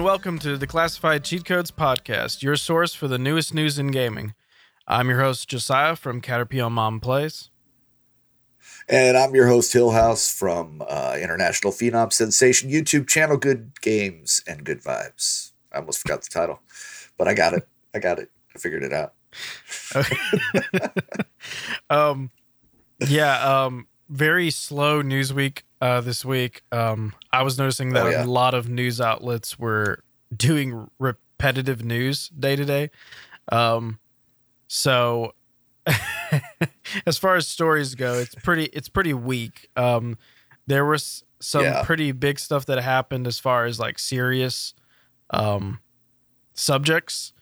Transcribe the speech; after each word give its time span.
And 0.00 0.06
welcome 0.06 0.38
to 0.38 0.56
the 0.56 0.66
Classified 0.66 1.24
Cheat 1.24 1.44
Codes 1.44 1.70
podcast, 1.70 2.42
your 2.42 2.56
source 2.56 2.94
for 2.94 3.06
the 3.06 3.18
newest 3.18 3.52
news 3.52 3.78
in 3.78 3.88
gaming. 3.88 4.32
I'm 4.88 5.10
your 5.10 5.20
host 5.20 5.46
Josiah 5.46 5.94
from 5.94 6.22
Caterpillar 6.22 6.70
Mom 6.70 7.00
Plays. 7.00 7.50
And 8.88 9.14
I'm 9.14 9.34
your 9.34 9.46
host 9.46 9.74
Hillhouse 9.74 10.34
from 10.34 10.82
uh, 10.88 11.18
International 11.20 11.70
Phenom 11.70 12.14
Sensation 12.14 12.70
YouTube 12.70 13.08
channel, 13.08 13.36
Good 13.36 13.78
Games 13.82 14.42
and 14.46 14.64
Good 14.64 14.82
Vibes. 14.82 15.52
I 15.70 15.80
almost 15.80 15.98
forgot 16.00 16.22
the 16.22 16.30
title, 16.30 16.60
but 17.18 17.28
I 17.28 17.34
got 17.34 17.52
it. 17.52 17.68
I 17.94 17.98
got 17.98 18.18
it. 18.18 18.30
I 18.56 18.58
figured 18.58 18.82
it 18.82 18.94
out. 18.94 19.12
Okay. 19.94 20.16
um, 21.90 22.30
yeah. 23.06 23.64
Um, 23.64 23.86
very 24.08 24.50
slow 24.50 25.02
news 25.02 25.34
week 25.34 25.64
uh, 25.80 26.00
this 26.00 26.24
week. 26.24 26.62
Um, 26.72 27.14
I 27.32 27.42
was 27.42 27.58
noticing 27.58 27.92
that 27.94 28.06
Oh, 28.06 28.10
yeah. 28.10 28.24
a 28.24 28.26
lot 28.26 28.54
of 28.54 28.68
news 28.68 29.00
outlets 29.00 29.58
were 29.58 30.02
doing 30.36 30.88
repetitive 30.98 31.84
news 31.84 32.28
day 32.30 32.56
to 32.56 32.64
day. 32.64 32.90
Um, 33.50 33.98
so 34.68 35.34
as 37.06 37.18
far 37.18 37.36
as 37.36 37.46
stories 37.48 37.94
go, 37.94 38.14
it's 38.14 38.34
pretty 38.36 38.64
it's 38.66 38.88
pretty 38.88 39.14
weak. 39.14 39.68
Um, 39.76 40.16
there 40.66 40.84
was 40.84 41.24
some 41.40 41.62
Yeah. 41.64 41.82
pretty 41.84 42.12
big 42.12 42.38
stuff 42.38 42.66
that 42.66 42.80
happened 42.82 43.26
as 43.26 43.38
far 43.38 43.64
as 43.64 43.78
like 43.80 43.98
serious 43.98 44.74
um, 45.30 45.80
subjects 46.54 47.32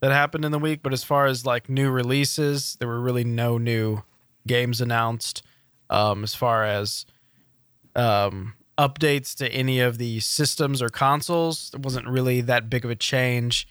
that 0.00 0.12
happened 0.12 0.44
in 0.44 0.52
the 0.52 0.58
week, 0.58 0.80
but 0.82 0.92
as 0.92 1.02
far 1.02 1.26
as 1.26 1.46
like 1.46 1.68
new 1.68 1.90
releases, 1.90 2.76
there 2.78 2.88
were 2.88 3.00
really 3.00 3.24
no 3.24 3.56
new 3.58 4.02
games 4.46 4.80
announced. 4.80 5.42
Um, 5.88 6.22
as 6.24 6.34
far 6.34 6.64
as 6.64 7.06
um, 7.96 8.54
updates 8.78 9.34
to 9.36 9.48
any 9.52 9.80
of 9.80 9.98
the 9.98 10.20
systems 10.20 10.80
or 10.80 10.88
consoles, 10.88 11.70
It 11.74 11.80
wasn't 11.80 12.06
really 12.06 12.40
that 12.42 12.70
big 12.70 12.84
of 12.84 12.90
a 12.90 12.96
change. 12.96 13.66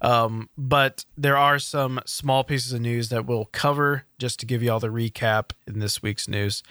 Um, 0.00 0.48
but 0.56 1.04
there 1.16 1.36
are 1.36 1.58
some 1.58 2.00
small 2.04 2.44
pieces 2.44 2.72
of 2.72 2.80
news 2.80 3.08
that 3.08 3.26
we'll 3.26 3.46
cover 3.46 4.04
just 4.18 4.38
to 4.40 4.46
give 4.46 4.62
you 4.62 4.70
all 4.70 4.80
the 4.80 4.88
recap 4.88 5.52
in 5.66 5.78
this 5.78 6.02
week's 6.02 6.28
news. 6.28 6.62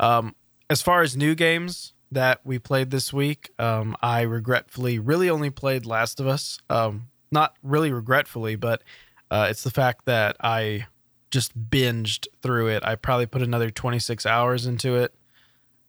Um, 0.00 0.34
as 0.68 0.82
far 0.82 1.02
as 1.02 1.16
new 1.16 1.34
games 1.34 1.94
that 2.10 2.40
we 2.44 2.58
played 2.58 2.90
this 2.90 3.12
week, 3.12 3.50
um, 3.58 3.96
I 4.02 4.22
regretfully 4.22 4.98
really 4.98 5.30
only 5.30 5.50
played 5.50 5.86
Last 5.86 6.20
of 6.20 6.26
Us. 6.26 6.58
Um, 6.68 7.08
not 7.30 7.54
really 7.62 7.92
regretfully, 7.92 8.56
but 8.56 8.82
uh, 9.30 9.46
it's 9.50 9.62
the 9.62 9.70
fact 9.70 10.06
that 10.06 10.36
I 10.40 10.86
just 11.30 11.70
binged 11.70 12.26
through 12.42 12.68
it. 12.68 12.82
I 12.84 12.96
probably 12.96 13.26
put 13.26 13.42
another 13.42 13.70
26 13.70 14.24
hours 14.26 14.66
into 14.66 14.96
it. 14.96 15.14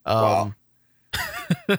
Um, 0.05 0.55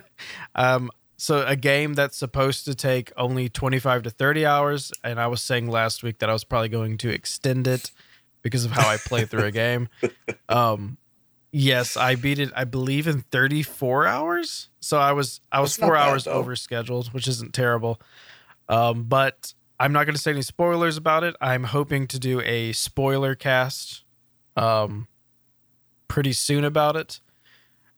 um, 0.55 0.91
so 1.17 1.45
a 1.47 1.57
game 1.57 1.95
that's 1.95 2.17
supposed 2.17 2.65
to 2.65 2.75
take 2.75 3.13
only 3.17 3.49
25 3.49 4.05
to 4.05 4.11
30 4.11 4.47
hours, 4.47 4.93
and 5.05 5.21
I 5.21 5.27
was 5.27 5.43
saying 5.43 5.69
last 5.69 6.03
week 6.03 6.19
that 6.21 6.31
I 6.31 6.33
was 6.33 6.45
probably 6.45 6.71
going 6.71 6.97
to 6.99 7.11
extend 7.11 7.67
it 7.67 7.91
because 8.43 8.65
of 8.65 8.71
how 8.71 8.89
I 8.89 8.97
play 8.97 9.27
through 9.27 9.45
a 9.45 9.53
game. 9.53 9.89
Um, 10.49 10.97
yes, 11.53 11.97
I 11.97 12.17
beat 12.17 12.41
it. 12.41 12.51
I 12.57 12.65
believe 12.65 13.07
in 13.07 13.21
34 13.21 14.07
hours. 14.07 14.69
So 14.81 14.99
I 14.99 15.13
was 15.13 15.41
I 15.53 15.61
was 15.61 15.77
That's 15.77 15.87
four 15.87 15.97
hours 15.97 16.25
though. 16.25 16.33
over 16.33 16.57
scheduled, 16.57 17.13
which 17.13 17.29
isn't 17.29 17.55
terrible. 17.55 18.01
Um, 18.69 19.05
but 19.05 19.55
I'm 19.79 19.93
not 19.93 20.07
going 20.07 20.17
to 20.17 20.21
say 20.21 20.33
any 20.33 20.43
spoilers 20.43 20.97
about 20.97 21.23
it. 21.23 21.37
I'm 21.41 21.63
hoping 21.63 22.09
to 22.09 22.19
do 22.19 22.41
a 22.41 22.73
spoiler 22.73 23.37
cast 23.37 24.03
um, 24.57 25.07
pretty 26.09 26.33
soon 26.33 26.65
about 26.65 26.97
it 26.97 27.21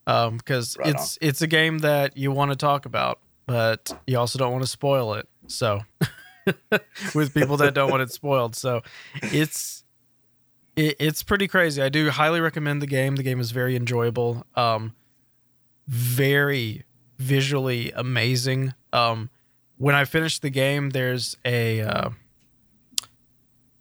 um, 0.06 0.36
because 0.36 0.76
Right 0.78 0.88
it's 0.88 1.18
it's 1.20 1.42
a 1.42 1.46
game 1.46 1.78
that 1.78 2.16
you 2.16 2.32
want 2.32 2.50
to 2.50 2.56
talk 2.56 2.86
about, 2.86 3.18
but 3.46 3.92
you 4.06 4.18
also 4.18 4.38
don't 4.38 4.52
want 4.52 4.64
to 4.64 4.70
spoil 4.70 5.14
it. 5.14 5.28
So 5.46 5.80
with 7.14 7.34
people 7.34 7.56
that 7.58 7.74
don't 7.74 7.90
want 7.90 8.02
it 8.02 8.12
spoiled, 8.12 8.56
so 8.56 8.82
it's 9.22 9.84
it, 10.76 10.96
it's 10.98 11.22
pretty 11.22 11.48
crazy. 11.48 11.82
I 11.82 11.88
do 11.88 12.10
highly 12.10 12.40
recommend 12.40 12.82
the 12.82 12.86
game. 12.86 13.16
The 13.16 13.22
game 13.22 13.40
is 13.40 13.50
very 13.50 13.76
enjoyable. 13.76 14.46
Um, 14.54 14.94
very 15.86 16.84
visually 17.19 17.92
amazing. 17.92 18.74
Um, 18.92 19.30
when 19.76 19.94
I 19.94 20.04
finish 20.04 20.38
the 20.38 20.50
game, 20.50 20.90
there's 20.90 21.36
a 21.44 21.80
uh, 21.80 22.10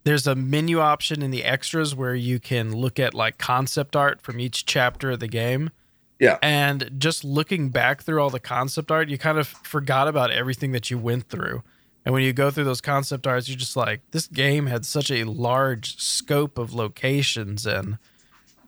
there's 0.04 0.26
a 0.28 0.36
menu 0.36 0.80
option 0.80 1.22
in 1.22 1.32
the 1.32 1.44
extras 1.44 1.96
where 1.96 2.16
you 2.16 2.40
can 2.40 2.76
look 2.76 3.00
at 3.00 3.14
like 3.14 3.38
concept 3.38 3.96
art 3.96 4.22
from 4.22 4.40
each 4.40 4.66
chapter 4.66 5.12
of 5.12 5.20
the 5.20 5.28
game. 5.28 5.70
Yeah. 6.22 6.38
And 6.44 6.92
just 7.00 7.24
looking 7.24 7.70
back 7.70 8.04
through 8.04 8.22
all 8.22 8.30
the 8.30 8.40
concept 8.40 8.92
art, 8.92 9.10
you 9.10 9.18
kind 9.18 9.40
of 9.40 9.48
forgot 9.48 10.08
about 10.08 10.30
everything 10.30 10.72
that 10.72 10.92
you 10.92 11.00
went 11.00 11.30
through. 11.30 11.64
And 12.06 12.14
when 12.14 12.22
you 12.22 12.32
go 12.32 12.52
through 12.52 12.66
those 12.66 12.80
concept 12.80 13.26
arts, 13.26 13.50
you're 13.50 13.58
just 13.58 13.76
like, 13.76 14.02
this 14.12 14.28
game 14.28 14.68
had 14.68 14.86
such 14.86 15.10
a 15.10 15.24
large 15.24 16.00
scope 16.00 16.60
of 16.60 16.76
locations 16.76 17.66
and 17.66 17.98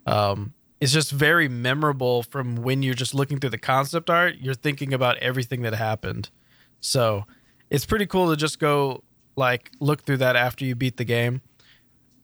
um, 0.07 0.53
it's 0.81 0.91
just 0.91 1.11
very 1.11 1.47
memorable 1.47 2.23
from 2.23 2.55
when 2.55 2.81
you're 2.81 2.95
just 2.95 3.13
looking 3.13 3.39
through 3.39 3.51
the 3.51 3.59
concept 3.59 4.09
art. 4.09 4.37
You're 4.41 4.55
thinking 4.55 4.91
about 4.91 5.17
everything 5.17 5.61
that 5.61 5.75
happened. 5.75 6.31
So 6.81 7.25
it's 7.69 7.85
pretty 7.85 8.07
cool 8.07 8.31
to 8.31 8.35
just 8.35 8.57
go 8.57 9.03
like 9.35 9.69
look 9.79 10.01
through 10.01 10.17
that 10.17 10.35
after 10.35 10.65
you 10.65 10.73
beat 10.73 10.97
the 10.97 11.05
game. 11.05 11.41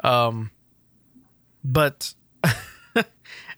Um, 0.03 0.49
but 1.63 2.15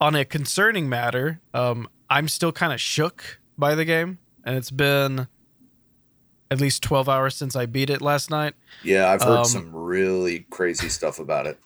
on 0.00 0.14
a 0.14 0.24
concerning 0.24 0.88
matter, 0.88 1.40
um, 1.54 1.88
I'm 2.08 2.28
still 2.28 2.52
kind 2.52 2.72
of 2.72 2.80
shook 2.80 3.40
by 3.58 3.74
the 3.74 3.84
game, 3.84 4.18
and 4.44 4.56
it's 4.56 4.70
been 4.70 5.28
at 6.50 6.60
least 6.60 6.82
12 6.82 7.08
hours 7.08 7.36
since 7.36 7.54
I 7.54 7.66
beat 7.66 7.90
it 7.90 8.02
last 8.02 8.30
night. 8.30 8.54
Yeah, 8.82 9.10
I've 9.10 9.22
heard 9.22 9.38
Um, 9.40 9.44
some 9.44 9.74
really 9.74 10.46
crazy 10.50 10.88
stuff 10.88 11.18
about 11.18 11.46
it. 11.46 11.58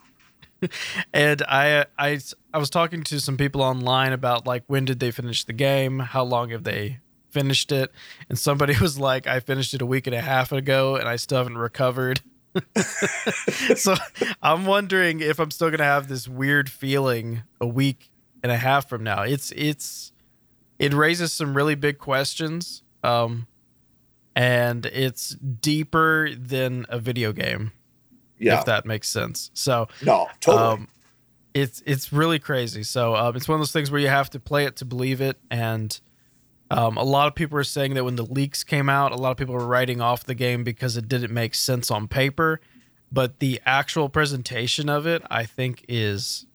and 1.14 1.42
I, 1.48 1.86
I 1.98 2.20
I 2.52 2.58
was 2.58 2.70
talking 2.70 3.02
to 3.04 3.20
some 3.20 3.36
people 3.36 3.62
online 3.62 4.12
about 4.12 4.46
like 4.46 4.64
when 4.66 4.84
did 4.84 5.00
they 5.00 5.10
finish 5.10 5.44
the 5.44 5.52
game, 5.52 5.98
how 5.98 6.24
long 6.24 6.50
have 6.50 6.64
they 6.64 7.00
finished 7.30 7.72
it, 7.72 7.92
and 8.28 8.38
somebody 8.38 8.74
was 8.80 8.98
like, 8.98 9.26
I 9.26 9.40
finished 9.40 9.74
it 9.74 9.82
a 9.82 9.86
week 9.86 10.06
and 10.06 10.14
a 10.14 10.20
half 10.20 10.52
ago, 10.52 10.96
and 10.96 11.08
I 11.08 11.16
still 11.16 11.38
haven't 11.38 11.58
recovered. 11.58 12.20
so 13.76 13.94
I'm 14.42 14.64
wondering 14.66 15.20
if 15.20 15.38
I'm 15.40 15.50
still 15.50 15.70
gonna 15.70 15.82
have 15.84 16.08
this 16.08 16.28
weird 16.28 16.70
feeling 16.70 17.42
a 17.60 17.66
week 17.66 18.10
and 18.44 18.52
a 18.52 18.56
half 18.58 18.88
from 18.88 19.02
now. 19.02 19.22
It's 19.22 19.50
it's 19.56 20.12
it 20.78 20.92
raises 20.94 21.32
some 21.32 21.56
really 21.56 21.74
big 21.74 21.98
questions, 21.98 22.82
um, 23.02 23.46
and 24.36 24.86
it's 24.86 25.30
deeper 25.30 26.28
than 26.36 26.84
a 26.88 26.98
video 26.98 27.32
game, 27.32 27.72
Yeah. 28.38 28.58
if 28.58 28.66
that 28.66 28.84
makes 28.86 29.08
sense. 29.08 29.50
So 29.54 29.88
no, 30.04 30.28
totally. 30.40 30.62
um, 30.64 30.88
it's 31.54 31.82
it's 31.86 32.12
really 32.12 32.38
crazy. 32.38 32.82
So 32.82 33.16
um, 33.16 33.34
it's 33.34 33.48
one 33.48 33.56
of 33.56 33.60
those 33.60 33.72
things 33.72 33.90
where 33.90 34.00
you 34.00 34.08
have 34.08 34.28
to 34.30 34.40
play 34.40 34.64
it 34.66 34.76
to 34.76 34.84
believe 34.84 35.20
it, 35.22 35.38
and 35.50 35.98
um, 36.70 36.98
a 36.98 37.02
lot 37.04 37.28
of 37.28 37.34
people 37.34 37.58
are 37.58 37.64
saying 37.64 37.94
that 37.94 38.04
when 38.04 38.16
the 38.16 38.26
leaks 38.26 38.62
came 38.62 38.88
out, 38.90 39.12
a 39.12 39.16
lot 39.16 39.30
of 39.30 39.36
people 39.38 39.54
were 39.54 39.66
writing 39.66 40.00
off 40.02 40.24
the 40.24 40.34
game 40.34 40.64
because 40.64 40.96
it 40.98 41.08
didn't 41.08 41.32
make 41.32 41.54
sense 41.54 41.90
on 41.90 42.08
paper, 42.08 42.60
but 43.10 43.38
the 43.38 43.60
actual 43.64 44.08
presentation 44.10 44.88
of 44.90 45.06
it, 45.06 45.22
I 45.30 45.44
think, 45.44 45.84
is 45.88 46.46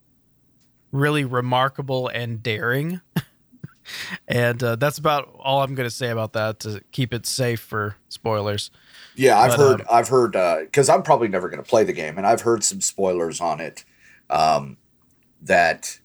really 0.92 1.24
remarkable 1.24 2.08
and 2.08 2.42
daring. 2.42 3.02
and 4.28 4.62
uh, 4.64 4.76
that's 4.76 4.98
about 4.98 5.36
all 5.40 5.62
I'm 5.62 5.76
going 5.76 5.88
to 5.90 5.96
say 5.96 6.10
about 6.10 6.34
that 6.34 6.60
to 6.62 6.82
keep 6.92 7.14
it 7.14 7.26
safe 7.26 7.60
for 7.60 7.96
spoilers. 8.10 8.72
yeah, 9.16 9.40
I've 9.40 9.52
but, 9.52 9.60
heard 9.60 9.82
um, 9.82 9.88
I've 9.92 10.08
heard 10.10 10.32
because 10.66 10.90
I'm 10.90 11.04
probably 11.04 11.28
never 11.28 11.50
going 11.50 11.64
to 11.64 11.70
play 11.70 11.84
the 11.84 11.94
game, 11.94 12.18
and 12.18 12.26
I've 12.26 12.42
heard 12.42 12.64
some 12.64 12.82
spoilers 12.82 13.42
on 13.42 13.60
it. 13.60 13.86
Um, 14.30 14.78
that 15.42 16.00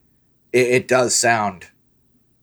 it, 0.52 0.68
it 0.68 0.88
does 0.88 1.14
sound. 1.14 1.66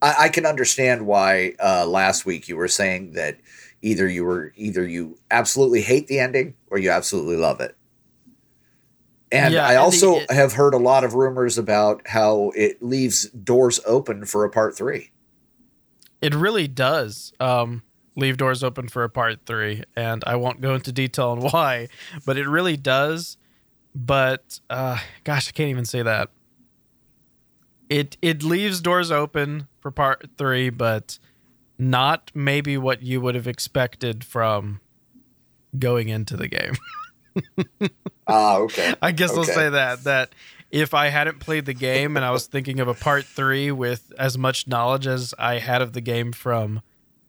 I, 0.01 0.15
I 0.19 0.29
can 0.29 0.45
understand 0.45 1.05
why 1.05 1.55
uh, 1.63 1.85
last 1.85 2.25
week 2.25 2.47
you 2.47 2.57
were 2.57 2.67
saying 2.67 3.13
that 3.13 3.37
either 3.81 4.07
you 4.07 4.23
were 4.23 4.53
either 4.55 4.87
you 4.87 5.17
absolutely 5.31 5.81
hate 5.81 6.07
the 6.07 6.19
ending 6.19 6.55
or 6.69 6.77
you 6.77 6.91
absolutely 6.91 7.37
love 7.37 7.59
it. 7.61 7.75
And 9.31 9.53
Yeah, 9.53 9.65
I 9.65 9.69
and 9.73 9.77
the- 9.77 9.81
also 9.81 10.15
it- 10.17 10.31
have 10.31 10.53
heard 10.53 10.73
a 10.73 10.77
lot 10.77 11.03
of 11.03 11.13
rumors 11.13 11.57
about 11.57 12.01
how 12.07 12.51
it 12.55 12.81
leaves 12.83 13.29
doors 13.29 13.79
open 13.85 14.25
for 14.25 14.43
a 14.43 14.49
part 14.49 14.75
three. 14.75 15.11
It 16.21 16.35
really 16.35 16.67
does 16.67 17.33
um, 17.39 17.81
leave 18.15 18.37
doors 18.37 18.63
open 18.63 18.87
for 18.89 19.03
a 19.03 19.09
part 19.09 19.39
three, 19.45 19.83
and 19.95 20.23
I 20.27 20.35
won't 20.35 20.61
go 20.61 20.75
into 20.75 20.91
detail 20.91 21.29
on 21.29 21.39
why, 21.51 21.87
but 22.25 22.37
it 22.37 22.47
really 22.47 22.77
does. 22.77 23.37
But 23.95 24.59
uh, 24.69 24.97
gosh, 25.23 25.47
I 25.49 25.51
can't 25.51 25.69
even 25.69 25.85
say 25.85 26.01
that. 26.03 26.29
It 27.89 28.17
it 28.21 28.43
leaves 28.43 28.79
doors 28.81 29.11
open 29.11 29.67
for 29.79 29.91
part 29.91 30.29
three, 30.37 30.69
but 30.69 31.19
not 31.77 32.31
maybe 32.33 32.77
what 32.77 33.01
you 33.01 33.19
would 33.19 33.35
have 33.35 33.47
expected 33.47 34.23
from 34.23 34.79
going 35.77 36.07
into 36.09 36.37
the 36.37 36.47
game. 36.47 36.75
Ah, 38.27 38.57
okay. 38.57 38.93
I 39.01 39.11
guess 39.11 39.31
I'll 39.35 39.43
say 39.43 39.69
that 39.69 40.03
that 40.05 40.33
if 40.69 40.93
I 40.93 41.07
hadn't 41.09 41.39
played 41.39 41.65
the 41.65 41.73
game 41.73 42.15
and 42.15 42.25
I 42.25 42.31
was 42.31 42.47
thinking 42.47 42.79
of 42.79 42.87
a 42.87 42.93
part 42.93 43.25
three 43.25 43.71
with 43.71 44.11
as 44.17 44.37
much 44.37 44.67
knowledge 44.67 45.07
as 45.07 45.33
I 45.37 45.59
had 45.59 45.81
of 45.81 45.93
the 45.93 46.01
game 46.01 46.31
from 46.31 46.81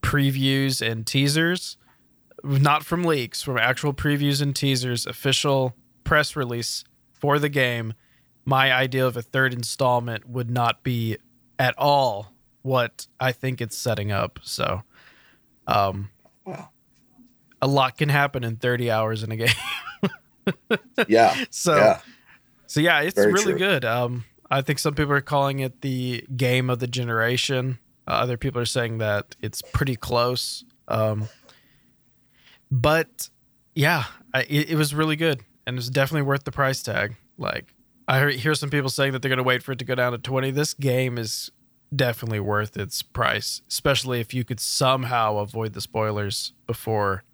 previews 0.02 0.80
and 0.86 1.06
teasers, 1.06 1.76
not 2.44 2.84
from 2.84 3.02
leaks, 3.04 3.42
from 3.42 3.58
actual 3.58 3.92
previews 3.94 4.40
and 4.42 4.54
teasers, 4.54 5.06
official 5.06 5.74
press 6.04 6.36
release 6.36 6.84
for 7.12 7.38
the 7.38 7.48
game, 7.48 7.94
my 8.44 8.72
idea 8.72 9.06
of 9.06 9.16
a 9.16 9.22
third 9.22 9.52
installment 9.54 10.28
would 10.28 10.50
not 10.50 10.82
be 10.82 11.16
at 11.58 11.74
all 11.78 12.32
what 12.62 13.06
I 13.20 13.32
think 13.32 13.60
it's 13.60 13.76
setting 13.76 14.10
up. 14.12 14.38
So, 14.42 14.82
um, 15.66 16.10
Wow. 16.44 16.70
a 17.60 17.66
lot 17.68 17.96
can 17.98 18.08
happen 18.08 18.42
in 18.44 18.56
30 18.56 18.90
hours 18.90 19.22
in 19.22 19.30
a 19.32 19.36
game. 19.36 19.48
Yeah. 21.08 21.44
so, 21.50 21.76
yeah. 21.76 22.00
so 22.66 22.80
yeah, 22.80 23.00
it's 23.00 23.14
Very 23.14 23.32
really 23.32 23.52
true. 23.52 23.58
good. 23.58 23.84
Um, 23.84 24.24
I 24.50 24.60
think 24.60 24.78
some 24.78 24.94
people 24.94 25.12
are 25.12 25.20
calling 25.20 25.60
it 25.60 25.80
the 25.80 26.24
game 26.36 26.68
of 26.68 26.78
the 26.78 26.86
generation. 26.86 27.78
Uh, 28.06 28.12
other 28.12 28.36
people 28.36 28.60
are 28.60 28.66
saying 28.66 28.98
that 28.98 29.36
it's 29.40 29.62
pretty 29.62 29.96
close. 29.96 30.64
Um, 30.88 31.28
but 32.70 33.30
yeah, 33.74 34.04
I, 34.34 34.42
it, 34.42 34.70
it 34.70 34.76
was 34.76 34.94
really 34.94 35.16
good, 35.16 35.40
and 35.66 35.78
it's 35.78 35.88
definitely 35.88 36.22
worth 36.22 36.44
the 36.44 36.52
price 36.52 36.82
tag. 36.82 37.16
Like 37.38 37.74
I 38.08 38.30
hear, 38.32 38.54
some 38.54 38.70
people 38.70 38.90
saying 38.90 39.12
that 39.12 39.22
they're 39.22 39.28
going 39.28 39.38
to 39.38 39.42
wait 39.42 39.62
for 39.62 39.72
it 39.72 39.78
to 39.78 39.84
go 39.84 39.94
down 39.94 40.12
to 40.12 40.18
twenty. 40.18 40.50
This 40.50 40.74
game 40.74 41.16
is 41.18 41.50
definitely 41.94 42.40
worth 42.40 42.76
its 42.76 43.02
price, 43.02 43.62
especially 43.68 44.20
if 44.20 44.34
you 44.34 44.44
could 44.44 44.60
somehow 44.60 45.38
avoid 45.38 45.74
the 45.74 45.80
spoilers 45.80 46.52
before 46.66 47.24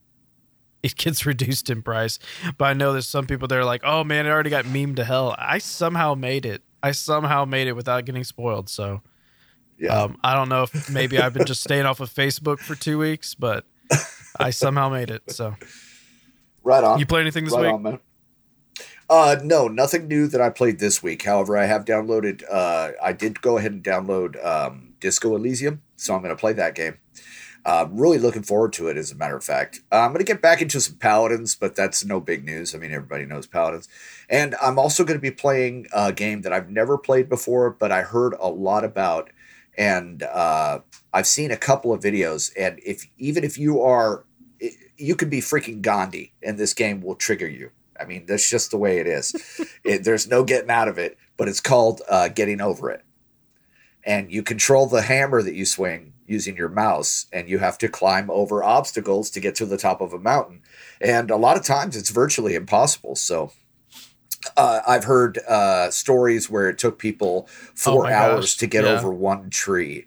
it 0.83 0.97
gets 0.97 1.25
reduced 1.27 1.71
in 1.71 1.83
price. 1.83 2.19
But 2.57 2.65
I 2.67 2.73
know 2.75 2.93
there's 2.93 3.09
some 3.09 3.27
people 3.27 3.49
that 3.49 3.59
are 3.59 3.65
like, 3.65 3.83
"Oh 3.85 4.05
man, 4.05 4.27
it 4.27 4.31
already 4.31 4.51
got 4.51 4.65
memed 4.65 4.97
to 4.97 5.05
hell." 5.05 5.35
I 5.39 5.59
somehow 5.59 6.15
made 6.15 6.47
it. 6.47 6.63
I 6.83 6.93
somehow 6.93 7.45
made 7.45 7.67
it 7.69 7.73
without 7.75 8.05
getting 8.05 8.25
spoiled. 8.25 8.69
So 8.69 9.03
Yeah. 9.79 10.03
um, 10.03 10.19
I 10.23 10.35
don't 10.35 10.49
know 10.49 10.63
if 10.65 10.89
maybe 10.91 11.19
I've 11.19 11.35
been 11.35 11.47
just 11.47 11.63
staying 11.63 11.87
off 11.87 12.01
of 12.01 12.11
Facebook 12.11 12.59
for 12.61 12.75
two 12.75 12.99
weeks, 12.99 13.35
but 13.35 13.65
I 14.39 14.51
somehow 14.51 14.89
made 14.89 15.11
it. 15.11 15.23
So 15.31 15.55
right 16.63 16.85
on. 16.85 16.99
you 17.01 17.07
play 17.07 17.21
anything 17.21 17.45
this 17.45 17.55
right 17.55 17.75
week? 17.77 17.87
on. 17.87 17.99
Uh, 19.11 19.37
no, 19.43 19.69
nothing 19.69 20.07
new 20.07 20.27
that 20.29 20.41
I 20.41 20.51
played 20.51 20.79
this 20.79 21.03
week. 21.03 21.23
However, 21.25 21.57
I 21.57 21.65
have 21.65 21.85
downloaded. 21.87 22.43
Uh, 22.51 22.91
I 23.03 23.13
did 23.15 23.41
go 23.41 23.57
ahead 23.57 23.73
and 23.73 23.83
download 23.83 24.45
um, 24.45 24.93
Disco 25.01 25.35
Elysium, 25.35 25.81
so 25.97 26.15
I'm 26.15 26.21
going 26.23 26.35
to 26.35 26.39
play 26.39 26.53
that 26.53 26.75
game. 26.75 26.99
Uh, 27.69 27.87
really 27.91 28.17
looking 28.17 28.43
forward 28.43 28.73
to 28.73 28.89
it. 28.89 28.97
As 28.97 29.13
a 29.13 29.15
matter 29.15 29.37
of 29.37 29.45
fact, 29.45 29.83
uh, 29.93 29.97
I'm 29.97 30.13
going 30.13 30.25
to 30.25 30.33
get 30.33 30.41
back 30.41 30.63
into 30.63 30.81
some 30.81 30.95
Paladins, 30.95 31.55
but 31.55 31.77
that's 31.77 32.03
no 32.03 32.19
big 32.19 32.43
news. 32.43 32.75
I 32.75 32.79
mean, 32.79 32.93
everybody 32.93 33.27
knows 33.27 33.47
Paladins, 33.47 33.91
and 34.31 34.55
I'm 34.63 34.79
also 34.79 35.05
going 35.05 35.19
to 35.19 35.23
be 35.23 35.31
playing 35.31 35.87
a 35.93 36.11
game 36.11 36.41
that 36.43 36.53
I've 36.55 36.71
never 36.71 36.97
played 36.97 37.29
before, 37.29 37.69
but 37.69 37.93
I 37.93 38.01
heard 38.01 38.35
a 38.41 38.49
lot 38.49 38.85
about, 38.85 39.29
and 39.77 40.23
uh, 40.23 40.79
I've 41.13 41.27
seen 41.27 41.51
a 41.51 41.59
couple 41.59 41.93
of 41.93 42.01
videos. 42.01 42.51
And 42.59 42.81
if 42.87 43.07
even 43.19 43.45
if 43.45 43.59
you 43.59 43.83
are, 43.83 44.25
you 44.97 45.15
could 45.15 45.29
be 45.29 45.41
freaking 45.41 45.83
Gandhi, 45.83 46.33
and 46.43 46.57
this 46.57 46.73
game 46.73 47.03
will 47.03 47.17
trigger 47.17 47.49
you. 47.49 47.71
I 48.01 48.07
mean, 48.07 48.25
that's 48.25 48.49
just 48.49 48.71
the 48.71 48.79
way 48.79 48.97
it 48.97 49.07
is. 49.07 49.35
it, 49.85 50.05
there's 50.05 50.27
no 50.27 50.43
getting 50.43 50.71
out 50.71 50.89
of 50.89 50.97
it. 50.97 51.19
But 51.37 51.49
it's 51.49 51.61
called 51.61 52.01
uh, 52.09 52.29
Getting 52.29 52.63
Over 52.63 52.93
It, 52.93 53.05
and 54.05 54.33
you 54.33 54.43
control 54.43 54.87
the 54.87 55.03
hammer 55.03 55.43
that 55.43 55.55
you 55.55 55.67
swing 55.67 56.15
using 56.29 56.57
your 56.57 56.69
mouse, 56.69 57.27
and 57.33 57.49
you 57.49 57.59
have 57.59 57.79
to 57.79 57.89
climb 57.89 58.31
over 58.31 58.63
obstacles 58.63 59.31
to 59.31 59.41
get 59.41 59.55
to 59.57 59.67
the 59.67 59.77
top 59.79 60.01
of 60.01 60.13
a 60.13 60.19
mountain. 60.19 60.63
And 61.01 61.31
a 61.31 61.37
lot 61.37 61.57
of 61.57 61.65
times, 61.65 61.97
it's 61.97 62.11
virtually 62.11 62.55
impossible. 62.55 63.17
So. 63.17 63.53
Uh, 64.57 64.81
I've 64.87 65.05
heard 65.05 65.39
uh, 65.49 65.91
stories 65.91 66.49
where 66.49 66.69
it 66.69 66.79
took 66.79 66.99
people 66.99 67.49
four 67.75 68.09
hours 68.09 68.55
gosh, 68.55 68.57
to 68.59 68.67
get 68.69 68.85
yeah. 68.85 68.93
over 68.93 69.11
one 69.11 69.51
tree. 69.51 70.07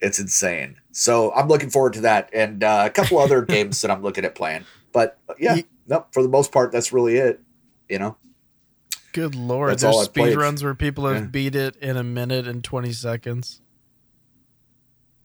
It's 0.00 0.20
insane. 0.20 0.76
So 0.92 1.32
I'm 1.34 1.48
looking 1.48 1.70
forward 1.70 1.94
to 1.94 2.02
that, 2.02 2.30
and 2.32 2.62
uh, 2.62 2.84
a 2.86 2.90
couple 2.90 3.18
other 3.18 3.42
games 3.44 3.82
that 3.82 3.90
I'm 3.90 4.00
looking 4.02 4.24
at 4.24 4.36
playing. 4.36 4.64
But 4.92 5.18
uh, 5.28 5.34
yeah, 5.38 5.56
Ye- 5.56 5.64
nope. 5.88 6.06
For 6.12 6.22
the 6.22 6.28
most 6.28 6.52
part, 6.52 6.70
that's 6.70 6.92
really 6.92 7.16
it. 7.16 7.40
You 7.88 7.98
know, 7.98 8.16
Good 9.12 9.34
lord, 9.34 9.70
That's 9.70 9.82
there's 9.82 9.96
I've 9.96 10.14
played. 10.14 10.32
speed 10.32 10.38
runs 10.38 10.62
where 10.62 10.74
people 10.74 11.06
have 11.06 11.16
Yeah. 11.16 11.28
beat 11.28 11.56
it 11.56 11.74
in 11.76 11.96
a 11.96 12.04
minute 12.04 12.46
and 12.46 12.62
20 12.62 12.92
seconds. 12.92 13.60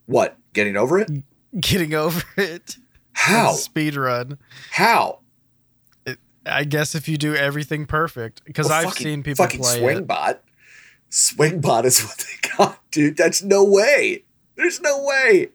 What? 0.06 0.38
Getting 0.54 0.76
over 0.78 1.00
it? 1.00 1.10
Getting 1.60 1.94
over 1.94 2.24
it. 2.38 2.78
How? 3.14 3.52
Speed 3.52 3.96
run. 3.96 4.38
How? 4.72 5.20
I 6.46 6.66
guess 6.66 6.94
if 6.94 7.08
you 7.08 7.18
do 7.18 7.36
everything 7.36 7.86
perfect, 7.86 8.44
because 8.44 8.68
Well, 8.68 8.80
I've 8.80 8.86
fucking- 8.86 9.04
seen 9.06 9.24
people 9.24 9.46
fucking 9.46 9.62
play 9.62 9.78
it. 9.84 10.08
Swingbot. 10.08 10.40
Swingbot 11.10 11.86
is 11.86 12.02
what 12.04 12.18
they 12.18 12.50
got, 12.58 12.80
dude. 12.92 13.16
That's 13.18 13.42
no 13.44 13.64
way. 13.64 14.24
There's 14.56 14.82
no 14.82 15.02
way. 15.04 15.50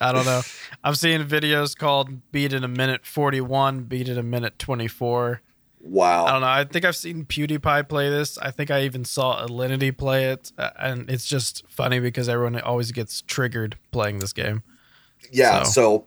I 0.00 0.12
don't 0.12 0.24
know. 0.24 0.40
I'm 0.82 0.94
seeing 0.94 1.22
videos 1.24 1.76
called 1.76 2.30
"Beat 2.32 2.52
in 2.52 2.64
a 2.64 2.68
Minute 2.68 3.04
41," 3.06 3.82
"Beat 3.84 4.08
in 4.08 4.18
a 4.18 4.22
Minute 4.22 4.58
24." 4.58 5.40
Wow. 5.86 6.24
I 6.24 6.32
don't 6.32 6.40
know. 6.40 6.46
I 6.46 6.64
think 6.64 6.84
I've 6.86 6.96
seen 6.96 7.26
PewDiePie 7.26 7.88
play 7.90 8.08
this. 8.08 8.38
I 8.38 8.50
think 8.50 8.70
I 8.70 8.82
even 8.84 9.04
saw 9.04 9.44
Alinity 9.46 9.96
play 9.96 10.26
it, 10.32 10.50
and 10.58 11.10
it's 11.10 11.26
just 11.26 11.62
funny 11.68 12.00
because 12.00 12.26
everyone 12.28 12.58
always 12.60 12.90
gets 12.90 13.20
triggered 13.22 13.76
playing 13.92 14.18
this 14.20 14.32
game. 14.32 14.62
yeah. 15.30 15.62
so- 15.62 15.70
So. 15.72 16.06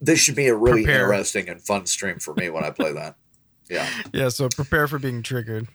this 0.00 0.20
should 0.20 0.36
be 0.36 0.46
a 0.48 0.54
really 0.54 0.84
Prepare. 0.84 1.02
interesting 1.02 1.48
and 1.48 1.60
fun 1.60 1.84
stream 1.86 2.18
for 2.18 2.32
me 2.34 2.48
when 2.50 2.64
I 2.64 2.70
play 2.70 2.92
that. 2.92 3.16
Yeah. 3.70 3.86
Yeah, 4.14 4.28
so 4.30 4.48
prepare 4.48 4.88
for 4.88 4.98
being 4.98 5.22
triggered. 5.22 5.68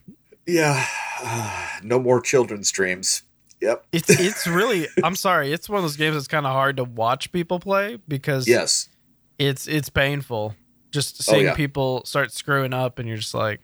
Yeah. 0.47 0.83
no 1.83 1.99
more 1.99 2.19
children's 2.21 2.67
streams. 2.67 3.21
Yep. 3.61 3.85
It's 3.91 4.09
it's 4.09 4.47
really. 4.47 4.87
I'm 5.03 5.15
sorry. 5.15 5.53
It's 5.53 5.69
one 5.69 5.77
of 5.77 5.83
those 5.83 5.95
games 5.97 6.15
that's 6.15 6.27
kind 6.27 6.47
of 6.47 6.53
hard 6.53 6.77
to 6.77 6.83
watch 6.85 7.31
people 7.31 7.59
play 7.59 7.99
because 8.07 8.47
Yes. 8.47 8.89
it's 9.37 9.67
it's 9.67 9.89
painful 9.89 10.55
just 10.93 11.17
Oh, 11.27 11.33
seeing 11.33 11.45
yeah. 11.47 11.55
people 11.55 12.05
start 12.05 12.31
screwing 12.31 12.73
up 12.73 12.99
and 12.99 13.07
you're 13.09 13.17
just 13.17 13.33
like 13.33 13.59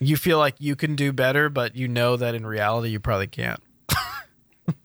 you 0.00 0.16
feel 0.16 0.38
like 0.38 0.56
you 0.58 0.74
can 0.74 0.96
do 0.96 1.12
better 1.12 1.48
but 1.48 1.76
you 1.76 1.86
know 1.86 2.16
that 2.16 2.34
in 2.34 2.44
reality 2.46 2.88
you 2.88 2.98
probably 2.98 3.26
can't 3.28 3.60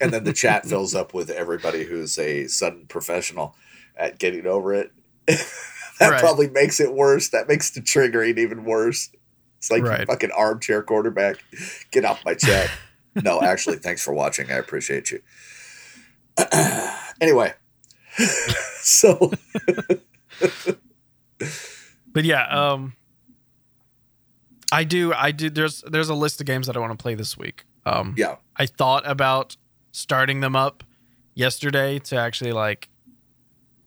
and 0.00 0.12
then 0.12 0.22
the 0.24 0.32
chat 0.32 0.64
fills 0.68 0.94
up 0.94 1.12
with 1.12 1.28
everybody 1.30 1.82
who's 1.84 2.16
a 2.18 2.46
sudden 2.46 2.86
professional 2.86 3.56
at 3.96 4.18
getting 4.18 4.46
over 4.46 4.72
it. 4.72 4.92
that 5.26 5.40
Right. 6.00 6.20
probably 6.20 6.48
makes 6.48 6.78
it 6.80 6.94
worse. 6.94 7.28
That 7.30 7.46
makes 7.48 7.70
the 7.70 7.80
triggering 7.80 8.38
even 8.38 8.64
worse. 8.64 9.10
It's 9.58 9.70
like 9.70 9.82
Right. 9.82 10.06
fucking 10.06 10.30
armchair 10.30 10.82
quarterback. 10.82 11.44
Get 11.90 12.04
off 12.04 12.24
my 12.24 12.34
chat. 12.34 12.70
no, 13.22 13.42
actually, 13.42 13.76
thanks 13.78 14.02
for 14.02 14.14
watching. 14.14 14.50
I 14.50 14.54
appreciate 14.54 15.10
you. 15.10 15.20
anyway, 17.20 17.52
so 18.80 19.32
but 22.12 22.24
yeah 22.24 22.44
um 22.48 22.94
i 24.70 24.84
do 24.84 25.12
i 25.14 25.30
do 25.32 25.50
there's 25.50 25.82
there's 25.82 26.08
a 26.08 26.14
list 26.14 26.40
of 26.40 26.46
games 26.46 26.66
that 26.66 26.76
i 26.76 26.80
want 26.80 26.96
to 26.96 27.02
play 27.02 27.14
this 27.14 27.36
week. 27.36 27.64
Um 27.84 28.14
yeah, 28.16 28.36
i 28.56 28.66
thought 28.66 29.02
about 29.06 29.56
starting 29.90 30.40
them 30.40 30.54
up 30.54 30.84
yesterday 31.34 31.98
to 31.98 32.16
actually 32.16 32.52
like 32.52 32.88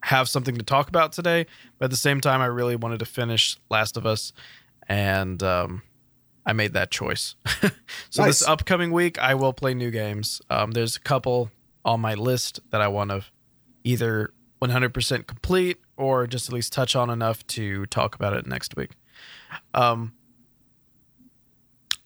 have 0.01 0.27
something 0.29 0.55
to 0.55 0.63
talk 0.63 0.87
about 0.87 1.11
today 1.13 1.45
but 1.79 1.85
at 1.85 1.91
the 1.91 1.97
same 1.97 2.19
time 2.21 2.41
i 2.41 2.45
really 2.45 2.75
wanted 2.75 2.99
to 2.99 3.05
finish 3.05 3.57
last 3.69 3.97
of 3.97 4.05
us 4.05 4.33
and 4.87 5.41
um 5.41 5.81
i 6.45 6.53
made 6.53 6.73
that 6.73 6.91
choice. 6.91 7.35
So 8.11 8.21
Nice. 8.23 8.39
this 8.39 8.47
upcoming 8.47 8.91
week 8.91 9.17
i 9.19 9.33
will 9.33 9.53
play 9.53 9.73
new 9.73 9.91
games. 9.91 10.41
Um 10.49 10.71
there's 10.71 10.95
a 10.95 10.99
couple 10.99 11.49
on 11.83 12.01
my 12.01 12.13
list 12.15 12.59
that 12.71 12.81
i 12.81 12.87
want 12.87 13.09
to 13.11 13.23
either 13.83 14.31
100% 14.61 15.27
complete 15.27 15.77
or 15.97 16.27
just 16.27 16.49
at 16.49 16.53
least 16.53 16.73
touch 16.73 16.95
on 16.95 17.09
enough 17.09 17.45
to 17.47 17.85
talk 17.87 18.15
about 18.15 18.33
it 18.33 18.45
next 18.45 18.75
week 18.75 18.91
um 19.73 20.13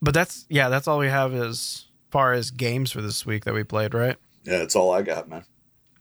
but 0.02 0.14
that's 0.14 0.46
yeah 0.50 0.70
that's 0.70 0.88
all 0.88 1.00
we 1.00 1.08
have 1.08 1.34
as 1.34 1.86
far 2.12 2.34
as 2.34 2.52
games 2.52 2.92
for 2.92 3.02
this 3.02 3.26
week 3.26 3.46
that 3.46 3.54
we 3.54 3.64
played 3.64 3.94
right 3.94 4.18
yeah, 4.46 4.60
that's 4.60 4.76
all 4.76 4.92
I 4.92 5.02
got, 5.02 5.28
man. 5.30 5.44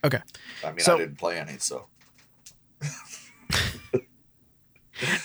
okay 0.04 0.21
I 0.64 0.71
mean, 0.71 0.78
So- 0.80 0.95
I 0.97 0.99
didn't 0.99 1.18
play 1.18 1.38
any, 1.38 1.59
so 1.59 1.87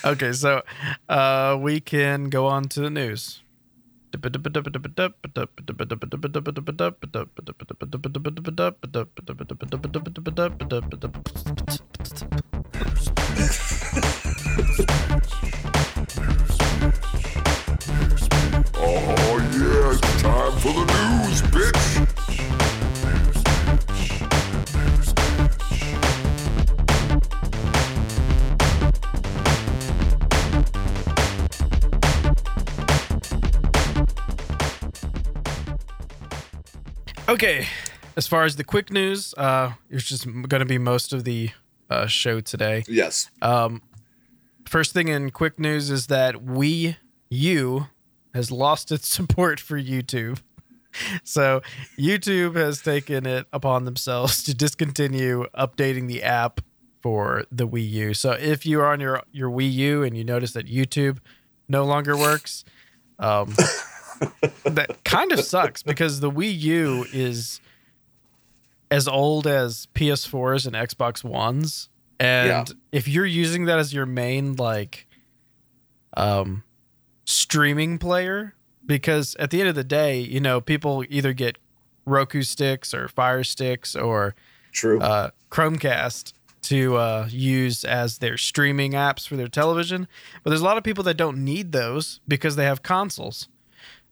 Okay, 0.06 0.34
so 0.34 0.62
uh, 1.10 1.58
we 1.60 1.80
can 1.80 2.30
go 2.30 2.46
on 2.46 2.66
to 2.70 2.80
the 2.80 2.92
news. 2.92 3.42
Okay, 37.34 37.66
as 38.16 38.28
far 38.28 38.44
as 38.44 38.58
the 38.58 38.64
quick 38.64 38.92
news, 38.92 39.34
uh, 39.40 39.72
it's 39.90 40.04
just 40.04 40.26
going 40.26 40.60
to 40.60 40.66
be 40.66 40.78
most 40.78 41.14
of 41.14 41.24
the 41.24 41.50
uh, 41.90 42.06
show 42.06 42.42
today. 42.42 42.84
Yes. 42.88 43.32
Um, 43.42 43.82
first 44.68 44.94
thing 44.94 45.08
in 45.08 45.32
quick 45.32 45.58
news 45.58 45.90
is 45.90 46.06
that 46.08 46.36
Wii 46.36 46.98
U 47.32 47.88
has 48.36 48.52
lost 48.52 48.92
its 48.92 49.08
support 49.18 49.60
for 49.60 49.82
YouTube. 49.82 50.44
So 51.24 51.64
YouTube 51.98 52.56
has 52.56 52.84
taken 52.84 53.26
it 53.26 53.48
upon 53.52 53.86
themselves 53.86 54.44
to 54.44 54.54
discontinue 54.54 55.48
updating 55.58 56.08
the 56.08 56.22
app 56.22 56.62
for 57.02 57.46
the 57.52 57.68
Wii 57.68 57.90
U. 57.90 58.14
So 58.14 58.34
if 58.34 58.64
you 58.64 58.80
are 58.80 58.92
on 58.94 59.00
your 59.00 59.24
your 59.32 59.50
Wii 59.50 59.74
U 59.74 60.04
and 60.04 60.16
you 60.16 60.24
notice 60.24 60.54
that 60.54 60.68
YouTube 60.68 61.18
no 61.68 61.84
longer 61.84 62.16
works, 62.16 62.64
um, 63.18 63.56
that 64.66 65.04
kind 65.04 65.32
of 65.32 65.40
sucks 65.42 65.84
because 65.84 66.20
the 66.20 66.32
Wii 66.32 66.60
U 66.60 67.06
is 67.14 67.60
as 68.92 69.08
old 69.08 69.48
as 69.48 69.88
PS4s 69.96 70.66
and 70.68 70.76
Xbox 70.76 71.24
Ones. 71.24 71.90
And 72.20 72.48
Yeah. 72.70 72.76
if 72.92 73.08
you're 73.08 73.26
using 73.26 73.66
that 73.66 73.80
as 73.80 73.94
your 73.94 74.06
main 74.06 74.56
like 74.56 75.08
um 76.16 76.64
streaming 77.26 77.98
player, 77.98 78.54
because 78.86 79.36
at 79.40 79.50
the 79.50 79.60
end 79.60 79.70
of 79.70 79.76
the 79.76 79.84
day, 79.84 80.20
you 80.20 80.40
know, 80.40 80.62
people 80.62 81.04
either 81.10 81.34
get 81.34 81.58
Roku 82.06 82.42
sticks 82.44 82.94
or 82.94 83.08
Fire 83.08 83.44
sticks 83.44 83.96
or 83.96 84.36
True. 84.74 85.00
uh, 85.00 85.30
Chromecast 85.50 86.34
to 86.64 86.96
uh, 86.98 87.28
use 87.32 87.84
as 87.86 88.18
their 88.20 88.38
streaming 88.38 88.92
apps 88.92 89.28
for 89.28 89.36
their 89.38 89.48
television. 89.48 90.08
But 90.44 90.50
there's 90.52 90.62
a 90.62 90.66
lot 90.66 90.78
of 90.78 90.84
people 90.84 91.04
that 91.06 91.16
don't 91.18 91.38
need 91.44 91.72
those 91.72 92.20
because 92.28 92.56
they 92.58 92.66
have 92.66 92.84
consoles. 92.84 93.48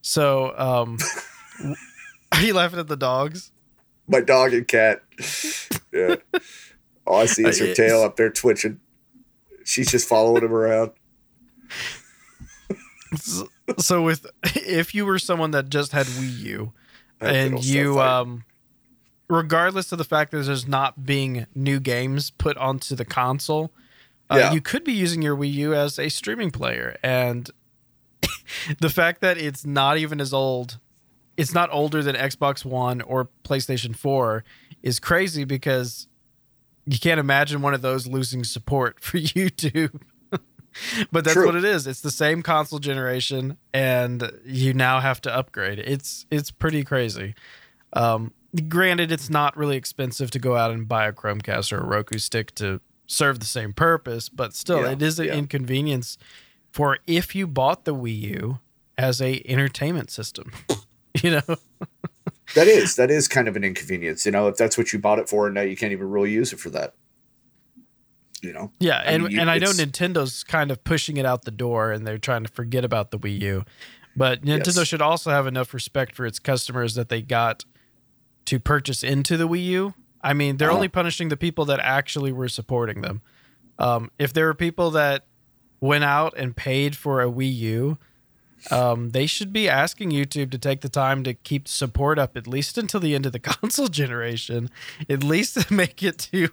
So, 0.02 0.54
um, 0.58 0.98
are 2.32 2.42
you 2.42 2.54
laughing 2.54 2.80
at 2.80 2.88
the 2.88 2.98
dogs? 2.98 3.52
My 4.08 4.22
dog 4.22 4.54
and 4.54 4.68
cat. 4.68 5.04
Yeah. 5.94 6.16
All 7.06 7.18
I 7.22 7.26
see 7.26 7.46
is 7.46 7.60
her 7.60 7.74
tail 7.74 8.02
up 8.02 8.16
there 8.18 8.30
twitching. 8.30 8.80
She's 9.64 9.92
just 9.92 10.08
following 10.08 10.44
him 10.44 10.54
around. 10.54 10.92
So, 13.78 14.02
with 14.02 14.26
if 14.56 14.96
you 14.96 15.06
were 15.06 15.20
someone 15.20 15.52
that 15.52 15.70
just 15.70 15.92
had 15.92 16.06
Wii 16.08 16.38
U 16.40 16.74
I 17.20 17.26
hope 17.26 17.34
they 17.34 17.44
don't 17.44 17.54
and 17.56 17.66
you, 17.66 18.00
um, 18.00 18.44
regardless 19.30 19.92
of 19.92 19.98
the 19.98 20.04
fact 20.04 20.32
that 20.32 20.44
there's 20.46 20.68
not 20.68 21.06
being 21.06 21.46
new 21.54 21.80
games 21.80 22.32
put 22.32 22.58
onto 22.58 22.96
the 22.96 23.06
console, 23.06 23.72
uh, 24.30 24.38
Yeah. 24.38 24.54
you 24.54 24.62
could 24.62 24.84
be 24.84 24.94
using 24.94 25.22
your 25.22 25.36
Wii 25.36 25.52
U 25.54 25.74
as 25.74 26.00
a 26.00 26.10
streaming 26.10 26.52
player. 26.52 26.98
And 27.04 27.50
the 28.80 28.90
fact 28.90 29.22
that 29.22 29.38
it's 29.38 29.66
not 29.66 29.98
even 29.98 30.20
as 30.22 30.34
old, 30.34 30.80
it's 31.38 31.54
not 31.54 31.70
older 31.72 32.04
than 32.04 32.16
Xbox 32.16 32.64
One 32.66 33.02
or 33.02 33.30
PlayStation 33.44 33.96
4 33.96 34.44
is 34.84 35.00
crazy 35.00 35.44
because 35.44 36.08
you 36.86 37.00
can't 37.00 37.20
imagine 37.20 37.62
one 37.62 37.74
of 37.74 37.82
those 37.82 38.08
losing 38.08 38.44
support 38.44 39.00
for 39.04 39.18
YouTube. 39.18 40.02
but 41.12 41.24
that's 41.24 41.34
True. 41.34 41.46
what 41.46 41.56
it 41.56 41.66
is. 41.66 41.86
It's 41.86 42.02
the 42.02 42.12
same 42.12 42.42
console 42.42 42.80
generation 42.80 43.58
and 43.74 44.32
you 44.46 44.74
now 44.74 45.00
have 45.00 45.22
to 45.22 45.36
upgrade. 45.36 45.80
It's 45.80 46.26
it's 46.32 46.50
pretty 46.52 46.84
crazy. 46.84 47.36
Um 47.94 48.34
granted 48.68 49.12
it's 49.12 49.30
not 49.30 49.56
really 49.56 49.78
expensive 49.78 50.32
to 50.32 50.40
go 50.40 50.56
out 50.58 50.72
and 50.72 50.88
buy 50.88 51.08
a 51.08 51.14
Chromecast 51.14 51.72
or 51.74 51.78
a 51.80 51.86
Roku 51.86 52.18
stick 52.18 52.54
to 52.56 52.82
serve 53.06 53.40
the 53.42 53.46
same 53.46 53.74
purpose, 53.74 54.30
but 54.30 54.54
still 54.54 54.82
Yeah, 54.84 54.92
it 54.92 55.02
is 55.02 55.20
an 55.20 55.26
yeah. 55.28 55.36
inconvenience 55.36 56.18
for 56.72 56.98
if 57.08 57.36
you 57.36 57.48
bought 57.48 57.86
the 57.86 57.94
Wii 57.96 58.20
U 58.22 58.60
as 58.98 59.22
a 59.22 59.42
entertainment 59.46 60.10
system. 60.12 60.52
you 61.24 61.32
know? 61.32 61.56
That 62.56 62.68
is 62.68 62.96
that 62.96 63.10
is 63.12 63.28
kind 63.28 63.48
of 63.48 63.56
an 63.56 63.64
inconvenience, 63.64 64.26
you 64.26 64.32
know. 64.32 64.48
If 64.48 64.58
that's 64.58 64.78
what 64.78 64.92
you 64.94 65.00
bought 65.00 65.20
it 65.20 65.30
for, 65.30 65.46
and 65.48 65.56
now 65.56 65.62
you 65.62 65.76
can't 65.78 65.92
even 65.94 66.10
really 66.10 66.32
use 66.32 66.52
it 66.54 66.60
for 66.60 66.70
that, 66.72 66.94
you 68.42 68.52
know. 68.54 68.72
Yeah, 68.80 68.98
I 68.98 69.12
and 69.12 69.24
mean, 69.24 69.32
you- 69.34 69.40
and 69.42 69.50
I 69.50 69.58
know 69.58 69.72
Nintendo's 69.72 70.44
kind 70.44 70.72
of 70.72 70.84
pushing 70.84 71.18
it 71.18 71.26
out 71.26 71.44
the 71.46 71.52
door, 71.52 71.92
and 71.92 72.06
they're 72.06 72.18
trying 72.18 72.44
to 72.44 72.52
forget 72.52 72.84
about 72.84 73.12
the 73.12 73.20
Wii 73.20 73.40
U. 73.42 73.64
But 74.16 74.42
Nintendo 74.44 74.78
Yes. 74.78 74.88
should 74.88 75.02
also 75.02 75.32
have 75.32 75.48
enough 75.48 75.74
respect 75.74 76.16
for 76.16 76.26
its 76.26 76.40
customers 76.40 76.96
that 76.96 77.08
they 77.10 77.22
got 77.22 77.64
to 78.46 78.60
purchase 78.60 79.04
into 79.04 79.38
the 79.38 79.48
Wii 79.48 79.64
U. 79.66 79.94
I 80.22 80.34
mean, 80.34 80.58
they're 80.58 80.68
Uh-huh. 80.70 80.76
only 80.76 80.90
punishing 80.90 81.30
the 81.30 81.38
people 81.38 81.64
that 81.66 81.80
actually 81.80 82.32
were 82.34 82.50
supporting 82.50 83.02
them. 83.02 83.22
Um, 83.80 84.12
if 84.20 84.34
there 84.34 84.46
were 84.48 84.54
people 84.54 84.92
that 84.92 85.26
went 85.82 86.04
out 86.04 86.34
and 86.38 86.56
paid 86.56 86.96
for 86.96 87.22
a 87.22 87.26
Wii 87.26 87.54
U, 87.58 87.98
um, 88.70 89.10
they 89.10 89.26
should 89.26 89.52
be 89.52 89.68
asking 89.68 90.12
YouTube 90.12 90.52
to 90.52 90.58
take 90.58 90.82
the 90.82 90.90
time 90.90 91.24
to 91.24 91.34
keep 91.34 91.68
support 91.68 92.20
up 92.20 92.38
at 92.38 92.46
least 92.46 92.78
until 92.78 93.00
the 93.00 93.16
end 93.16 93.26
of 93.26 93.32
the 93.32 93.40
console 93.40 93.88
generation, 93.88 94.70
at 95.10 95.24
least 95.24 95.72
make 95.72 96.04
it 96.04 96.20
to 96.32 96.50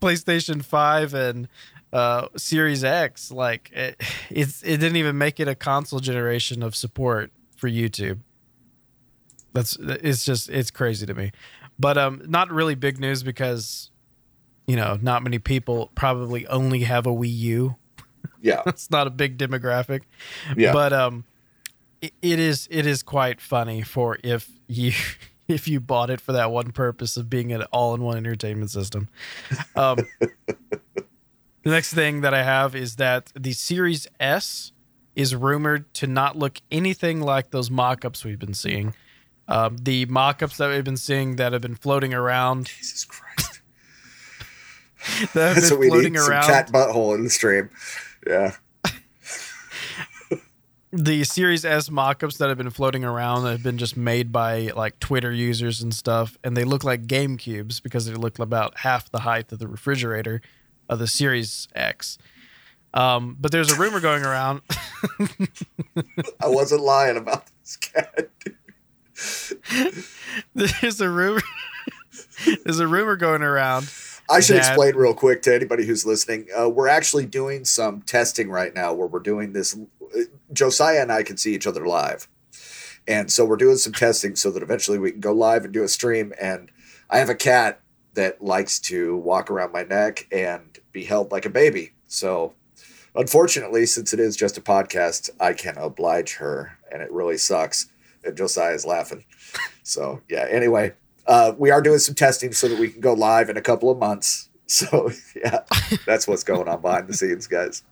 PlayStation 0.00 0.64
Five 0.64 1.14
and 1.14 1.48
uh, 1.92 2.28
Series 2.36 2.84
X. 2.84 3.32
Like 3.32 3.70
it, 3.72 4.00
it 4.30 4.62
didn't 4.62 4.96
even 4.96 5.18
make 5.18 5.40
it 5.40 5.48
a 5.48 5.54
console 5.54 6.00
generation 6.00 6.62
of 6.62 6.76
support 6.76 7.32
for 7.56 7.68
YouTube. 7.68 8.20
That's 9.52 9.76
it's 9.80 10.24
just 10.24 10.48
it's 10.50 10.70
crazy 10.70 11.06
to 11.06 11.14
me, 11.14 11.32
but 11.78 11.98
um, 11.98 12.22
not 12.26 12.52
really 12.52 12.76
big 12.76 13.00
news 13.00 13.22
because 13.24 13.90
you 14.66 14.76
know 14.76 14.98
not 15.00 15.24
many 15.24 15.38
people 15.38 15.90
probably 15.96 16.46
only 16.46 16.80
have 16.80 17.06
a 17.06 17.10
Wii 17.10 17.34
U. 17.36 17.76
Yeah, 18.40 18.62
It's 18.66 18.90
not 18.90 19.06
a 19.06 19.10
big 19.10 19.38
demographic 19.38 20.02
yeah. 20.56 20.72
but 20.72 20.92
um 20.92 21.24
it, 22.00 22.12
it 22.22 22.38
is 22.38 22.68
it 22.70 22.86
is 22.86 23.02
quite 23.02 23.40
funny 23.40 23.82
for 23.82 24.18
if 24.22 24.50
you 24.66 24.92
if 25.48 25.66
you 25.66 25.80
bought 25.80 26.10
it 26.10 26.20
for 26.20 26.32
that 26.32 26.50
one 26.50 26.72
purpose 26.72 27.16
of 27.16 27.30
being 27.30 27.52
an 27.52 27.62
all-in-one 27.64 28.16
entertainment 28.16 28.70
system 28.70 29.08
um 29.76 29.98
the 30.46 31.04
next 31.64 31.94
thing 31.94 32.20
that 32.20 32.34
i 32.34 32.42
have 32.42 32.74
is 32.74 32.96
that 32.96 33.32
the 33.34 33.52
series 33.52 34.06
s 34.20 34.72
is 35.16 35.34
rumored 35.34 35.92
to 35.94 36.06
not 36.06 36.36
look 36.36 36.60
anything 36.70 37.20
like 37.20 37.50
those 37.50 37.70
mock-ups 37.70 38.24
we've 38.24 38.38
been 38.38 38.54
seeing 38.54 38.94
um, 39.48 39.78
the 39.78 40.04
mock-ups 40.06 40.58
that 40.58 40.68
we've 40.68 40.84
been 40.84 40.98
seeing 40.98 41.36
that 41.36 41.54
have 41.54 41.62
been 41.62 41.74
floating 41.74 42.12
around 42.12 42.66
Jesus 42.66 43.06
Christ. 43.06 43.60
that 45.32 45.56
have 45.56 45.70
been 45.70 45.78
we 45.78 45.88
floating 45.88 46.12
need 46.12 46.20
some 46.20 46.30
around 46.30 46.44
cat 46.44 46.70
butthole 46.70 47.14
in 47.14 47.24
the 47.24 47.30
stream. 47.30 47.70
Yeah. 48.28 48.52
the 50.92 51.24
Series 51.24 51.64
S 51.64 51.90
mock-ups 51.90 52.36
that 52.38 52.48
have 52.48 52.58
been 52.58 52.70
floating 52.70 53.04
around 53.04 53.46
have 53.46 53.62
been 53.62 53.78
just 53.78 53.96
made 53.96 54.30
by 54.32 54.70
like 54.76 55.00
Twitter 55.00 55.32
users 55.32 55.80
and 55.80 55.94
stuff, 55.94 56.36
and 56.44 56.56
they 56.56 56.64
look 56.64 56.84
like 56.84 57.06
Game 57.06 57.36
Cubes 57.38 57.80
because 57.80 58.06
they 58.06 58.12
look 58.12 58.38
about 58.38 58.78
half 58.78 59.10
the 59.10 59.20
height 59.20 59.50
of 59.50 59.58
the 59.58 59.66
refrigerator 59.66 60.42
of 60.88 60.98
the 60.98 61.06
Series 61.06 61.68
X. 61.74 62.18
Um, 62.94 63.36
but 63.38 63.52
there's 63.52 63.70
a 63.70 63.76
rumor 63.76 64.00
going 64.00 64.24
around. 64.24 64.62
I 66.40 66.48
wasn't 66.48 66.82
lying 66.82 67.16
about 67.16 67.44
this 67.62 67.76
cat. 67.76 68.28
there's 70.54 71.00
a 71.00 71.08
rumor. 71.08 71.42
there's 72.64 72.80
a 72.80 72.86
rumor 72.86 73.16
going 73.16 73.42
around. 73.42 73.90
I 74.30 74.40
should 74.40 74.56
That- 74.56 74.66
explain 74.66 74.94
real 74.94 75.14
quick 75.14 75.42
to 75.42 75.54
anybody 75.54 75.86
who's 75.86 76.04
listening. 76.04 76.48
Uh, 76.58 76.68
we're 76.68 76.88
actually 76.88 77.26
doing 77.26 77.64
some 77.64 78.02
testing 78.02 78.50
right 78.50 78.74
now 78.74 78.92
where 78.92 79.06
we're 79.06 79.20
doing 79.20 79.52
this. 79.52 79.74
uh, 79.74 80.20
Josiah 80.52 81.02
and 81.02 81.12
I 81.12 81.22
can 81.22 81.36
see 81.36 81.54
each 81.54 81.66
other 81.66 81.86
live. 81.86 82.28
And 83.06 83.30
so 83.32 83.44
we're 83.44 83.56
doing 83.56 83.76
some 83.78 83.92
testing 83.94 84.36
so 84.36 84.50
that 84.50 84.62
eventually 84.62 84.98
we 84.98 85.10
can 85.12 85.20
go 85.20 85.32
live 85.32 85.64
and 85.64 85.72
do 85.72 85.82
a 85.82 85.88
stream. 85.88 86.32
And 86.40 86.70
I 87.08 87.18
have 87.18 87.30
a 87.30 87.34
cat 87.34 87.80
that 88.14 88.42
likes 88.42 88.78
to 88.80 89.16
walk 89.16 89.50
around 89.50 89.72
my 89.72 89.82
neck 89.82 90.26
and 90.30 90.78
be 90.92 91.04
held 91.04 91.30
like 91.32 91.46
a 91.46 91.50
baby. 91.50 91.92
So 92.06 92.54
unfortunately, 93.14 93.86
since 93.86 94.12
it 94.12 94.20
is 94.20 94.36
just 94.36 94.58
a 94.58 94.60
podcast, 94.62 95.30
I 95.40 95.52
can 95.54 95.76
oblige 95.78 96.34
her. 96.34 96.78
And 96.92 97.00
it 97.02 97.10
really 97.12 97.38
sucks. 97.38 97.86
And 98.24 98.36
Josiah 98.36 98.74
is 98.74 98.84
laughing. 98.84 99.24
So 99.82 100.20
yeah, 100.28 100.46
anyway, 100.50 100.92
uh, 101.28 101.52
we 101.56 101.70
are 101.70 101.80
doing 101.80 101.98
some 101.98 102.14
testing 102.14 102.52
so 102.52 102.66
that 102.68 102.78
we 102.78 102.88
can 102.88 103.00
go 103.00 103.12
live 103.12 103.48
in 103.48 103.56
a 103.56 103.62
couple 103.62 103.90
of 103.90 103.98
months. 103.98 104.46
So 104.70 105.10
yeah, 105.34 105.60
that's 106.04 106.28
what's 106.28 106.44
going 106.44 106.68
on 106.68 106.82
behind 106.82 107.08
the 107.08 107.14
scenes, 107.14 107.46
guys. 107.46 107.82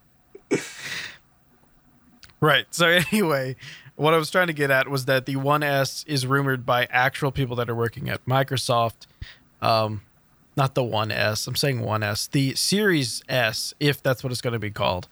Right. 2.38 2.66
So 2.71 2.87
anyway, 3.12 3.57
what 3.97 4.12
I 4.12 4.19
was 4.19 4.31
trying 4.31 4.49
to 4.49 4.52
get 4.52 4.71
at 4.71 4.88
was 4.88 5.07
that 5.07 5.25
the 5.25 5.37
1S 5.37 6.07
is 6.07 6.26
rumored 6.26 6.66
by 6.66 6.87
actual 6.90 7.33
people 7.33 7.57
that 7.57 7.71
are 7.71 7.75
working 7.75 8.11
at 8.11 8.25
Microsoft. 8.26 9.07
Um, 9.62 10.02
not 10.57 10.75
the 10.75 10.83
1S. 10.83 11.47
I'm 11.49 11.57
saying 11.57 11.81
1S. 11.81 12.31
The 12.31 12.55
Series 12.55 13.23
S, 13.28 13.75
if 13.81 14.02
that's 14.02 14.23
what 14.23 14.33
it's 14.33 14.43
going 14.43 14.52
to 14.52 14.59
be 14.59 14.71
called, 14.71 15.09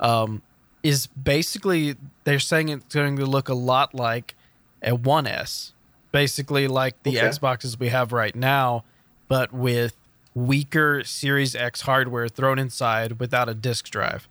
um, 0.00 0.42
is 0.82 1.06
basically 1.06 1.96
they're 2.24 2.40
saying 2.40 2.68
it's 2.70 2.94
going 2.94 3.16
to 3.16 3.26
look 3.26 3.48
a 3.48 3.54
lot 3.54 3.94
like 3.94 4.34
a 4.82 4.96
1S, 4.96 5.72
basically 6.14 6.68
like 6.68 7.02
the 7.02 7.18
Okay. 7.18 7.26
Xboxes 7.26 7.76
we 7.76 7.88
have 7.88 8.12
right 8.12 8.36
now, 8.36 8.84
but 9.26 9.52
with 9.52 9.96
weaker 10.32 11.02
Series 11.02 11.56
X 11.56 11.80
hardware 11.80 12.28
thrown 12.28 12.56
inside 12.56 13.18
without 13.18 13.48
a 13.48 13.54
disk 13.54 13.90
drive. 13.90 14.28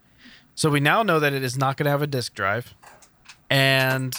So 0.55 0.69
we 0.69 0.79
now 0.79 1.03
know 1.03 1.19
that 1.19 1.33
it 1.33 1.43
is 1.43 1.57
not 1.57 1.75
going 1.75 1.83
to 1.83 1.89
have 1.91 2.01
a 2.01 2.07
disk 2.07 2.35
drive, 2.35 2.73
and 3.49 4.15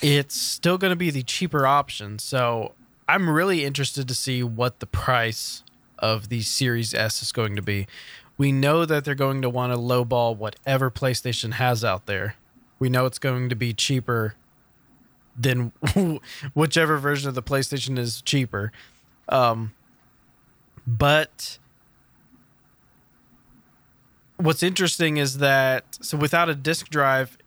it's 0.00 0.40
still 0.40 0.78
going 0.78 0.90
to 0.92 0.96
be 0.96 1.10
the 1.10 1.22
cheaper 1.22 1.66
option. 1.66 2.18
So 2.18 2.72
I'm 3.06 3.28
really 3.28 3.62
interested 3.66 4.08
to 4.08 4.14
see 4.14 4.42
what 4.42 4.80
the 4.80 4.86
price 4.86 5.64
of 5.98 6.30
the 6.30 6.40
Series 6.40 6.94
S 6.94 7.22
is 7.22 7.30
going 7.30 7.56
to 7.56 7.62
be. 7.62 7.86
We 8.38 8.52
know 8.52 8.86
that 8.86 9.04
they're 9.04 9.14
going 9.14 9.42
to 9.42 9.50
want 9.50 9.74
to 9.74 9.78
lowball 9.78 10.34
whatever 10.34 10.90
PlayStation 10.90 11.52
has 11.52 11.84
out 11.84 12.06
there. 12.06 12.36
We 12.78 12.88
know 12.88 13.04
it's 13.04 13.18
going 13.18 13.50
to 13.50 13.54
be 13.54 13.74
cheaper 13.74 14.34
than 15.36 15.72
whichever 16.54 16.98
version 16.98 17.28
of 17.28 17.34
the 17.34 17.42
PlayStation 17.42 17.98
is 17.98 18.22
cheaper. 18.22 18.70
Um, 19.28 19.72
but 20.86 21.58
what's 24.36 24.62
interesting 24.62 25.16
is 25.16 25.38
that 25.38 25.98
so 26.00 26.16
without 26.16 26.48
a 26.48 26.54
disk 26.54 26.88
drive, 26.88 27.38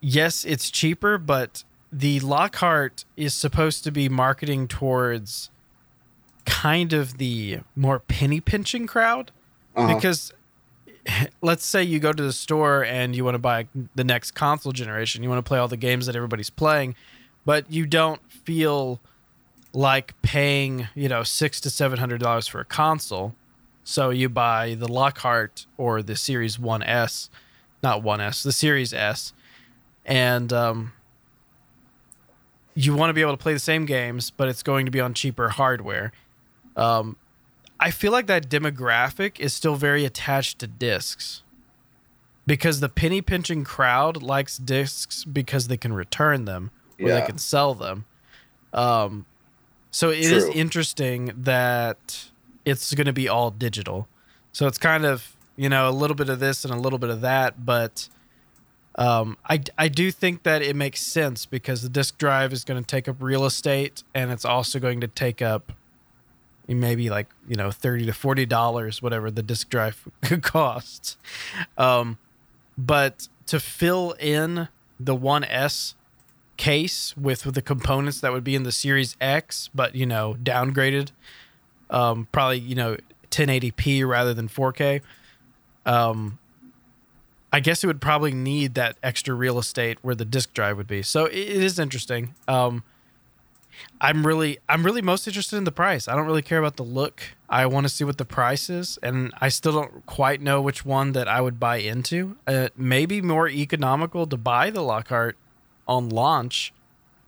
yes, 0.00 0.44
it's 0.44 0.70
cheaper, 0.70 1.18
but 1.18 1.64
the 1.92 2.20
Lockhart 2.20 3.04
is 3.16 3.34
supposed 3.34 3.84
to 3.84 3.90
be 3.92 4.08
marketing 4.08 4.66
towards 4.68 5.50
kind 6.44 6.92
of 6.92 7.18
the 7.18 7.60
more 7.74 7.98
penny 8.00 8.40
pinching 8.40 8.86
crowd 8.86 9.30
Uh-huh. 9.76 9.94
because 9.94 10.32
let's 11.42 11.64
say 11.64 11.82
you 11.82 11.98
go 11.98 12.12
to 12.12 12.22
the 12.22 12.32
store 12.32 12.84
and 12.84 13.14
you 13.14 13.24
want 13.24 13.34
to 13.34 13.38
buy 13.38 13.66
the 13.94 14.04
next 14.04 14.32
console 14.32 14.72
generation 14.72 15.22
you 15.22 15.28
want 15.28 15.44
to 15.44 15.48
play 15.48 15.58
all 15.58 15.68
the 15.68 15.76
games 15.76 16.06
that 16.06 16.16
everybody's 16.16 16.50
playing 16.50 16.94
but 17.44 17.70
you 17.70 17.86
don't 17.86 18.20
feel 18.30 19.00
like 19.72 20.20
paying 20.22 20.88
you 20.94 21.08
know 21.08 21.22
six 21.22 21.60
to 21.60 21.70
seven 21.70 21.98
hundred 21.98 22.20
dollars 22.20 22.46
for 22.46 22.60
a 22.60 22.64
console 22.64 23.34
so 23.82 24.10
you 24.10 24.28
buy 24.28 24.74
the 24.74 24.88
lockhart 24.88 25.66
or 25.76 26.02
the 26.02 26.16
series 26.16 26.56
1s 26.56 27.28
not 27.82 28.02
1s 28.02 28.42
the 28.42 28.52
series 28.52 28.92
s 28.92 29.32
and 30.06 30.52
um, 30.52 30.92
you 32.74 32.94
want 32.94 33.08
to 33.10 33.14
be 33.14 33.20
able 33.20 33.32
to 33.32 33.42
play 33.42 33.52
the 33.52 33.58
same 33.58 33.84
games 33.86 34.30
but 34.30 34.48
it's 34.48 34.62
going 34.62 34.84
to 34.84 34.90
be 34.90 35.00
on 35.00 35.14
cheaper 35.14 35.48
hardware. 35.50 36.12
Um, 36.76 37.16
I 37.86 37.90
feel 37.90 38.12
like 38.12 38.26
that 38.26 38.48
demographic 38.48 39.38
is 39.38 39.52
still 39.52 39.76
very 39.76 40.04
attached 40.04 40.58
to 40.60 40.66
discs 40.66 41.42
because 42.46 42.80
the 42.80 42.88
penny 42.88 43.20
pinching 43.20 43.62
crowd 43.64 44.22
likes 44.22 44.56
discs 44.56 45.24
because 45.24 45.68
they 45.68 45.76
can 45.76 45.92
return 45.92 46.44
them 46.46 46.70
or 47.00 47.08
Yeah. 47.08 47.20
they 47.20 47.26
can 47.26 47.38
sell 47.38 47.74
them. 47.74 48.04
Um, 48.72 49.26
so 49.90 50.10
it 50.10 50.20
is 50.20 50.44
True. 50.44 50.52
interesting 50.54 51.32
that 51.36 52.30
it's 52.64 52.94
going 52.94 53.06
to 53.06 53.12
be 53.12 53.28
all 53.28 53.50
digital. 53.50 54.08
So 54.52 54.66
it's 54.66 54.78
kind 54.78 55.04
of 55.04 55.36
you 55.56 55.68
know 55.68 55.88
a 55.88 55.92
little 56.02 56.16
bit 56.16 56.28
of 56.28 56.40
this 56.40 56.64
and 56.64 56.72
a 56.72 56.78
little 56.78 56.98
bit 56.98 57.10
of 57.10 57.20
that, 57.20 57.64
but 57.64 58.08
um, 58.96 59.36
I 59.48 59.60
I 59.76 59.88
do 59.88 60.10
think 60.10 60.42
that 60.44 60.62
it 60.62 60.74
makes 60.74 61.00
sense 61.02 61.46
because 61.46 61.82
the 61.82 61.88
disk 61.88 62.16
drive 62.18 62.52
is 62.52 62.64
going 62.64 62.82
to 62.82 62.86
take 62.86 63.08
up 63.08 63.16
real 63.20 63.44
estate 63.44 64.02
and 64.14 64.30
it's 64.30 64.44
also 64.44 64.78
going 64.80 65.00
to 65.00 65.08
take 65.08 65.42
up 65.42 65.72
maybe 66.68 67.10
like 67.10 67.28
you 67.48 67.56
know 67.56 67.70
30 67.70 68.06
to 68.06 68.12
40 68.12 68.46
dollars 68.46 69.02
whatever 69.02 69.30
the 69.30 69.42
disk 69.42 69.68
drive 69.68 70.08
costs. 70.42 71.16
Um 71.76 72.18
but 72.76 73.28
to 73.46 73.60
fill 73.60 74.12
in 74.18 74.68
the 74.98 75.14
1s 75.14 75.94
case 76.56 77.16
with, 77.16 77.44
with 77.44 77.54
the 77.54 77.62
components 77.62 78.20
that 78.20 78.32
would 78.32 78.44
be 78.44 78.54
in 78.54 78.62
the 78.62 78.72
series 78.72 79.16
x 79.20 79.68
but 79.74 79.94
you 79.94 80.06
know 80.06 80.36
downgraded 80.42 81.10
um 81.90 82.28
probably 82.30 82.58
you 82.60 82.76
know 82.76 82.96
1080p 83.30 84.06
rather 84.06 84.32
than 84.32 84.48
4k 84.48 85.00
um 85.84 86.38
i 87.52 87.58
guess 87.58 87.82
it 87.82 87.88
would 87.88 88.00
probably 88.00 88.32
need 88.32 88.74
that 88.74 88.96
extra 89.02 89.34
real 89.34 89.58
estate 89.58 89.98
where 90.02 90.14
the 90.14 90.24
disk 90.24 90.52
drive 90.54 90.76
would 90.76 90.86
be. 90.86 91.02
So 91.02 91.26
it, 91.26 91.38
it 91.38 91.62
is 91.62 91.78
interesting. 91.78 92.34
Um 92.46 92.84
I'm 94.00 94.26
really 94.26 94.58
I'm 94.68 94.84
really 94.84 95.02
most 95.02 95.26
interested 95.26 95.56
in 95.56 95.64
the 95.64 95.72
price. 95.72 96.08
I 96.08 96.14
don't 96.14 96.26
really 96.26 96.42
care 96.42 96.58
about 96.58 96.76
the 96.76 96.82
look. 96.84 97.22
I 97.48 97.66
want 97.66 97.84
to 97.84 97.88
see 97.88 98.04
what 98.04 98.18
the 98.18 98.24
price 98.24 98.68
is, 98.68 98.98
and 99.02 99.32
I 99.40 99.48
still 99.48 99.72
don't 99.72 100.04
quite 100.06 100.40
know 100.40 100.60
which 100.60 100.84
one 100.84 101.12
that 101.12 101.28
I 101.28 101.40
would 101.40 101.60
buy 101.60 101.76
into. 101.76 102.36
Uh, 102.46 102.68
maybe 102.76 103.20
more 103.20 103.48
economical 103.48 104.26
to 104.26 104.36
buy 104.36 104.70
the 104.70 104.80
Lockhart 104.82 105.36
on 105.86 106.08
launch, 106.08 106.72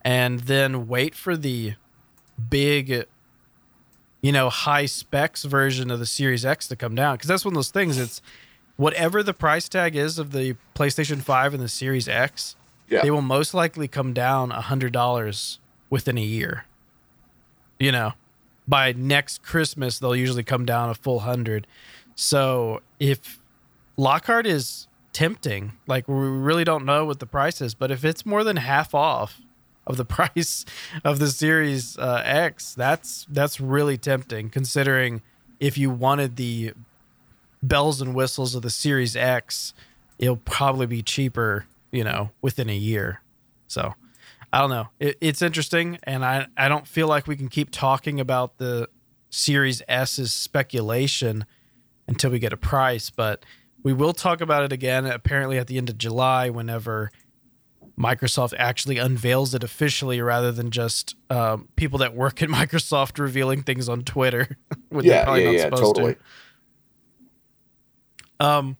and 0.02 0.40
then 0.40 0.88
wait 0.88 1.14
for 1.14 1.36
the 1.36 1.74
big, 2.50 3.06
you 4.20 4.32
know, 4.32 4.50
high 4.50 4.86
specs 4.86 5.44
version 5.44 5.90
of 5.90 5.98
the 5.98 6.06
Series 6.06 6.44
X 6.44 6.66
to 6.68 6.76
come 6.76 6.94
down. 6.94 7.16
Because 7.16 7.28
that's 7.28 7.44
one 7.44 7.52
of 7.52 7.56
those 7.56 7.70
things. 7.70 7.98
It's 7.98 8.20
whatever 8.76 9.22
the 9.22 9.34
price 9.34 9.68
tag 9.68 9.94
is 9.96 10.18
of 10.18 10.32
the 10.32 10.56
PlayStation 10.74 11.22
Five 11.22 11.54
and 11.54 11.62
the 11.62 11.68
Series 11.68 12.08
X 12.08 12.56
Yeah. 12.88 13.02
they 13.02 13.10
will 13.10 13.22
most 13.22 13.54
likely 13.54 13.88
come 13.88 14.12
down 14.12 14.50
a 14.52 14.60
hundred 14.60 14.92
dollars 14.92 15.60
within 15.90 16.18
a 16.18 16.22
year. 16.22 16.64
You 17.78 17.92
know, 17.92 18.12
by 18.66 18.92
next 18.92 19.42
Christmas 19.42 19.98
they'll 19.98 20.16
usually 20.16 20.42
come 20.42 20.64
down 20.64 20.90
a 20.90 20.94
full 20.94 21.20
hundred. 21.20 21.66
So 22.14 22.80
if 22.98 23.38
Lockhart 23.96 24.46
is 24.46 24.88
tempting, 25.12 25.72
like 25.86 26.08
we 26.08 26.14
really 26.14 26.64
don't 26.64 26.84
know 26.84 27.04
what 27.04 27.20
the 27.20 27.26
price 27.26 27.60
is, 27.60 27.74
but 27.74 27.90
if 27.90 28.04
it's 28.04 28.26
more 28.26 28.44
than 28.44 28.56
half 28.56 28.94
off 28.94 29.40
of 29.86 29.96
the 29.96 30.04
price 30.16 30.64
of 31.04 31.18
the 31.18 31.28
Series 31.28 31.96
uh, 31.98 32.22
X, 32.24 32.74
that's 32.74 33.26
that's 33.30 33.60
really 33.60 33.98
tempting. 33.98 34.50
Considering 34.50 35.22
if 35.60 35.78
you 35.78 35.90
wanted 35.90 36.36
the 36.36 36.72
bells 37.62 38.00
and 38.00 38.14
whistles 38.14 38.54
of 38.54 38.62
the 38.62 38.70
Series 38.70 39.16
X, 39.16 39.74
it'll 40.18 40.36
probably 40.36 40.86
be 40.86 41.02
cheaper, 41.02 41.66
you 41.90 42.04
know, 42.04 42.30
within 42.42 42.68
a 42.68 42.76
year. 42.76 43.20
So 43.68 43.94
I 44.52 44.60
don't 44.60 44.70
know. 44.70 44.88
It, 45.00 45.16
it's 45.20 45.42
interesting, 45.42 45.98
and 46.04 46.24
I 46.24 46.46
I 46.56 46.68
don't 46.68 46.86
feel 46.86 47.08
like 47.08 47.26
we 47.26 47.36
can 47.36 47.48
keep 47.48 47.70
talking 47.70 48.20
about 48.20 48.58
the 48.58 48.88
Series 49.30 49.82
S's 49.88 50.32
speculation 50.32 51.44
until 52.08 52.30
we 52.30 52.38
get 52.38 52.52
a 52.52 52.56
price, 52.56 53.10
but 53.10 53.44
we 53.82 53.92
will 53.92 54.12
talk 54.12 54.40
about 54.40 54.62
it 54.62 54.72
again. 54.72 55.06
Apparently, 55.06 55.58
at 55.58 55.66
the 55.66 55.78
end 55.78 55.90
of 55.90 55.98
July, 55.98 56.50
whenever 56.50 57.10
Microsoft 57.98 58.54
actually 58.58 58.98
unveils 58.98 59.54
it 59.54 59.64
officially, 59.64 60.20
rather 60.20 60.52
than 60.52 60.70
just 60.70 61.16
um, 61.30 61.68
people 61.76 61.98
that 61.98 62.14
work 62.14 62.42
at 62.42 62.48
Microsoft 62.50 63.18
revealing 63.18 63.62
things 63.62 63.88
on 63.88 64.02
Twitter. 64.02 64.56
yeah, 65.00 65.24
probably 65.24 65.42
yeah, 65.42 65.46
not 65.46 65.54
yeah, 65.54 65.64
supposed 65.64 65.94
to. 65.96 66.00
totally. 66.00 66.16
Um, 68.38 68.76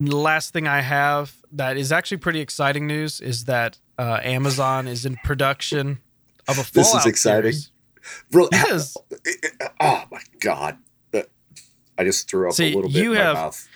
last 0.00 0.52
thing 0.52 0.66
I 0.66 0.80
have 0.80 1.34
that 1.52 1.76
is 1.76 1.92
actually 1.92 2.18
pretty 2.18 2.40
exciting 2.40 2.86
news 2.86 3.20
is 3.20 3.44
that 3.46 3.78
uh, 3.98 4.20
Amazon 4.22 4.86
is 4.88 5.06
in 5.06 5.16
production 5.24 5.98
of 6.48 6.58
a 6.58 6.64
Fallout 6.64 6.72
This 6.72 6.94
is 6.94 7.06
exciting. 7.06 7.52
series. 7.52 7.70
Really, 8.32 8.48
is. 8.70 8.96
oh 9.80 10.04
my 10.10 10.20
god, 10.40 10.78
I 11.98 12.04
just 12.04 12.28
threw 12.30 12.48
up 12.48 12.54
See, 12.54 12.72
a 12.72 12.76
little 12.76 12.90
bit 12.90 13.02
you 13.02 13.12
in 13.12 13.18
have- 13.18 13.34
my 13.34 13.40
mouth. 13.42 13.68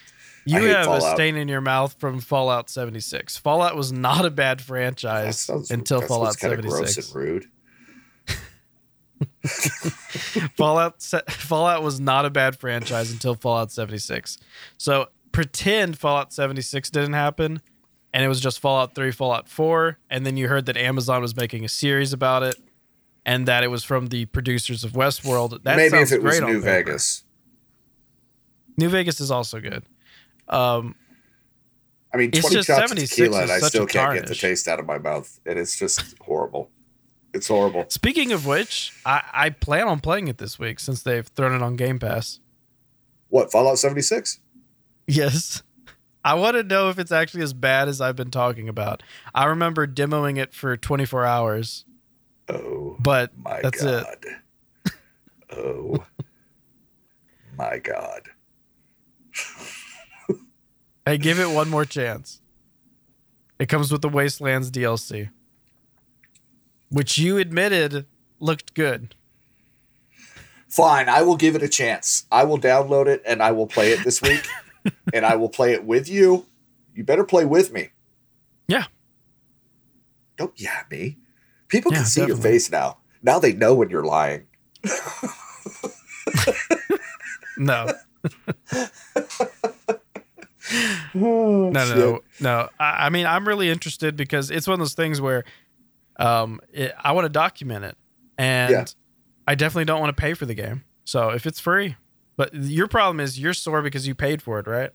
You 0.46 0.62
have 0.68 0.88
a 0.88 1.00
stain 1.00 1.36
in 1.36 1.48
your 1.48 1.60
mouth 1.60 1.96
from 1.98 2.18
Fallout 2.18 2.70
76. 2.70 3.36
Fallout 3.36 3.76
was 3.76 3.92
not 3.92 4.24
a 4.24 4.30
bad 4.30 4.60
franchise 4.62 5.38
sounds 5.40 5.70
until 5.70 6.00
that 6.00 6.08
Fallout 6.08 6.38
sounds 6.38 6.54
kinda 6.54 6.68
gross 6.68 6.94
76. 6.94 7.06
and 7.08 7.16
rude. 7.16 7.46
Fallout 10.56 11.02
Fallout 11.02 11.82
was 11.82 12.00
not 12.00 12.24
a 12.24 12.30
bad 12.30 12.58
franchise 12.58 13.12
until 13.12 13.34
Fallout 13.34 13.70
76. 13.70 14.38
So 14.78 15.08
pretend 15.40 15.98
Fallout 15.98 16.34
76 16.34 16.90
didn't 16.90 17.14
happen 17.14 17.62
and 18.12 18.22
it 18.22 18.28
was 18.28 18.40
just 18.40 18.60
Fallout 18.60 18.94
3, 18.94 19.10
Fallout 19.10 19.48
4, 19.48 19.96
and 20.10 20.26
then 20.26 20.36
you 20.36 20.48
heard 20.48 20.66
that 20.66 20.76
Amazon 20.76 21.22
was 21.22 21.34
making 21.34 21.64
a 21.64 21.68
series 21.68 22.12
about 22.12 22.42
it 22.42 22.56
and 23.24 23.48
that 23.48 23.64
it 23.64 23.68
was 23.68 23.82
from 23.82 24.08
the 24.08 24.26
producers 24.26 24.84
of 24.84 24.92
Westworld. 24.92 25.62
That 25.62 25.76
Maybe 25.76 25.96
if 25.96 26.12
it 26.12 26.22
was 26.22 26.42
New. 26.42 26.60
Vegas. 26.60 27.24
New 28.76 28.90
Vegas 28.90 29.18
is 29.18 29.30
also 29.30 29.60
good. 29.60 29.84
Um, 30.46 30.94
I 32.12 32.18
mean, 32.18 32.28
It's 32.34 32.40
twenty 32.40 32.56
just 32.56 32.66
shots 32.66 32.92
of 32.92 32.98
76 32.98 33.16
tequila, 33.16 33.42
and 33.42 33.50
I 33.50 33.60
still 33.60 33.86
can't 33.86 34.12
get 34.12 34.26
the 34.26 34.34
taste 34.34 34.68
out 34.68 34.78
of 34.78 34.84
my 34.84 34.98
mouth, 34.98 35.40
and 35.46 35.58
it's 35.58 35.78
just 35.78 36.18
horrible. 36.20 36.68
It's 37.32 37.48
horrible. 37.48 37.86
speaking 37.88 38.32
of 38.32 38.44
which, 38.44 38.92
I, 39.06 39.22
I 39.32 39.50
plan 39.50 39.88
on 39.88 40.00
playing 40.00 40.28
it 40.28 40.36
this 40.36 40.58
week 40.58 40.80
since 40.80 41.02
they've 41.02 41.26
thrown 41.26 41.54
it 41.54 41.62
on 41.62 41.76
Game 41.76 41.98
Pass. 41.98 42.40
What 43.30 43.50
Fallout 43.50 43.78
seventy 43.78 44.02
six? 44.02 44.40
Yes. 45.10 45.62
I 46.24 46.34
want 46.34 46.56
to 46.56 46.62
know 46.62 46.90
if 46.90 46.98
it's 46.98 47.12
actually 47.12 47.42
as 47.42 47.52
bad 47.52 47.88
as 47.88 48.00
I've 48.00 48.16
been 48.16 48.30
talking 48.30 48.68
about. 48.68 49.02
I 49.34 49.46
remember 49.46 49.86
demoing 49.86 50.36
it 50.38 50.52
for 50.52 50.76
24 50.76 51.24
hours, 51.24 51.84
Oh 52.48 52.96
but 53.00 53.30
my 53.38 53.60
that's 53.62 53.82
it. 53.82 54.04
god! 54.84 54.92
oh 55.56 56.04
my 57.56 57.78
god! 57.78 58.28
Hey, 61.06 61.16
give 61.18 61.40
it 61.40 61.48
one 61.50 61.68
more 61.70 61.84
chance. 61.86 62.40
It 63.58 63.68
comes 63.68 63.90
with 63.90 64.02
the 64.02 64.08
Wastelanders 64.10 64.70
DLC, 64.70 65.30
which 66.90 67.18
you 67.18 67.38
admitted 67.38 68.06
looked 68.38 68.74
good. 68.74 69.14
Fine, 70.68 71.08
I 71.08 71.22
will 71.22 71.36
give 71.36 71.56
it 71.56 71.62
a 71.62 71.68
chance. 71.68 72.26
I 72.30 72.44
will 72.44 72.58
download 72.58 73.06
it 73.06 73.22
and 73.26 73.42
I 73.42 73.52
will 73.52 73.66
play 73.66 73.90
it 73.92 74.04
this 74.04 74.22
week, 74.22 74.46
and 75.12 75.26
I 75.26 75.36
will 75.36 75.48
play 75.48 75.72
it 75.72 75.84
with 75.84 76.08
you. 76.08 76.46
You 76.94 77.04
better 77.04 77.24
play 77.24 77.44
with 77.44 77.72
me. 77.72 77.88
Yeah. 78.68 78.84
Don't 80.36 80.58
yeah 80.60 80.82
me. 80.90 81.18
People 81.68 81.92
can 81.92 82.00
Yeah, 82.00 82.04
see 82.06 82.26
your 82.26 82.36
face 82.36 82.70
now. 82.70 82.98
Now 83.22 83.38
they 83.38 83.52
know 83.52 83.74
when 83.74 83.90
you're 83.90 84.04
lying. 84.04 84.46
No, 87.56 87.88
no, 91.14 91.70
no, 91.70 91.72
no. 91.94 92.20
no. 92.40 92.68
I, 92.78 93.06
I 93.06 93.10
mean, 93.10 93.26
I'm 93.26 93.46
really 93.46 93.68
interested 93.68 94.16
because 94.16 94.50
it's 94.50 94.66
one 94.66 94.74
of 94.74 94.78
those 94.78 94.94
things 94.94 95.20
where 95.20 95.44
um, 96.16 96.60
it, 96.72 96.94
I 96.98 97.12
want 97.12 97.26
to 97.26 97.28
document 97.28 97.84
it, 97.84 97.96
and 98.38 98.70
Yeah. 98.70 98.84
I 99.46 99.54
definitely 99.56 99.86
don't 99.86 100.00
want 100.00 100.16
to 100.16 100.20
pay 100.20 100.32
for 100.34 100.46
the 100.46 100.54
game. 100.54 100.84
So 101.04 101.30
if 101.30 101.44
it's 101.46 101.60
free, 101.60 101.96
but 102.40 102.54
your 102.54 102.88
problem 102.88 103.20
is 103.20 103.38
you're 103.38 103.52
sore 103.52 103.82
because 103.82 104.08
you 104.08 104.14
paid 104.14 104.40
for 104.40 104.58
it, 104.58 104.66
right? 104.66 104.92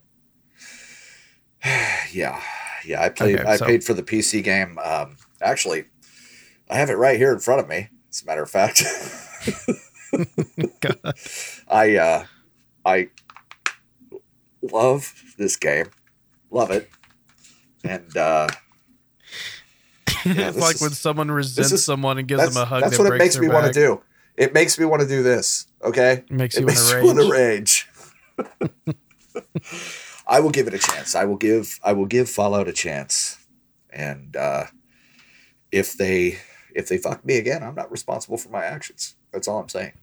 Yeah, 2.12 2.42
yeah. 2.86 3.02
I 3.04 3.10
played. 3.10 3.40
Okay, 3.40 3.48
I 3.48 3.58
so- 3.58 3.66
paid 3.66 3.84
for 3.84 3.94
the 3.94 4.02
PC 4.02 4.44
game. 4.44 4.80
Um, 4.84 5.18
actually, 5.42 5.86
I 6.70 6.76
have 6.78 6.90
it 6.90 6.96
right 6.96 7.18
here 7.18 7.32
in 7.34 7.40
front 7.40 7.60
of 7.62 7.68
me. 7.68 7.90
As 8.10 8.24
a 8.24 8.26
matter 8.26 8.42
of 8.42 8.50
fact, 8.50 8.82
I 11.68 11.98
uh, 11.98 12.26
I 12.84 13.10
love 14.62 15.14
this 15.38 15.56
game. 15.56 15.88
Love 16.50 16.72
it. 16.72 16.90
And 17.84 18.16
uh, 18.18 18.48
Yeah, 20.26 20.50
it's 20.50 20.58
like 20.58 20.76
is- 20.76 20.82
when 20.82 20.92
someone 20.92 21.30
resents 21.30 21.72
is- 21.72 21.84
someone 21.84 22.18
and 22.18 22.28
gives 22.28 22.44
them 22.54 22.64
a 22.64 22.66
hug. 22.66 22.82
that's 22.84 22.98
that 22.98 23.04
what 23.04 23.14
it 23.14 23.20
makes 23.20 23.38
me 23.38 23.50
want 23.50 23.68
to 23.68 23.74
do. 23.74 24.02
It 24.38 24.54
makes 24.54 24.78
me 24.78 24.86
want 24.86 25.02
to 25.02 25.08
do 25.08 25.24
this. 25.24 25.68
Okay. 25.84 26.24
Makes 26.30 26.56
It 26.58 26.62
you 26.62 26.66
want 26.66 26.78
makes 26.78 26.90
to 26.92 26.98
me 27.02 27.06
want 27.06 27.20
to 27.20 27.32
rage. 27.32 27.88
rage. 28.38 28.96
I 30.28 30.40
will 30.40 30.50
give 30.50 30.68
it 30.68 30.74
a 30.74 30.80
chance. 30.80 31.16
I 31.16 31.26
will 31.26 31.38
give 31.38 31.80
I 31.84 31.94
will 31.94 32.06
give 32.06 32.30
Fallout 32.30 32.68
a 32.68 32.74
chance. 32.74 33.38
And 33.92 34.36
uh, 34.36 34.66
if 35.72 35.94
they 35.94 36.40
if 36.74 36.88
they 36.90 36.98
fuck 36.98 37.24
me 37.26 37.38
again, 37.38 37.64
I'm 37.64 37.76
not 37.76 37.92
responsible 37.92 38.38
for 38.38 38.50
my 38.50 38.64
actions. 38.66 39.16
That's 39.32 39.48
all 39.48 39.60
I'm 39.60 39.70
saying. 39.70 39.94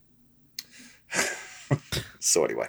so 2.21 2.45
anyway. 2.45 2.69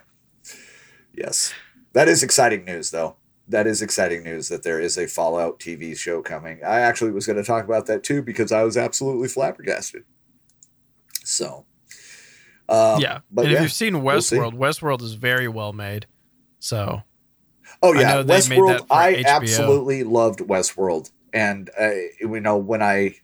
Yes. 1.13 1.53
That 1.93 2.07
is 2.07 2.23
exciting 2.23 2.65
news 2.65 2.91
though. 2.91 3.15
That 3.47 3.67
is 3.67 3.81
exciting 3.81 4.23
news 4.23 4.49
that 4.49 4.63
there 4.63 4.79
is 4.79 4.97
a 4.97 5.05
Fallout 5.07 5.59
TV 5.59 5.97
show 5.97 6.21
coming. 6.21 6.59
I 6.63 6.79
actually 6.79 7.11
was 7.11 7.27
going 7.27 7.37
to 7.37 7.43
talk 7.43 7.65
about 7.65 7.85
that 7.87 8.03
too 8.03 8.21
because 8.21 8.51
I 8.51 8.63
was 8.63 8.77
absolutely 8.77 9.27
flabbergasted. 9.27 10.05
So 11.23 11.65
um, 12.69 13.01
yeah, 13.01 13.19
but 13.31 13.45
yeah, 13.45 13.57
if 13.57 13.61
you've 13.61 13.73
seen 13.73 14.03
we'll 14.03 14.21
see. 14.21 14.37
Westworld, 14.37 14.53
Westworld 14.53 15.01
is 15.01 15.13
very 15.15 15.47
well 15.47 15.73
made. 15.73 16.07
So 16.59 17.03
Oh 17.81 17.93
I 17.93 18.01
yeah, 18.01 18.23
made 18.23 18.27
Westworld. 18.27 18.85
I 18.89 19.13
HBO. 19.13 19.25
absolutely 19.25 20.03
loved 20.03 20.39
Westworld, 20.39 21.11
and 21.33 21.69
uh, 21.79 21.91
you 22.19 22.39
know 22.39 22.57
when 22.57 22.81
I, 22.81 23.15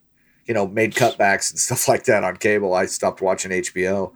you 0.46 0.54
know, 0.54 0.68
made 0.68 0.94
cutbacks 0.96 1.50
and 1.52 1.60
stuff 1.60 1.88
like 1.88 2.04
that 2.06 2.24
on 2.24 2.38
cable, 2.38 2.74
I 2.74 2.86
stopped 2.86 3.22
watching 3.22 3.52
HBO, 3.52 4.14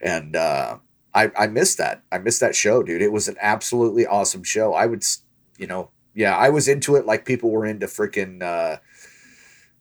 and 0.00 0.34
uh, 0.36 0.78
I 1.14 1.30
I 1.36 1.46
missed 1.46 1.78
that. 1.78 2.02
I 2.10 2.18
missed 2.18 2.40
that 2.40 2.56
show, 2.56 2.82
dude. 2.82 3.02
It 3.02 3.12
was 3.12 3.28
an 3.28 3.36
absolutely 3.40 4.06
awesome 4.06 4.42
show. 4.42 4.74
I 4.74 4.86
would, 4.86 5.04
you 5.58 5.66
know, 5.66 5.90
yeah, 6.14 6.36
I 6.36 6.50
was 6.50 6.68
into 6.68 6.96
it 6.96 7.06
like 7.06 7.24
people 7.24 7.50
were 7.50 7.66
into 7.66 7.86
freaking 7.86 8.42
uh, 8.42 8.78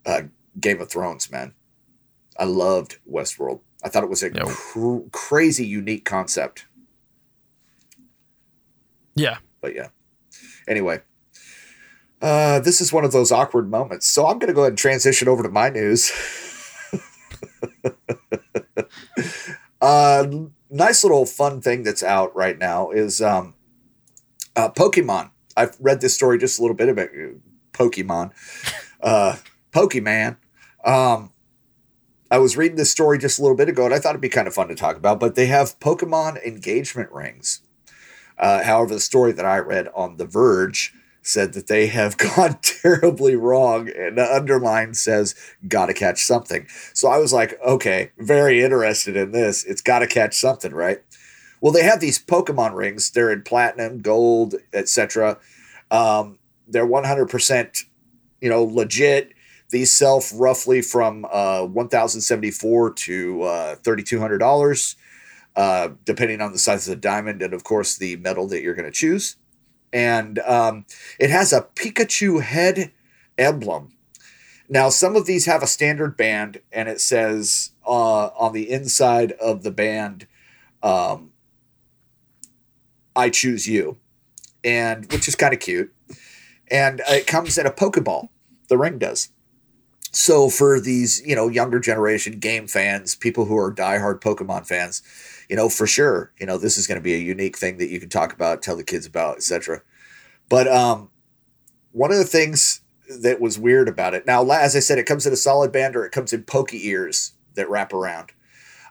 uh, 0.05 0.21
Game 0.59 0.81
of 0.81 0.91
Thrones, 0.91 1.31
man. 1.31 1.53
I 2.37 2.45
loved 2.45 2.97
Westworld. 3.09 3.61
I 3.83 3.89
thought 3.89 4.03
it 4.03 4.09
was 4.09 4.23
a 4.23 4.29
cr- 4.31 5.09
crazy 5.11 5.65
unique 5.65 6.05
concept. 6.05 6.65
yeah, 9.15 9.37
But 9.61 9.75
yeah. 9.75 9.89
Anyway, 10.67 11.01
uh, 12.21 12.59
this 12.61 12.79
is 12.79 12.93
one 12.93 13.03
of 13.03 13.11
those 13.11 13.31
awkward 13.31 13.69
moments. 13.69 14.07
So 14.07 14.25
I'm 14.25 14.39
going 14.39 14.47
to 14.47 14.53
go 14.53 14.61
ahead 14.61 14.71
and 14.71 14.77
transition 14.77 15.27
over 15.27 15.43
to 15.43 15.49
my 15.49 15.69
news. 15.69 16.11
uh, 19.81 20.27
nice 20.69 21.03
little 21.03 21.25
fun 21.25 21.59
thing 21.59 21.83
that's 21.83 22.01
out 22.01 22.33
right 22.33 22.57
now 22.57 22.91
is 22.91 23.21
um, 23.21 23.55
uh, 24.55 24.69
Pokemon. 24.69 25.31
I've 25.57 25.75
read 25.81 25.99
this 25.99 26.15
story 26.15 26.37
just 26.37 26.59
a 26.59 26.61
little 26.61 26.77
bit 26.77 26.87
about 26.87 27.09
Pokemon. 27.73 28.31
Uh, 29.01 29.35
Pokemon. 29.73 30.37
Um, 30.85 31.32
I 32.33 32.39
was 32.39 32.57
reading 32.57 32.77
this 32.77 32.89
story 32.89 33.19
just 33.19 33.37
a 33.37 33.43
little 33.43 33.55
bit 33.55 33.69
ago, 33.69 33.85
and 33.85 33.93
I 33.93 33.99
thought 33.99 34.09
it'd 34.09 34.21
be 34.21 34.27
kind 34.27 34.47
of 34.47 34.55
fun 34.55 34.67
to 34.69 34.73
talk 34.73 34.97
about. 34.97 35.19
But 35.19 35.35
they 35.35 35.45
have 35.45 35.79
Pokemon 35.79 36.43
engagement 36.43 37.11
rings. 37.11 37.61
Uh, 38.39 38.63
however, 38.63 38.95
the 38.95 38.99
story 38.99 39.31
that 39.33 39.45
I 39.45 39.59
read 39.59 39.87
on 39.93 40.17
The 40.17 40.25
Verge 40.25 40.95
said 41.21 41.53
that 41.53 41.67
they 41.67 41.85
have 41.85 42.17
gone 42.35 42.57
terribly 42.63 43.35
wrong, 43.35 43.87
and 43.87 44.17
the 44.17 44.25
underline 44.25 44.95
says 44.95 45.35
"gotta 45.67 45.93
catch 45.93 46.23
something." 46.23 46.65
So 46.95 47.07
I 47.07 47.19
was 47.19 47.33
like, 47.33 47.59
okay, 47.63 48.09
very 48.17 48.63
interested 48.63 49.15
in 49.15 49.31
this. 49.31 49.63
It's 49.63 49.83
gotta 49.83 50.07
catch 50.07 50.33
something, 50.33 50.73
right? 50.73 51.03
Well, 51.61 51.71
they 51.71 51.83
have 51.83 51.99
these 51.99 52.17
Pokemon 52.17 52.73
rings. 52.73 53.11
They're 53.11 53.31
in 53.31 53.43
platinum, 53.43 53.99
gold, 53.99 54.55
etc. 54.73 55.37
Um, 55.91 56.39
they're 56.67 56.83
one 56.83 57.03
hundred 57.03 57.29
percent, 57.29 57.83
you 58.41 58.49
know, 58.49 58.63
legit. 58.63 59.33
These 59.73 59.91
sell 59.91 60.23
roughly 60.35 60.83
from 60.83 61.25
uh, 61.31 61.65
one 61.65 61.89
thousand 61.89 62.21
seventy 62.21 62.51
four 62.51 62.93
to 62.93 63.41
uh, 63.41 63.75
thirty 63.77 64.03
two 64.03 64.19
hundred 64.19 64.37
dollars 64.37 64.95
uh, 65.55 65.89
depending 66.05 66.41
on 66.41 66.51
the 66.51 66.59
size 66.59 66.87
of 66.87 66.95
the 66.95 67.01
diamond 67.01 67.41
and, 67.41 67.55
of 67.55 67.63
course, 67.63 67.97
the 67.97 68.15
metal 68.17 68.47
that 68.49 68.61
you're 68.61 68.75
going 68.75 68.85
to 68.85 68.91
choose. 68.91 69.35
And 69.91 70.37
um, 70.39 70.85
it 71.19 71.31
has 71.31 71.51
a 71.51 71.67
Pikachu 71.75 72.41
head 72.43 72.91
emblem. 73.37 73.93
Now, 74.69 74.89
some 74.89 75.15
of 75.15 75.25
these 75.25 75.45
have 75.45 75.63
a 75.63 75.67
standard 75.67 76.15
band, 76.17 76.61
and 76.71 76.87
it 76.87 77.01
says 77.01 77.71
uh, 77.85 78.27
on 78.27 78.53
the 78.53 78.69
inside 78.69 79.31
of 79.33 79.63
the 79.63 79.71
band, 79.71 80.27
um, 80.83 81.31
I 83.15 83.29
choose 83.29 83.67
you, 83.67 83.97
and 84.63 85.11
which 85.11 85.27
is 85.27 85.35
kind 85.35 85.53
of 85.53 85.59
cute. 85.59 85.91
And 86.69 87.01
it 87.07 87.25
comes 87.25 87.57
in 87.57 87.65
a 87.65 87.71
Pokeball, 87.71 88.29
the 88.69 88.77
ring 88.77 88.99
does. 88.99 89.29
So 90.13 90.47
for 90.47 90.79
these, 90.79 91.25
you 91.25 91.35
know, 91.35 91.47
younger 91.47 91.79
generation 91.79 92.39
game 92.39 92.67
fans, 92.67 93.15
people 93.15 93.45
who 93.45 93.57
are 93.57 93.73
diehard 93.73 94.21
Pokemon 94.21 94.67
fans, 94.67 95.01
you 95.49 95.55
know, 95.55 95.69
for 95.69 95.87
sure, 95.87 96.31
you 96.39 96.45
know, 96.45 96.59
this 96.59 96.77
is 96.77 96.85
going 96.85 96.99
to 96.99 97.03
be 97.03 97.15
a 97.15 97.17
unique 97.17 97.57
thing 97.57 97.77
that 97.79 97.89
you 97.89 97.99
can 97.99 98.09
talk 98.09 98.31
about, 98.31 98.61
tell 98.61 98.77
the 98.77 98.83
kids 98.83 99.07
about, 99.07 99.37
etc. 99.37 99.81
But 100.49 100.67
um, 100.67 101.09
one 101.91 102.11
of 102.11 102.19
the 102.19 102.25
things 102.25 102.81
that 103.09 103.41
was 103.41 103.57
weird 103.57 103.89
about 103.89 104.13
it, 104.13 104.27
now, 104.27 104.47
as 104.51 104.75
I 104.75 104.79
said, 104.79 104.99
it 104.99 105.07
comes 105.07 105.25
in 105.25 105.33
a 105.33 105.37
solid 105.37 105.71
band 105.71 105.95
or 105.95 106.05
it 106.05 106.11
comes 106.11 106.31
in 106.31 106.43
pokey 106.43 106.87
ears 106.87 107.33
that 107.55 107.67
wrap 107.67 107.91
around. 107.91 108.31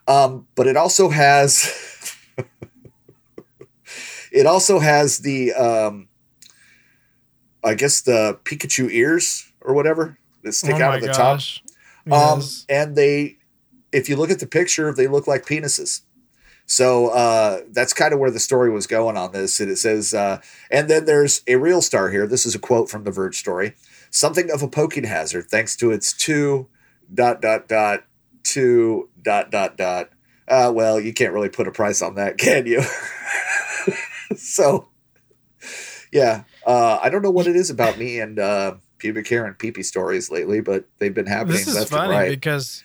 Um, 0.09 0.49
but 0.57 0.67
it 0.67 0.77
also 0.77 1.09
has, 1.09 2.17
it 4.33 4.45
also 4.45 4.81
has 4.81 5.19
the, 5.19 5.53
um, 5.53 6.09
I 7.63 7.75
guess 7.75 8.01
the 8.01 8.41
Pikachu 8.43 8.91
ears 8.91 9.53
or 9.61 9.73
whatever 9.73 10.19
that 10.43 10.53
stick 10.53 10.77
oh 10.77 10.83
out 10.83 10.95
of 10.97 11.01
the 11.01 11.09
top. 11.09 11.37
gosh. 11.37 11.63
Um, 12.11 12.41
Yes. 12.41 12.67
and 12.69 12.97
they, 12.97 13.39
if 13.93 14.09
you 14.09 14.17
look 14.17 14.31
at 14.31 14.41
the 14.41 14.47
picture, 14.47 14.93
they 14.93 15.07
look 15.07 15.27
like 15.27 15.47
penises. 15.47 16.03
So 16.67 17.09
uh, 17.09 17.61
that's 17.71 17.93
kind 17.93 18.15
of 18.15 18.19
where 18.21 18.31
the 18.31 18.41
story 18.41 18.71
was 18.71 18.87
going 18.87 19.17
on 19.17 19.33
this. 19.33 19.61
And 19.61 19.71
it 19.71 19.77
says, 19.77 20.15
uh, 20.15 20.41
and 20.71 20.89
then 20.89 21.05
there's 21.05 21.43
a 21.47 21.57
real 21.57 21.83
star 21.83 22.11
here. 22.11 22.27
This 22.27 22.47
is 22.47 22.55
a 22.55 22.59
quote 22.59 22.89
from 22.89 23.05
the 23.05 23.11
Verge 23.11 23.39
story. 23.39 23.75
Something 24.11 24.51
of 24.51 24.63
a 24.63 24.69
poking 24.69 25.05
hazard, 25.05 25.49
thanks 25.51 25.77
to 25.77 25.91
its 25.91 26.13
two 26.13 26.69
dot 27.13 27.41
dot 27.41 27.69
dot 27.69 28.05
two 28.43 29.11
dot 29.21 29.51
dot 29.51 29.77
dot. 29.77 30.11
Uh, 30.49 30.73
well, 30.75 31.01
you 31.01 31.13
can't 31.13 31.33
really 31.33 31.49
put 31.49 31.69
a 31.69 31.73
price 31.73 32.03
on 32.03 32.15
that, 32.17 32.39
can 32.39 32.67
you? 32.67 32.83
so, 34.37 34.89
yeah, 36.13 36.45
uh, 36.67 36.99
I 37.03 37.09
don't 37.11 37.23
know 37.23 37.31
what 37.31 37.47
it 37.47 37.57
is 37.57 37.71
about 37.71 37.99
me 37.99 38.21
and 38.21 38.39
uh, 38.39 38.75
pubic 39.03 39.29
hair 39.29 39.45
and 39.45 39.59
pee 39.59 39.73
pee 39.73 39.83
stories 39.83 40.31
lately, 40.31 40.61
but 40.61 40.85
they've 40.99 41.13
been 41.15 41.27
happening 41.27 41.57
this 41.57 41.67
is 41.67 41.89
funny 41.91 42.15
right. 42.15 42.31
because 42.31 42.85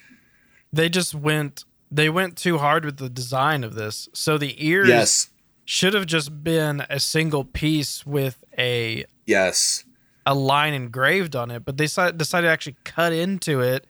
they 0.74 0.90
just 0.90 1.14
went 1.16 1.64
they 1.92 2.10
went 2.10 2.36
too 2.36 2.58
hard 2.58 2.84
with 2.84 2.98
the 2.98 3.10
design 3.10 3.64
of 3.64 3.76
this. 3.76 4.10
So 4.14 4.38
the 4.38 4.56
ears 4.66 4.90
Yes, 4.90 5.30
should 5.64 5.94
have 5.94 6.06
just 6.08 6.44
been 6.44 6.86
a 6.90 7.00
single 7.00 7.46
piece 7.46 8.06
with 8.06 8.44
a 8.58 9.06
yes. 9.26 9.86
a 10.26 10.34
line 10.34 10.74
engraved 10.74 11.36
on 11.36 11.52
it, 11.52 11.64
but 11.64 11.78
they 11.78 11.86
decided 11.86 12.18
to 12.20 12.48
actually 12.50 12.76
cut 12.84 13.14
into 13.14 13.62
it 13.62 13.86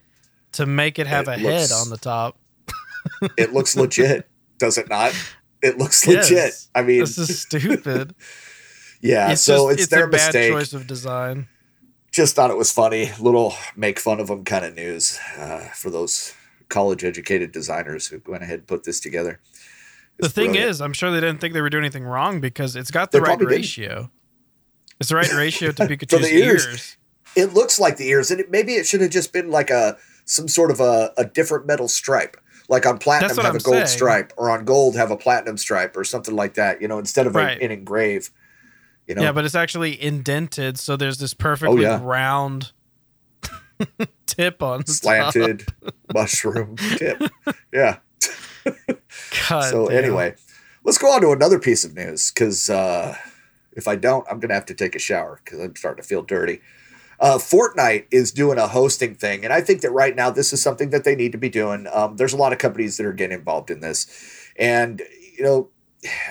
to 0.51 0.65
make 0.67 0.99
it 0.99 1.07
have 1.07 1.27
It 1.27 1.39
a 1.39 1.43
looks- 1.43 1.69
head 1.69 1.75
on 1.75 1.89
the 1.89 1.97
top. 1.97 2.37
It 3.37 3.53
looks 3.53 3.75
legit, 3.77 4.27
does 4.57 4.77
it 4.77 4.89
not? 4.89 5.13
It 5.61 5.77
looks 5.77 6.05
Yes. 6.05 6.29
legit. 6.29 6.53
I 6.75 6.81
mean, 6.83 6.99
This 6.99 7.17
is 7.17 7.39
stupid. 7.41 8.13
yeah. 9.01 9.31
it's 9.31 9.41
so 9.41 9.69
just, 9.69 9.79
it's, 9.79 9.89
their 9.89 10.05
a 10.05 10.09
bad 10.09 10.33
mistake. 10.33 10.51
choice 10.51 10.73
of 10.73 10.85
design. 10.87 11.47
Just 12.17 12.35
thought 12.35 12.49
it 12.49 12.57
was 12.57 12.71
funny. 12.71 13.11
Little 13.19 13.53
make 13.75 13.99
fun 13.99 14.19
of 14.19 14.25
them 14.25 14.43
kind 14.43 14.65
of 14.65 14.73
news 14.73 15.19
uh, 15.37 15.69
for 15.75 15.91
those 15.91 16.33
college 16.67 17.03
educated 17.03 17.51
designers 17.51 18.07
who 18.07 18.19
went 18.25 18.41
ahead 18.41 18.57
and 18.59 18.67
put 18.67 18.85
this 18.85 18.99
together. 18.99 19.39
The 20.17 20.27
thing 20.27 20.47
brilliant. 20.53 20.69
is, 20.71 20.81
I'm 20.81 20.93
sure 20.93 21.11
they 21.11 21.19
didn't 21.19 21.39
think 21.39 21.53
they 21.53 21.61
were 21.61 21.69
doing 21.69 21.83
anything 21.83 22.05
wrong 22.05 22.41
because 22.41 22.75
it's 22.75 22.89
got 22.89 23.11
the 23.11 23.19
They 23.19 23.21
right 23.21 23.27
probably 23.27 23.45
didn't. 23.45 23.57
ratio. 23.61 24.09
It's 24.99 25.09
the 25.09 25.15
right 25.15 25.31
ratio 25.31 25.71
to 25.73 25.83
Pikachu's 25.87 26.27
ears. 26.31 26.65
ears. 26.65 26.97
it 27.35 27.53
looks 27.53 27.79
like 27.79 27.97
the 27.97 28.07
ears, 28.09 28.31
and 28.31 28.39
it, 28.39 28.49
maybe 28.49 28.73
it 28.73 28.87
should 28.87 29.01
have 29.01 29.11
just 29.11 29.31
been 29.31 29.51
like 29.51 29.69
a 29.69 29.95
some 30.25 30.47
sort 30.47 30.71
of 30.71 30.79
a, 30.79 31.13
a 31.17 31.23
different 31.25 31.67
metal 31.67 31.87
stripe. 31.87 32.35
like 32.67 32.87
on 32.87 32.97
platinum 32.97 33.29
have 33.37 33.45
I'm 33.45 33.55
a 33.57 33.59
gold 33.59 33.75
saying. 33.75 33.87
stripe, 33.87 34.33
or 34.37 34.49
on 34.49 34.65
gold 34.65 34.95
have 34.95 35.11
a 35.11 35.17
platinum 35.17 35.55
stripe, 35.57 35.95
or 35.95 36.03
something 36.03 36.35
like 36.35 36.55
that. 36.55 36.81
You 36.81 36.87
know, 36.87 36.97
instead 36.97 37.27
of 37.27 37.35
a- 37.35 37.61
an 37.63 37.69
engrave. 37.69 38.31
You 39.07 39.15
know, 39.15 39.21
Yeah, 39.23 39.31
but 39.31 39.45
it's 39.45 39.55
actually 39.55 40.01
indented, 40.01 40.77
so 40.77 40.97
there's 40.97 41.17
this 41.17 41.33
perfectly 41.33 41.85
Oh, 41.85 41.89
yeah. 41.89 41.99
round 42.03 42.71
tip 44.25 44.61
on 44.61 44.79
the 44.79 44.83
top. 44.85 44.93
slanted 45.33 45.65
mushroom 46.13 46.75
tip. 46.97 47.21
Yeah. 47.71 47.97
God 49.49 49.61
so 49.69 49.87
damn. 49.87 50.03
anyway, 50.03 50.35
let's 50.83 50.97
go 50.97 51.07
on 51.11 51.21
to 51.21 51.31
another 51.31 51.59
piece 51.59 51.83
of 51.85 51.95
news 51.95 52.31
because 52.31 52.69
uh, 52.69 53.15
if 53.73 53.87
I 53.87 53.95
don't, 53.95 54.25
I'm 54.29 54.39
gonna 54.39 54.53
have 54.55 54.65
to 54.65 54.73
take 54.73 54.95
a 54.95 54.99
shower 54.99 55.39
because 55.43 55.59
I'm 55.59 55.75
starting 55.75 56.01
to 56.01 56.07
feel 56.07 56.21
dirty. 56.23 56.59
Uh, 57.19 57.37
Fortnite 57.37 58.05
is 58.11 58.31
doing 58.31 58.57
a 58.59 58.67
hosting 58.67 59.15
thing, 59.15 59.43
and 59.43 59.51
I 59.53 59.61
think 59.61 59.81
that 59.81 59.91
right 59.91 60.15
now 60.15 60.29
this 60.29 60.51
is 60.53 60.61
something 60.61 60.89
that 60.91 61.03
they 61.03 61.15
need 61.15 61.31
to 61.31 61.37
be 61.37 61.49
doing. 61.49 61.87
Um, 61.91 62.17
there's 62.17 62.33
a 62.33 62.37
lot 62.37 62.51
of 62.51 62.59
companies 62.59 62.97
that 62.97 63.05
are 63.05 63.13
getting 63.13 63.37
involved 63.39 63.71
in 63.71 63.79
this, 63.79 64.05
and 64.57 65.01
you 65.37 65.43
know, 65.43 65.69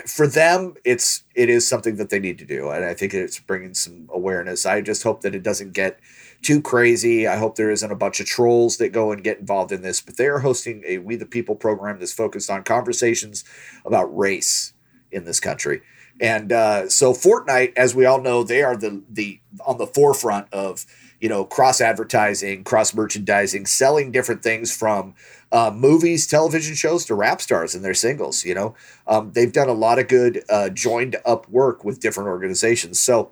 for 0.06 0.26
them, 0.26 0.74
it's 0.84 1.24
it 1.34 1.48
is 1.48 1.66
something 1.66 1.96
that 1.96 2.10
they 2.10 2.18
need 2.18 2.38
to 2.38 2.44
do, 2.44 2.70
and 2.70 2.84
I 2.84 2.94
think 2.94 3.14
it's 3.14 3.40
bringing 3.40 3.74
some 3.74 4.08
awareness. 4.12 4.66
I 4.66 4.80
just 4.80 5.02
hope 5.02 5.22
that 5.22 5.34
it 5.34 5.42
doesn't 5.42 5.72
get 5.72 5.98
too 6.42 6.60
crazy. 6.60 7.26
I 7.26 7.36
hope 7.36 7.56
there 7.56 7.70
isn't 7.70 7.90
a 7.90 7.96
bunch 7.96 8.20
of 8.20 8.26
trolls 8.26 8.76
that 8.76 8.90
go 8.90 9.12
and 9.12 9.24
get 9.24 9.38
involved 9.38 9.72
in 9.72 9.82
this, 9.82 10.00
but 10.00 10.16
they 10.16 10.26
are 10.26 10.40
hosting 10.40 10.82
a 10.86 10.98
We 10.98 11.16
the 11.16 11.26
People 11.26 11.56
program 11.56 11.98
that's 11.98 12.12
focused 12.12 12.50
on 12.50 12.62
conversations 12.62 13.44
about 13.84 14.16
race 14.16 14.72
in 15.10 15.24
this 15.24 15.40
country. 15.40 15.82
And 16.20 16.52
uh, 16.52 16.88
so 16.88 17.12
Fortnite, 17.12 17.72
as 17.76 17.94
we 17.94 18.06
all 18.06 18.20
know, 18.20 18.42
they 18.42 18.62
are 18.62 18.76
the 18.76 19.02
the 19.08 19.40
on 19.66 19.78
the 19.78 19.86
forefront 19.86 20.52
of 20.52 20.86
you 21.20 21.28
know 21.28 21.44
cross 21.44 21.80
advertising, 21.80 22.64
cross 22.64 22.94
merchandising, 22.94 23.66
selling 23.66 24.12
different 24.12 24.42
things 24.42 24.74
from 24.74 25.14
uh, 25.52 25.70
movies, 25.74 26.26
television 26.26 26.74
shows 26.74 27.04
to 27.06 27.14
rap 27.14 27.40
stars 27.40 27.74
and 27.74 27.84
their 27.84 27.94
singles. 27.94 28.44
You 28.44 28.54
know, 28.54 28.74
um, 29.06 29.32
they've 29.32 29.52
done 29.52 29.68
a 29.68 29.74
lot 29.74 29.98
of 29.98 30.08
good 30.08 30.42
uh, 30.48 30.68
joined 30.70 31.16
up 31.24 31.48
work 31.48 31.84
with 31.84 32.00
different 32.00 32.28
organizations. 32.28 32.98
So 33.00 33.30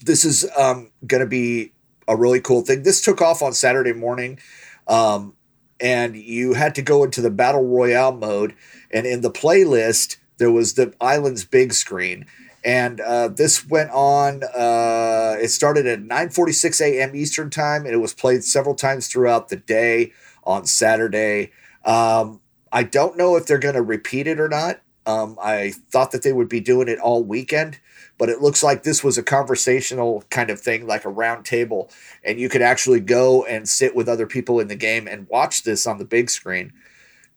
this 0.00 0.24
is 0.24 0.48
um, 0.56 0.90
going 1.06 1.20
to 1.20 1.28
be 1.28 1.72
a 2.06 2.16
really 2.16 2.40
cool 2.40 2.62
thing. 2.62 2.82
This 2.82 3.02
took 3.02 3.20
off 3.20 3.42
on 3.42 3.52
Saturday 3.52 3.92
morning, 3.92 4.38
um, 4.86 5.34
and 5.80 6.16
you 6.16 6.54
had 6.54 6.74
to 6.76 6.82
go 6.82 7.04
into 7.04 7.20
the 7.20 7.30
battle 7.30 7.64
royale 7.64 8.12
mode, 8.12 8.54
and 8.90 9.06
in 9.06 9.20
the 9.20 9.30
playlist 9.30 10.16
there 10.38 10.50
was 10.50 10.74
the 10.74 10.94
island's 11.00 11.44
big 11.44 11.72
screen. 11.72 12.26
And 12.64 13.00
uh, 13.00 13.28
this 13.28 13.66
went 13.68 13.90
on. 13.90 14.42
Uh, 14.42 15.36
it 15.40 15.48
started 15.48 15.86
at 15.86 16.00
9:46 16.00 16.80
a.m. 16.80 17.14
Eastern 17.14 17.50
time, 17.50 17.84
and 17.84 17.94
it 17.94 17.98
was 17.98 18.14
played 18.14 18.42
several 18.42 18.74
times 18.74 19.08
throughout 19.08 19.48
the 19.48 19.56
day 19.56 20.12
on 20.48 20.64
Saturday. 20.66 21.52
Um, 21.84 22.40
I 22.72 22.82
don't 22.82 23.16
know 23.16 23.36
if 23.36 23.46
they're 23.46 23.58
going 23.58 23.74
to 23.74 23.82
repeat 23.82 24.26
it 24.26 24.40
or 24.40 24.48
not. 24.48 24.80
Um, 25.06 25.38
I 25.40 25.72
thought 25.90 26.10
that 26.10 26.22
they 26.22 26.32
would 26.32 26.48
be 26.48 26.60
doing 26.60 26.88
it 26.88 26.98
all 26.98 27.22
weekend, 27.22 27.78
but 28.18 28.28
it 28.28 28.42
looks 28.42 28.62
like 28.62 28.82
this 28.82 29.02
was 29.04 29.16
a 29.16 29.22
conversational 29.22 30.24
kind 30.30 30.50
of 30.50 30.60
thing, 30.60 30.86
like 30.86 31.04
a 31.04 31.08
round 31.10 31.44
table, 31.46 31.90
and 32.24 32.38
you 32.40 32.48
could 32.48 32.60
actually 32.62 33.00
go 33.00 33.44
and 33.44 33.68
sit 33.68 33.94
with 33.94 34.08
other 34.08 34.26
people 34.26 34.58
in 34.60 34.68
the 34.68 34.76
game 34.76 35.06
and 35.06 35.26
watch 35.28 35.62
this 35.62 35.86
on 35.86 35.98
the 35.98 36.04
big 36.04 36.28
screen, 36.28 36.72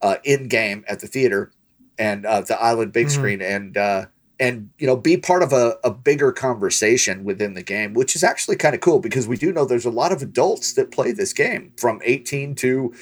uh, 0.01 0.15
in 0.25 0.47
game 0.49 0.83
at 0.87 0.99
the 0.99 1.07
theater, 1.07 1.51
and 1.97 2.25
uh, 2.25 2.41
the 2.41 2.59
island 2.61 2.91
big 2.91 3.07
Mhm. 3.07 3.11
screen, 3.11 3.41
and 3.41 3.77
uh, 3.77 4.05
and 4.41 4.69
you 4.77 4.87
know 4.87 4.97
be 4.97 5.15
part 5.15 5.43
of 5.43 5.53
a, 5.53 5.75
a 5.85 5.91
bigger 5.91 6.33
conversation 6.33 7.23
within 7.23 7.53
the 7.53 7.63
game, 7.63 7.93
which 7.93 8.15
is 8.15 8.23
actually 8.23 8.57
kind 8.57 8.75
of 8.75 8.81
cool 8.81 8.99
because 8.99 9.27
we 9.27 9.37
do 9.37 9.53
know 9.53 9.63
there's 9.63 9.85
a 9.85 9.91
lot 9.91 10.11
of 10.11 10.21
adults 10.21 10.73
that 10.73 10.91
play 10.91 11.13
this 11.13 11.31
game 11.31 11.71
from 11.77 12.01
18 12.03 12.55
to 12.55 12.93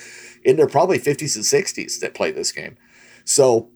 in 0.44 0.58
their 0.58 0.68
probably 0.68 1.00
50s 1.00 1.36
and 1.36 1.46
60s 1.46 2.00
that 2.00 2.14
play 2.14 2.32
this 2.32 2.52
game, 2.52 2.78
so 3.26 3.70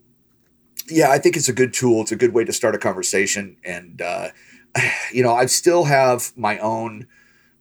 yeah, 0.89 1.09
I 1.09 1.17
think 1.17 1.37
it's 1.37 1.49
a 1.49 1.53
good 1.53 1.73
tool. 1.73 2.01
It's 2.01 2.11
a 2.11 2.15
good 2.15 2.33
way 2.33 2.43
to 2.43 2.53
start 2.53 2.75
a 2.75 2.77
conversation. 2.79 3.57
And, 3.63 4.01
uh, 4.01 4.29
you 5.11 5.23
know, 5.23 5.33
I 5.33 5.45
still 5.45 5.85
have 5.85 6.33
my 6.35 6.57
own 6.59 7.07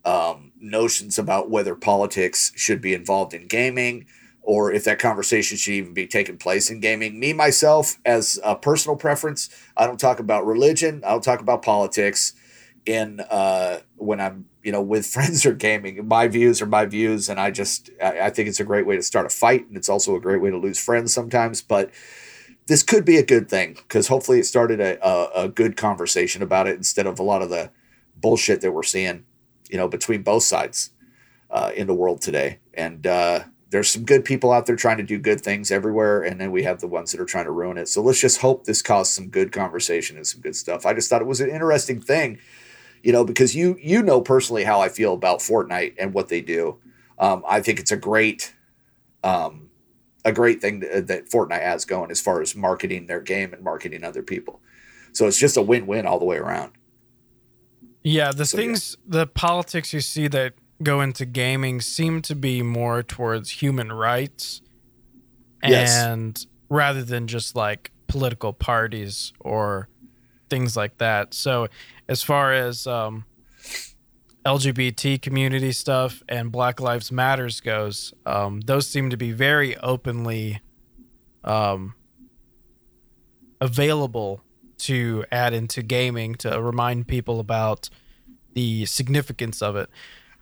um, 0.04 0.52
notions 0.60 1.18
about 1.18 1.50
whether 1.50 1.74
politics 1.74 2.52
should 2.56 2.80
be 2.80 2.94
involved 2.94 3.34
in 3.34 3.46
gaming 3.46 4.06
or 4.42 4.72
if 4.72 4.84
that 4.84 4.98
conversation 4.98 5.56
should 5.56 5.74
even 5.74 5.94
be 5.94 6.06
taking 6.06 6.36
place 6.36 6.70
in 6.70 6.80
gaming. 6.80 7.18
Me, 7.18 7.32
myself, 7.32 7.98
as 8.04 8.40
a 8.42 8.56
personal 8.56 8.96
preference, 8.96 9.48
I 9.76 9.86
don't 9.86 10.00
talk 10.00 10.18
about 10.18 10.46
religion, 10.46 11.02
I 11.04 11.10
don't 11.10 11.24
talk 11.24 11.40
about 11.40 11.62
politics 11.62 12.34
in 12.84 13.20
uh, 13.30 13.78
when 13.96 14.20
I'm, 14.20 14.46
you 14.62 14.72
know, 14.72 14.82
with 14.82 15.06
friends 15.14 15.46
or 15.46 15.52
gaming. 15.52 16.06
My 16.06 16.26
views 16.28 16.60
are 16.60 16.66
my 16.66 16.86
views. 16.86 17.28
And 17.28 17.38
I 17.38 17.50
just, 17.50 17.90
I, 18.02 18.22
I 18.22 18.30
think 18.30 18.48
it's 18.48 18.60
a 18.60 18.64
great 18.64 18.86
way 18.86 18.96
to 18.96 19.02
start 19.02 19.26
a 19.26 19.28
fight. 19.28 19.68
And 19.68 19.76
it's 19.76 19.88
also 19.88 20.16
a 20.16 20.20
great 20.20 20.40
way 20.40 20.50
to 20.50 20.58
lose 20.58 20.78
friends 20.78 21.14
sometimes. 21.14 21.62
But, 21.62 21.90
this 22.66 22.82
could 22.82 23.04
be 23.04 23.16
a 23.16 23.24
good 23.24 23.48
thing 23.48 23.74
because 23.74 24.08
hopefully 24.08 24.38
it 24.38 24.46
started 24.46 24.80
a, 24.80 25.04
a, 25.06 25.44
a 25.44 25.48
good 25.48 25.76
conversation 25.76 26.42
about 26.42 26.66
it 26.66 26.76
instead 26.76 27.06
of 27.06 27.18
a 27.18 27.22
lot 27.22 27.42
of 27.42 27.50
the 27.50 27.70
bullshit 28.16 28.60
that 28.60 28.72
we're 28.72 28.82
seeing, 28.82 29.24
you 29.68 29.76
know, 29.76 29.88
between 29.88 30.22
both 30.22 30.44
sides 30.44 30.90
uh, 31.50 31.72
in 31.74 31.86
the 31.86 31.94
world 31.94 32.20
today. 32.20 32.58
And 32.74 33.06
uh, 33.06 33.44
there's 33.72 33.88
some 33.88 34.04
good 34.04 34.24
people 34.24 34.52
out 34.52 34.66
there 34.66 34.76
trying 34.76 34.98
to 34.98 35.02
do 35.02 35.18
good 35.18 35.40
things 35.40 35.70
everywhere, 35.70 36.22
and 36.22 36.38
then 36.38 36.52
we 36.52 36.62
have 36.62 36.80
the 36.80 36.86
ones 36.86 37.10
that 37.10 37.20
are 37.20 37.26
trying 37.26 37.46
to 37.46 37.50
ruin 37.50 37.78
it. 37.78 37.88
So 37.88 38.02
let's 38.02 38.20
just 38.20 38.42
hope 38.42 38.64
this 38.64 38.82
caused 38.82 39.12
some 39.12 39.28
good 39.28 39.50
conversation 39.50 40.18
and 40.18 40.26
some 40.26 40.42
good 40.42 40.54
stuff. 40.54 40.84
I 40.84 40.92
just 40.92 41.08
thought 41.08 41.22
it 41.22 41.26
was 41.26 41.40
an 41.40 41.48
interesting 41.48 41.98
thing, 41.98 42.38
you 43.02 43.12
know, 43.12 43.24
because 43.24 43.56
you 43.56 43.78
you 43.80 44.02
know 44.02 44.20
personally 44.20 44.64
how 44.64 44.82
I 44.82 44.90
feel 44.90 45.14
about 45.14 45.38
Fortnite 45.38 45.94
and 45.98 46.12
what 46.12 46.28
they 46.28 46.42
do. 46.42 46.78
Um, 47.18 47.42
I 47.48 47.60
think 47.62 47.80
it's 47.80 47.90
a 47.90 47.96
great. 47.96 48.54
Um, 49.24 49.70
a 50.24 50.32
great 50.32 50.60
thing 50.60 50.80
that, 50.80 51.08
that 51.08 51.28
Fortnite 51.28 51.62
has 51.62 51.84
going 51.84 52.10
as 52.12 52.20
far 52.20 52.40
as 52.40 52.54
marketing 52.54 53.06
their 53.06 53.20
game 53.20 53.52
and 53.52 53.62
marketing 53.62 54.04
other 54.04 54.22
people. 54.22 54.60
So 55.12 55.26
it's 55.26 55.38
just 55.38 55.56
a 55.56 55.62
win-win 55.62 56.06
all 56.06 56.20
the 56.20 56.24
way 56.24 56.36
around. 56.36 56.72
Yeah, 58.04 58.30
the 58.30 58.44
So, 58.44 58.56
yeah. 58.56 58.62
things, 58.62 58.96
the 59.06 59.26
politics 59.26 59.92
you 59.92 60.00
see 60.00 60.28
that 60.28 60.54
go 60.82 61.00
into 61.00 61.24
gaming 61.24 61.80
seem 61.80 62.22
to 62.22 62.34
be 62.34 62.62
more 62.62 63.02
towards 63.02 63.50
human 63.62 63.92
rights, 63.92 64.62
Yes. 65.64 65.94
and 65.96 66.44
rather 66.68 67.02
than 67.02 67.26
just 67.26 67.54
like 67.56 67.90
political 68.08 68.52
parties 68.52 69.32
or 69.40 69.88
things 70.50 70.76
like 70.76 70.98
that. 70.98 71.34
So, 71.34 71.68
as 72.08 72.22
far 72.22 72.52
as 72.52 72.86
um, 72.86 73.24
LGBT 74.44 75.22
community 75.22 75.72
stuff 75.72 76.22
and 76.28 76.50
Black 76.52 76.80
Lives 76.80 77.12
Matters 77.12 77.60
goes, 77.60 78.12
um, 78.26 78.60
those 78.62 78.88
seem 78.88 79.08
to 79.10 79.16
be 79.16 79.30
very 79.32 79.76
openly 79.78 80.60
um, 81.44 81.94
available 83.60 84.42
to 84.78 85.24
add 85.30 85.54
into 85.54 85.82
gaming 85.82 86.34
to 86.34 86.60
remind 86.60 87.06
people 87.06 87.38
about 87.38 87.88
the 88.54 88.84
significance 88.86 89.62
of 89.62 89.76
it. 89.76 89.88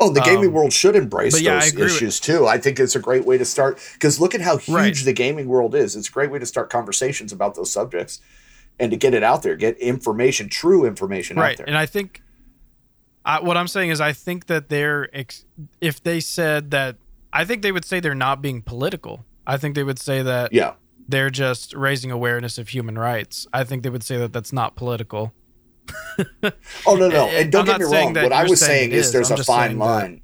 Oh, 0.03 0.11
the 0.11 0.21
gaming 0.23 0.47
Um, 0.49 0.53
world 0.55 0.73
should 0.73 0.97
embrace 0.97 1.35
but 1.35 1.43
yeah, 1.43 1.57
I 1.57 1.61
those 1.61 1.69
agree 1.73 1.83
with- 1.85 1.93
issues 1.97 2.21
too. 2.21 2.47
I 2.47 2.59
think 2.59 2.81
it's 2.81 2.97
a 2.97 3.01
great 3.01 3.25
way 3.27 3.37
to 3.39 3.45
start 3.45 3.79
because 3.93 4.19
look 4.19 4.35
at 4.35 4.41
how 4.41 4.57
huge 4.57 4.75
Right. 4.75 4.97
the 5.05 5.13
gaming 5.13 5.47
world 5.47 5.75
is. 5.75 5.95
It's 5.95 6.09
a 6.09 6.13
great 6.13 6.31
way 6.31 6.39
to 6.39 6.47
start 6.47 6.71
conversations 6.71 7.33
about 7.33 7.55
those 7.55 7.71
subjects 7.71 8.21
and 8.79 8.91
to 8.91 8.97
get 8.97 9.13
it 9.13 9.23
out 9.23 9.43
there, 9.43 9.57
get 9.57 9.77
information, 9.79 10.49
true 10.49 10.87
information 10.87 11.37
out 11.39 11.43
right 11.43 11.57
there. 11.59 11.67
and 11.69 11.77
i 11.77 11.85
think 11.87 12.23
I, 13.27 13.41
what 13.41 13.57
i'm 13.59 13.69
saying 13.69 13.91
is 13.91 14.01
i 14.01 14.13
think 14.15 14.47
that 14.47 14.71
they're 14.71 15.09
ex- 15.15 15.45
if 15.83 16.03
they 16.03 16.21
said 16.21 16.71
that 16.71 16.97
i 17.33 17.45
think 17.45 17.61
they 17.63 17.73
would 17.73 17.85
say 17.85 18.01
they're 18.01 18.15
not 18.15 18.41
being 18.41 18.63
political 18.63 19.27
i 19.47 19.59
think 19.59 19.75
they 19.75 19.83
would 19.85 19.99
say 19.99 20.23
that 20.23 20.55
yeah. 20.55 20.73
they're 21.07 21.29
just 21.29 21.75
raising 21.75 22.11
awareness 22.11 22.57
of 22.57 22.69
human 22.71 22.97
rights 22.99 23.47
i 23.53 23.63
think 23.65 23.83
they 23.83 23.91
would 23.91 24.03
say 24.03 24.17
that 24.17 24.33
that's 24.33 24.53
not 24.53 24.75
political 24.77 25.33
Oh 26.87 26.95
no, 26.97 27.09
no, 27.09 27.29
And 27.31 27.51
don't 27.53 27.69
I'm 27.69 27.79
get 27.79 27.89
me 27.89 27.97
wrong. 27.97 28.15
What 28.15 28.33
I 28.33 28.45
was 28.45 28.61
saying 28.61 28.91
saying 28.91 28.93
is 28.93 29.07
is. 29.07 29.13
there's 29.13 29.31
I'm 29.31 29.41
a 29.41 29.45
fine 29.45 29.69
saying 29.69 29.79
that- 29.79 29.85
line. 29.85 30.23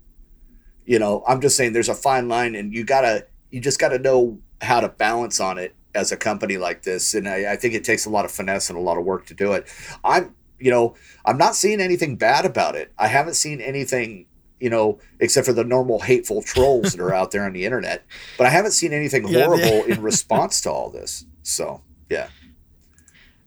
You 0.84 1.00
know, 1.00 1.24
I'm 1.26 1.40
just 1.40 1.56
saying 1.56 1.72
there's 1.72 1.88
a 1.88 1.94
fine 1.96 2.28
line, 2.28 2.54
and 2.54 2.72
you 2.72 2.84
gotta, 2.84 3.26
you 3.50 3.60
just 3.60 3.80
gotta 3.80 3.98
know 3.98 4.38
how 4.60 4.78
to 4.80 4.88
balance 4.88 5.40
on 5.40 5.58
it 5.58 5.74
as 5.96 6.12
a 6.12 6.16
company 6.16 6.58
like 6.58 6.82
this. 6.84 7.12
And 7.14 7.28
I, 7.28 7.52
I 7.52 7.56
think 7.56 7.74
it 7.74 7.82
takes 7.82 8.06
a 8.06 8.10
lot 8.10 8.24
of 8.24 8.30
finesse 8.30 8.70
and 8.70 8.78
a 8.78 8.82
lot 8.82 8.96
of 8.96 9.04
work 9.04 9.26
to 9.26 9.34
do 9.34 9.52
it. 9.54 9.66
I'm, 10.04 10.36
you 10.60 10.70
know, 10.70 10.94
I'm 11.24 11.38
not 11.38 11.56
seeing 11.56 11.80
anything 11.80 12.14
bad 12.16 12.44
about 12.44 12.76
it. 12.76 12.92
I 12.98 13.08
haven't 13.08 13.34
seen 13.34 13.60
anything. 13.60 14.26
You 14.60 14.70
know, 14.70 15.00
except 15.20 15.46
for 15.46 15.52
the 15.52 15.64
normal 15.64 15.98
hateful 16.00 16.40
trolls 16.40 16.92
that 16.92 17.00
are 17.02 17.12
out 17.12 17.30
there 17.30 17.44
on 17.44 17.52
the 17.52 17.66
internet, 17.66 18.06
but 18.38 18.46
I 18.46 18.50
haven't 18.50 18.70
seen 18.72 18.94
anything 18.94 19.28
Yeah, 19.28 19.44
horrible 19.44 19.84
in 19.84 20.00
response 20.12 20.62
to 20.62 20.70
all 20.70 20.88
this. 20.88 21.26
So, 21.42 21.82
yeah, 22.08 22.28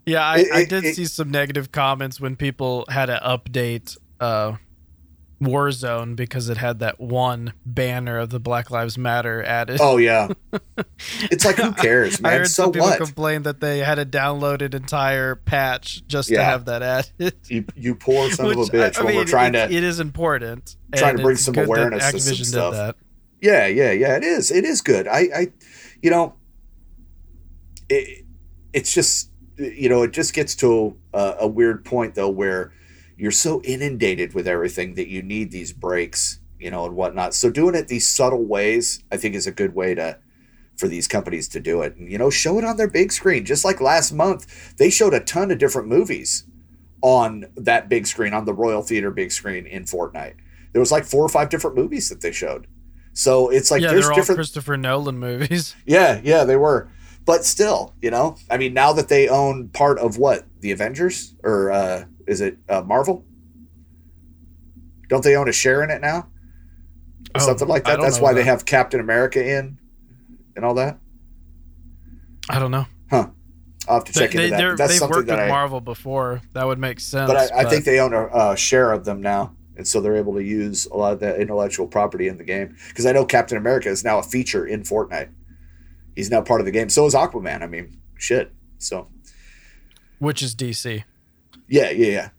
yeah 0.10 0.26
i, 0.26 0.38
It- 0.40 0.52
I 0.54 0.66
did 0.66 0.84
it- 0.86 0.96
see 0.96 1.06
some 1.06 1.30
negative 1.32 1.72
comments 1.72 2.20
when 2.20 2.36
people 2.36 2.86
had 2.90 3.06
to 3.08 3.20
update 3.24 3.98
uh 4.20 4.54
warzone 5.42 6.18
because 6.18 6.50
it 6.50 6.58
had 6.58 6.80
that 6.80 7.00
one 7.00 7.54
banner 7.66 8.18
of 8.20 8.30
the 8.30 8.42
black 8.42 8.70
lives 8.70 8.98
matter 8.98 9.42
added 9.44 9.78
oh 9.82 9.96
yeah, 9.96 10.28
it's 11.32 11.46
like 11.46 11.56
who 11.56 11.72
cares, 11.72 12.20
I 12.20 12.24
man? 12.24 12.40
heard 12.40 12.48
So 12.50 12.64
some 12.64 12.72
people 12.74 12.90
what? 12.90 12.98
complain 13.00 13.44
that 13.44 13.62
they 13.62 13.80
had 13.80 13.96
to 13.96 14.06
download 14.06 14.62
an 14.62 14.76
entire 14.76 15.36
patch 15.36 16.06
just 16.08 16.28
to 16.28 16.44
have 16.44 16.66
that 16.66 16.84
added. 16.84 17.36
You, 17.48 17.64
you 17.74 17.96
poor 17.96 18.30
son 18.32 18.48
of 18.48 18.52
a 18.52 18.56
bitch. 18.64 18.98
I- 18.98 19.02
I 19.02 19.06
when 19.06 19.16
we're 19.16 19.24
trying 19.24 19.56
it- 19.56 19.70
to 19.70 19.74
it 19.74 19.82
is 19.82 20.02
important. 20.02 20.76
trying 20.94 21.16
to 21.16 21.24
bring 21.24 21.38
some 21.38 21.58
awareness 21.58 22.12
to 22.12 22.20
some 22.20 22.36
stuff. 22.46 22.96
Yeah, 23.42 23.66
yeah, 23.68 23.92
yeah. 23.92 24.18
It 24.18 24.24
is. 24.26 24.52
It 24.52 24.66
is 24.66 24.82
good. 24.82 25.08
I, 25.08 25.20
I, 25.34 25.48
you 26.02 26.10
know, 26.10 26.34
it, 27.88 28.26
it's 28.74 28.92
just 28.94 29.29
you 29.60 29.90
know 29.90 30.04
it 30.04 30.12
just 30.12 30.34
gets 30.34 30.56
to 30.56 30.98
a, 31.14 31.36
a 31.42 31.48
weird 31.48 31.86
point 31.86 32.16
though 32.16 32.30
where 32.30 32.72
you're 33.18 33.32
so 33.32 33.62
inundated 33.64 34.34
with 34.34 34.48
everything 34.48 34.96
that 34.96 35.10
you 35.10 35.22
need 35.22 35.52
these 35.52 35.74
breaks, 35.74 36.40
you 36.58 36.72
know, 36.72 36.86
and 36.86 36.96
whatnot. 36.96 37.34
So 37.34 37.50
doing 37.50 37.76
it 37.76 37.90
these 37.90 38.10
subtle 38.10 38.46
ways, 38.46 39.04
I 39.12 39.18
think, 39.18 39.36
is 39.36 39.46
a 39.46 39.52
good 39.52 39.76
way 39.76 39.94
to 39.96 40.18
for 40.78 40.88
these 40.88 41.10
companies 41.10 41.50
to 41.50 41.60
do 41.60 41.82
it. 41.82 41.98
And 41.98 42.10
you 42.10 42.18
know, 42.18 42.30
show 42.30 42.58
it 42.58 42.64
on 42.64 42.78
their 42.78 42.88
big 42.88 43.12
screen. 43.12 43.44
Just 43.44 43.66
like 43.66 43.82
last 43.82 44.14
month, 44.14 44.78
they 44.78 44.90
showed 44.90 45.14
a 45.14 45.20
ton 45.20 45.52
of 45.52 45.58
different 45.58 45.90
movies 45.90 46.46
on 47.02 47.46
that 47.58 47.90
big 47.90 48.08
screen, 48.08 48.34
on 48.34 48.46
the 48.46 48.54
Royal 48.54 48.82
Theater 48.82 49.12
big 49.12 49.32
screen 49.32 49.68
in 49.68 49.84
Fortnite. 49.84 50.36
There 50.72 50.80
was 50.80 50.92
like 50.92 51.04
four 51.04 51.24
or 51.24 51.30
five 51.30 51.50
different 51.50 51.76
movies 51.76 52.08
that 52.10 52.22
they 52.22 52.32
showed. 52.32 52.68
So 53.12 53.50
it's 53.50 53.70
like 53.70 53.82
yeah, 53.82 53.90
there's 53.90 54.06
they're 54.06 54.14
all 54.14 54.18
different 54.18 54.38
Christopher 54.38 54.78
Nolan 54.78 55.20
movies. 55.20 55.76
Yeah, 55.86 56.22
yeah, 56.24 56.46
they 56.46 56.56
were. 56.56 56.90
But 57.30 57.46
still, 57.46 57.94
you 58.02 58.10
know, 58.10 58.38
I 58.50 58.58
mean, 58.58 58.74
now 58.74 58.92
that 58.94 59.08
they 59.08 59.30
own 59.30 59.68
part 59.70 60.00
of 60.00 60.18
what 60.18 60.48
the 60.62 60.72
Avengers 60.72 61.36
or 61.44 61.70
uh, 61.70 62.06
is 62.26 62.42
it 62.42 62.58
uh, 62.68 62.82
Marvel? 62.82 63.24
Don't 65.10 65.24
they 65.24 65.36
own 65.36 65.48
a 65.48 65.52
share 65.52 65.84
in 65.84 65.92
it 65.92 66.02
now? 66.02 66.28
Oh, 67.36 67.40
something 67.46 67.68
like 67.68 67.84
that. 67.84 68.02
That's 68.02 68.20
why 68.20 68.34
they 68.34 68.42
have 68.46 68.66
Captain 68.66 69.00
America 69.00 69.48
in 69.48 69.78
and 70.56 70.66
all 70.66 70.74
that. 70.74 70.98
I 72.50 72.58
don't 72.58 72.72
know. 72.72 72.88
Huh. 73.12 73.30
I'll 73.88 73.98
have 73.98 74.06
to 74.06 74.14
check 74.14 74.32
they, 74.32 74.46
into 74.46 74.58
they're- 74.58 74.72
but 74.72 74.78
That's 74.80 74.94
they've 74.94 74.98
something 74.98 75.18
worked 75.18 75.28
that 75.28 75.36
with 75.38 75.46
I. 75.46 75.50
Marvel 75.50 75.82
before. 75.82 76.42
That 76.54 76.66
would 76.66 76.80
make 76.80 77.00
sense. 77.00 77.32
But 77.32 77.54
I, 77.54 77.60
I 77.60 77.66
think 77.66 77.86
they 77.86 78.00
own 78.00 78.16
a, 78.16 78.26
a 78.54 78.58
share 78.58 78.92
of 78.92 79.06
them 79.06 79.22
now, 79.22 79.56
and 79.78 79.88
so 79.88 80.02
they're 80.02 80.18
able 80.18 80.34
to 80.34 80.44
use 80.44 80.88
a 80.88 80.98
lot 80.98 81.14
of 81.14 81.20
that 81.20 81.40
intellectual 81.40 81.86
property 81.86 82.28
in 82.28 82.40
the 82.40 82.44
game. 82.44 82.76
Because 82.88 83.06
I 83.06 83.12
know 83.12 83.24
Captain 83.24 83.60
America 83.60 83.88
is 83.90 84.04
now 84.04 84.18
a 84.18 84.24
feature 84.24 84.66
in 84.66 84.82
Fortnite. 84.82 85.30
He's 86.20 86.30
now 86.30 86.42
part 86.42 86.60
of 86.60 86.66
the 86.66 86.72
game. 86.72 86.90
So 86.90 87.06
is 87.06 87.16
Aquaman. 87.16 87.62
I 87.62 87.68
mean, 87.68 87.98
shit. 88.18 88.52
So 88.78 89.08
which 90.20 90.42
is 90.42 90.54
DC. 90.54 91.06
Yeah, 91.70 91.92
yeah, 91.92 92.08
yeah. 92.08 92.30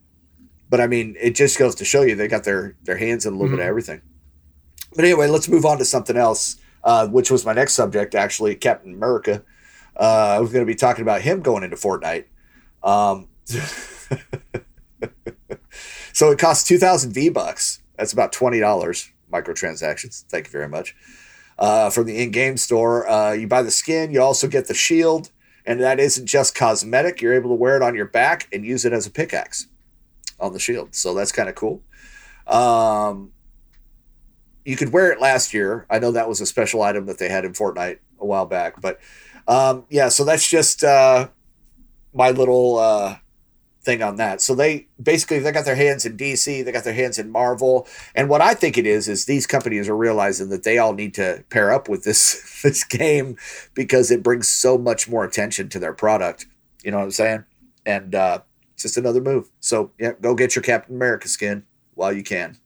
But 0.68 0.82
I 0.82 0.86
mean, 0.86 1.16
it 1.18 1.34
just 1.34 1.58
goes 1.58 1.74
to 1.76 1.84
show 1.86 2.02
you 2.02 2.14
they 2.14 2.28
got 2.28 2.44
their 2.44 2.76
their 2.82 2.98
hands 2.98 3.24
in 3.24 3.32
a 3.32 3.36
little 3.36 3.56
bit 3.56 3.62
of 3.62 3.66
everything. 3.66 4.02
But 4.94 5.06
anyway, 5.06 5.28
let's 5.28 5.48
move 5.48 5.64
on 5.64 5.78
to 5.78 5.86
something 5.86 6.18
else, 6.18 6.56
uh, 6.84 7.08
which 7.08 7.30
was 7.30 7.46
my 7.46 7.54
next 7.54 7.72
subject, 7.72 8.14
actually, 8.14 8.54
Captain 8.54 8.92
America. 8.92 9.42
Uh, 9.98 10.34
I 10.36 10.40
was 10.40 10.52
going 10.52 10.60
to 10.64 10.70
be 10.70 10.74
talking 10.74 11.00
about 11.00 11.22
him 11.22 11.40
going 11.40 11.62
into 11.62 11.76
Fortnite. 11.76 12.26
Um, 12.82 13.28
so 16.12 16.32
it 16.32 16.38
costs 16.38 16.68
two 16.68 16.76
thousand 16.76 17.14
V 17.14 17.30
bucks. 17.30 17.80
That's 17.96 18.12
about 18.12 18.30
twenty 18.30 18.60
dollars 18.60 19.10
microtransactions. 19.32 20.24
Thank 20.24 20.48
you 20.48 20.52
very 20.52 20.68
much. 20.68 20.94
Uh, 21.60 21.90
from 21.90 22.06
the 22.06 22.16
in-game 22.16 22.56
store, 22.56 23.06
uh, 23.06 23.32
you 23.32 23.46
buy 23.46 23.62
the 23.62 23.70
skin. 23.70 24.10
You 24.10 24.22
also 24.22 24.48
get 24.48 24.66
the 24.66 24.72
shield, 24.72 25.30
and 25.66 25.78
that 25.80 26.00
isn't 26.00 26.26
just 26.26 26.54
cosmetic. 26.54 27.20
You're 27.20 27.34
able 27.34 27.50
to 27.50 27.54
wear 27.54 27.76
it 27.76 27.82
on 27.82 27.94
your 27.94 28.06
back 28.06 28.48
and 28.50 28.64
use 28.64 28.86
it 28.86 28.94
as 28.94 29.06
a 29.06 29.10
pickaxe 29.10 29.66
on 30.40 30.54
the 30.54 30.58
shield. 30.58 30.94
So 30.94 31.12
that's 31.12 31.32
kind 31.32 31.50
of 31.50 31.54
cool. 31.54 31.82
Um, 32.46 33.32
you 34.64 34.74
could 34.74 34.90
wear 34.90 35.12
it 35.12 35.20
last 35.20 35.52
year. 35.52 35.86
I 35.90 35.98
know 35.98 36.12
that 36.12 36.28
was 36.30 36.40
a 36.40 36.46
special 36.46 36.80
item 36.82 37.04
that 37.06 37.18
they 37.18 37.28
had 37.28 37.44
in 37.44 37.52
Fortnite 37.52 37.98
a 38.18 38.24
while 38.24 38.46
back, 38.46 38.80
but 38.80 38.98
um, 39.46 39.84
yeah. 39.90 40.08
So 40.08 40.24
that's 40.24 40.48
just 40.48 40.82
uh, 40.82 41.28
my 42.14 42.30
little 42.30 42.78
uh, 42.78 43.16
thing 43.82 44.02
on 44.02 44.16
that. 44.16 44.40
So 44.40 44.54
they 44.54 44.86
basically 45.02 45.38
they 45.38 45.52
got 45.52 45.64
their 45.64 45.74
hands 45.74 46.04
in 46.04 46.16
DC, 46.16 46.64
they 46.64 46.72
got 46.72 46.84
their 46.84 46.94
hands 46.94 47.18
in 47.18 47.30
Marvel, 47.30 47.86
and 48.14 48.28
what 48.28 48.40
I 48.40 48.54
think 48.54 48.76
it 48.76 48.86
is 48.86 49.08
is 49.08 49.24
these 49.24 49.46
companies 49.46 49.88
are 49.88 49.96
realizing 49.96 50.50
that 50.50 50.64
they 50.64 50.78
all 50.78 50.92
need 50.92 51.14
to 51.14 51.44
pair 51.50 51.72
up 51.72 51.88
with 51.88 52.04
this 52.04 52.60
this 52.62 52.84
game 52.84 53.36
because 53.74 54.10
it 54.10 54.22
brings 54.22 54.48
so 54.48 54.76
much 54.76 55.08
more 55.08 55.24
attention 55.24 55.68
to 55.70 55.78
their 55.78 55.94
product. 55.94 56.46
You 56.84 56.90
know 56.90 56.98
what 56.98 57.04
I'm 57.04 57.10
saying? 57.10 57.44
And 57.86 58.14
uh, 58.14 58.40
it's 58.74 58.82
just 58.82 58.96
another 58.96 59.20
move. 59.20 59.50
So 59.60 59.92
yeah, 59.98 60.12
go 60.20 60.34
get 60.34 60.54
your 60.54 60.62
Captain 60.62 60.94
America 60.94 61.28
skin 61.28 61.64
while 61.94 62.12
you 62.12 62.22
can. 62.22 62.58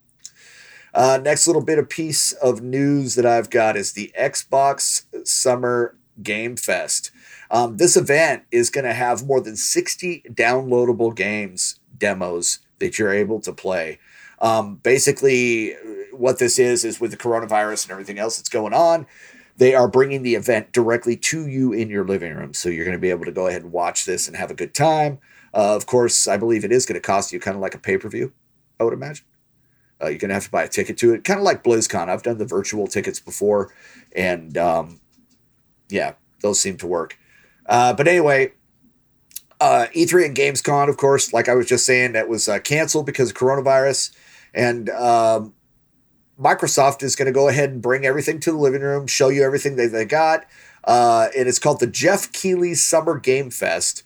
Uh, 0.93 1.19
next 1.21 1.49
little 1.49 1.63
bit 1.63 1.79
of 1.79 1.89
piece 1.89 2.33
of 2.33 2.63
news 2.63 3.17
that 3.17 3.27
I've 3.27 3.51
got 3.51 3.77
is 3.77 3.93
the 3.93 4.13
Xbox 4.19 5.05
Summer 5.27 5.97
Game 6.23 6.55
Fest. 6.55 7.11
Um, 7.51 7.77
this 7.77 7.97
event 7.97 8.45
is 8.51 8.71
going 8.71 8.85
to 8.85 8.95
have 8.95 9.27
more 9.27 9.41
than 9.41 9.57
60 9.57 10.25
downloadable 10.31 11.15
games 11.15 11.79
demos 11.97 12.61
that 12.79 12.99
you're 12.99 13.13
able 13.13 13.41
to 13.41 13.53
play. 13.53 13.99
Um, 14.41 14.77
basically, 14.77 15.75
what 16.13 16.39
this 16.39 16.59
is 16.59 16.85
is 16.85 17.01
with 17.01 17.11
the 17.11 17.17
coronavirus 17.17 17.85
and 17.85 17.93
everything 17.93 18.19
else 18.19 18.37
that's 18.37 18.49
going 18.49 18.75
on, 18.75 19.07
they 19.57 19.75
are 19.75 19.89
bringing 19.89 20.23
the 20.23 20.35
event 20.35 20.73
directly 20.73 21.17
to 21.17 21.47
you 21.47 21.73
in 21.73 21.89
your 21.89 22.05
living 22.05 22.35
room. 22.35 22.55
So 22.55 22.69
you're 22.69 22.85
going 22.85 22.97
to 22.97 23.01
be 23.01 23.11
able 23.11 23.25
to 23.25 23.33
go 23.33 23.47
ahead 23.47 23.63
and 23.63 23.73
watch 23.73 24.05
this 24.05 24.27
and 24.27 24.37
have 24.37 24.51
a 24.51 24.55
good 24.55 24.75
time. 24.75 25.19
Uh, 25.55 25.77
of 25.77 25.87
course, 25.87 26.27
I 26.27 26.37
believe 26.37 26.65
it 26.65 26.73
is 26.73 26.85
going 26.87 26.95
to 26.95 27.01
cost 27.01 27.33
you 27.33 27.39
kind 27.39 27.55
of 27.55 27.61
like 27.61 27.75
a 27.75 27.79
pay 27.79 27.97
per 27.97 28.09
view, 28.09 28.33
I 28.81 28.85
would 28.85 28.93
imagine. 28.93 29.25
Uh, 30.03 30.09
you're 30.09 30.19
going 30.19 30.29
to 30.29 30.35
have 30.35 30.45
to 30.45 30.51
buy 30.51 30.65
a 30.65 30.69
ticket 30.69 30.99
to 30.99 31.15
it, 31.15 31.23
kind 31.23 31.39
of 31.39 31.45
like 31.45 31.63
BlizzCon. 31.63 32.09
I've 32.09 32.25
done 32.25 32.39
the 32.39 32.45
virtual 32.45 32.89
tickets 32.89 33.21
before, 33.21 33.73
and 34.13 34.59
um, 34.59 35.01
yeah, 35.89 36.15
those 36.41 36.59
seem 36.59 36.77
to 36.79 36.87
work. 36.87 37.17
Uh, 37.67 37.93
but 37.95 38.09
anyway, 38.09 38.53
uh, 39.61 39.87
E3 39.95 40.27
and 40.27 40.37
Gamescom, 40.37 40.89
of 40.89 40.97
course, 40.97 41.33
like 41.33 41.49
I 41.49 41.55
was 41.55 41.67
just 41.67 41.87
saying, 41.87 42.13
that 42.13 42.29
was 42.29 42.49
uh, 42.49 42.59
canceled 42.59 43.07
because 43.07 43.31
of 43.31 43.37
coronavirus. 43.37 44.15
And 44.53 44.91
um, 44.91 45.55
Microsoft 46.41 47.03
is 47.03 47.17
going 47.17 47.27
to 47.27 47.33
go 47.33 47.49
ahead 47.49 47.71
and 47.71 47.81
bring 47.81 48.05
everything 48.05 48.41
to 48.41 48.53
the 48.53 48.59
living 48.59 48.83
room, 48.83 49.07
show 49.07 49.29
you 49.29 49.43
everything 49.43 49.77
that 49.77 49.89
they 49.89 50.05
got. 50.05 50.47
Uh, 50.85 51.29
and 51.37 51.49
it's 51.49 51.59
called 51.59 51.81
the 51.81 51.87
Geoff 51.87 52.31
Keighley 52.33 52.75
Summer 52.75 53.19
Game 53.19 53.51
Fest. 53.51 54.03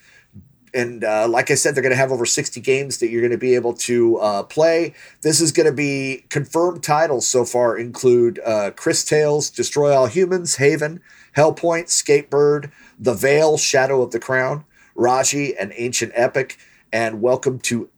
And 0.75 1.03
uh, 1.03 1.27
like 1.27 1.51
I 1.51 1.55
said, 1.55 1.75
they're 1.75 1.83
going 1.83 1.91
to 1.91 1.97
have 1.97 2.13
over 2.13 2.27
60 2.27 2.61
games 2.61 2.99
that 2.99 3.09
you're 3.09 3.23
going 3.23 3.33
to 3.33 3.39
be 3.39 3.55
able 3.55 3.73
to 3.75 4.19
uh, 4.19 4.43
play. 4.45 4.95
This 5.23 5.41
is 5.41 5.51
going 5.51 5.67
to 5.67 5.73
be 5.73 6.25
confirmed 6.29 6.83
titles 6.83 7.27
so 7.27 7.45
far 7.45 7.77
include 7.77 8.39
uh, 8.45 8.71
Cris 8.73 9.05
Tales, 9.05 9.51
Destroy 9.51 9.97
All 9.97 10.07
Humans, 10.07 10.57
Haven, 10.57 11.01
Hellpoint, 11.37 11.87
Skatebird, 11.87 12.71
The 12.99 13.15
Veil, 13.15 13.57
Shadow 13.57 14.03
of 14.03 14.11
the 14.11 14.19
Crown, 14.19 14.65
Raji, 14.95 15.57
an 15.57 15.73
Ancient 15.77 16.13
Epic, 16.15 16.59
and 16.93 17.21
Welcome 17.21 17.61
to 17.61 17.89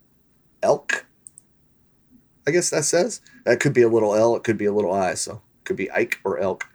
Elk. 0.63 1.07
I 2.47 2.51
guess 2.51 2.71
that 2.71 2.85
says. 2.85 3.21
That 3.45 3.61
could 3.61 3.73
be 3.73 3.83
a 3.83 3.89
little 3.89 4.15
L, 4.15 4.37
it 4.37 4.45
could 4.45 4.59
be 4.59 4.67
a 4.67 4.73
little 4.73 4.93
I, 4.93 5.15
so 5.15 5.43
it 5.61 5.65
could 5.65 5.77
be 5.77 5.91
Ike 5.91 6.21
or 6.25 6.39
Elk. 6.39 6.67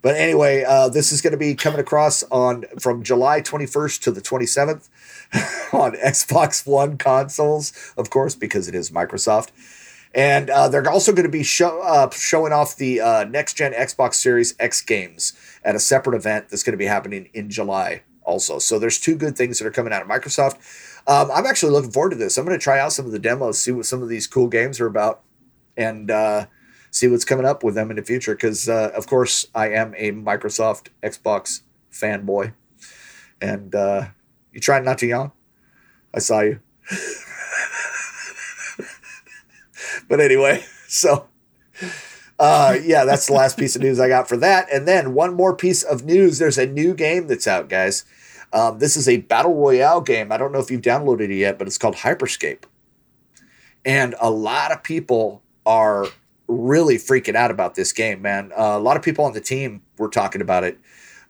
But 0.00 0.16
anyway, 0.16 0.64
uh, 0.64 0.90
this 0.90 1.12
is 1.12 1.22
going 1.22 1.32
to 1.32 1.38
be 1.38 1.54
coming 1.54 1.80
across 1.80 2.22
on 2.24 2.64
from 2.78 3.02
July 3.02 3.40
21st 3.40 4.02
to 4.02 4.10
the 4.10 4.20
27th 4.20 4.88
on 5.72 5.92
Xbox 5.92 6.66
One 6.66 6.98
consoles, 6.98 7.72
of 7.96 8.10
course, 8.10 8.34
because 8.34 8.68
it 8.68 8.74
is 8.74 8.90
Microsoft. 8.90 9.48
And 10.14 10.48
uh, 10.48 10.68
they're 10.68 10.88
also 10.88 11.12
going 11.12 11.24
to 11.24 11.32
be 11.32 11.42
show, 11.42 11.80
uh, 11.82 12.08
showing 12.10 12.52
off 12.52 12.76
the 12.76 13.00
uh, 13.00 13.24
next 13.24 13.54
gen 13.54 13.72
Xbox 13.72 14.14
Series 14.14 14.54
X 14.60 14.80
games 14.80 15.32
at 15.64 15.74
a 15.74 15.80
separate 15.80 16.16
event 16.16 16.48
that's 16.48 16.62
going 16.62 16.72
to 16.72 16.78
be 16.78 16.86
happening 16.86 17.28
in 17.34 17.50
July 17.50 18.02
also. 18.22 18.58
So 18.60 18.78
there's 18.78 19.00
two 19.00 19.16
good 19.16 19.36
things 19.36 19.58
that 19.58 19.66
are 19.66 19.72
coming 19.72 19.92
out 19.92 20.02
of 20.02 20.08
Microsoft. 20.08 20.54
Um, 21.06 21.30
I'm 21.32 21.46
actually 21.46 21.72
looking 21.72 21.90
forward 21.90 22.10
to 22.10 22.16
this. 22.16 22.38
I'm 22.38 22.44
going 22.44 22.58
to 22.58 22.62
try 22.62 22.78
out 22.78 22.92
some 22.92 23.06
of 23.06 23.12
the 23.12 23.18
demos, 23.18 23.58
see 23.58 23.72
what 23.72 23.86
some 23.86 24.02
of 24.02 24.08
these 24.08 24.26
cool 24.26 24.46
games 24.46 24.80
are 24.80 24.86
about, 24.86 25.22
and 25.76 26.10
uh, 26.10 26.46
see 26.90 27.08
what's 27.08 27.24
coming 27.24 27.44
up 27.44 27.64
with 27.64 27.74
them 27.74 27.90
in 27.90 27.96
the 27.96 28.02
future. 28.02 28.34
Because, 28.34 28.68
uh, 28.68 28.92
of 28.96 29.06
course, 29.08 29.46
I 29.54 29.70
am 29.70 29.94
a 29.98 30.12
Microsoft 30.12 30.88
Xbox 31.02 31.62
fanboy. 31.92 32.54
And 33.40 33.74
uh, 33.74 34.06
you 34.52 34.60
trying 34.60 34.84
not 34.84 34.98
to 34.98 35.06
yawn? 35.06 35.32
I 36.14 36.20
saw 36.20 36.40
you. 36.40 36.60
But 40.08 40.20
anyway, 40.20 40.64
so 40.88 41.26
uh, 42.38 42.76
yeah, 42.82 43.04
that's 43.04 43.26
the 43.26 43.32
last 43.32 43.58
piece 43.58 43.76
of 43.76 43.82
news 43.82 44.00
I 44.00 44.08
got 44.08 44.28
for 44.28 44.36
that. 44.38 44.66
And 44.72 44.88
then 44.88 45.14
one 45.14 45.34
more 45.34 45.54
piece 45.56 45.82
of 45.82 46.04
news 46.04 46.38
there's 46.38 46.58
a 46.58 46.66
new 46.66 46.94
game 46.94 47.26
that's 47.26 47.46
out, 47.46 47.68
guys. 47.68 48.04
Um, 48.52 48.78
this 48.78 48.96
is 48.96 49.08
a 49.08 49.18
battle 49.18 49.54
royale 49.54 50.00
game. 50.00 50.30
I 50.30 50.36
don't 50.36 50.52
know 50.52 50.60
if 50.60 50.70
you've 50.70 50.80
downloaded 50.80 51.30
it 51.30 51.36
yet, 51.36 51.58
but 51.58 51.66
it's 51.66 51.78
called 51.78 51.96
Hyperscape. 51.96 52.64
And 53.84 54.14
a 54.20 54.30
lot 54.30 54.72
of 54.72 54.82
people 54.82 55.42
are 55.66 56.06
really 56.46 56.96
freaking 56.96 57.34
out 57.34 57.50
about 57.50 57.74
this 57.74 57.92
game, 57.92 58.22
man. 58.22 58.52
Uh, 58.52 58.76
a 58.76 58.78
lot 58.78 58.96
of 58.96 59.02
people 59.02 59.24
on 59.24 59.32
the 59.32 59.40
team 59.40 59.82
were 59.98 60.08
talking 60.08 60.40
about 60.40 60.62
it 60.62 60.78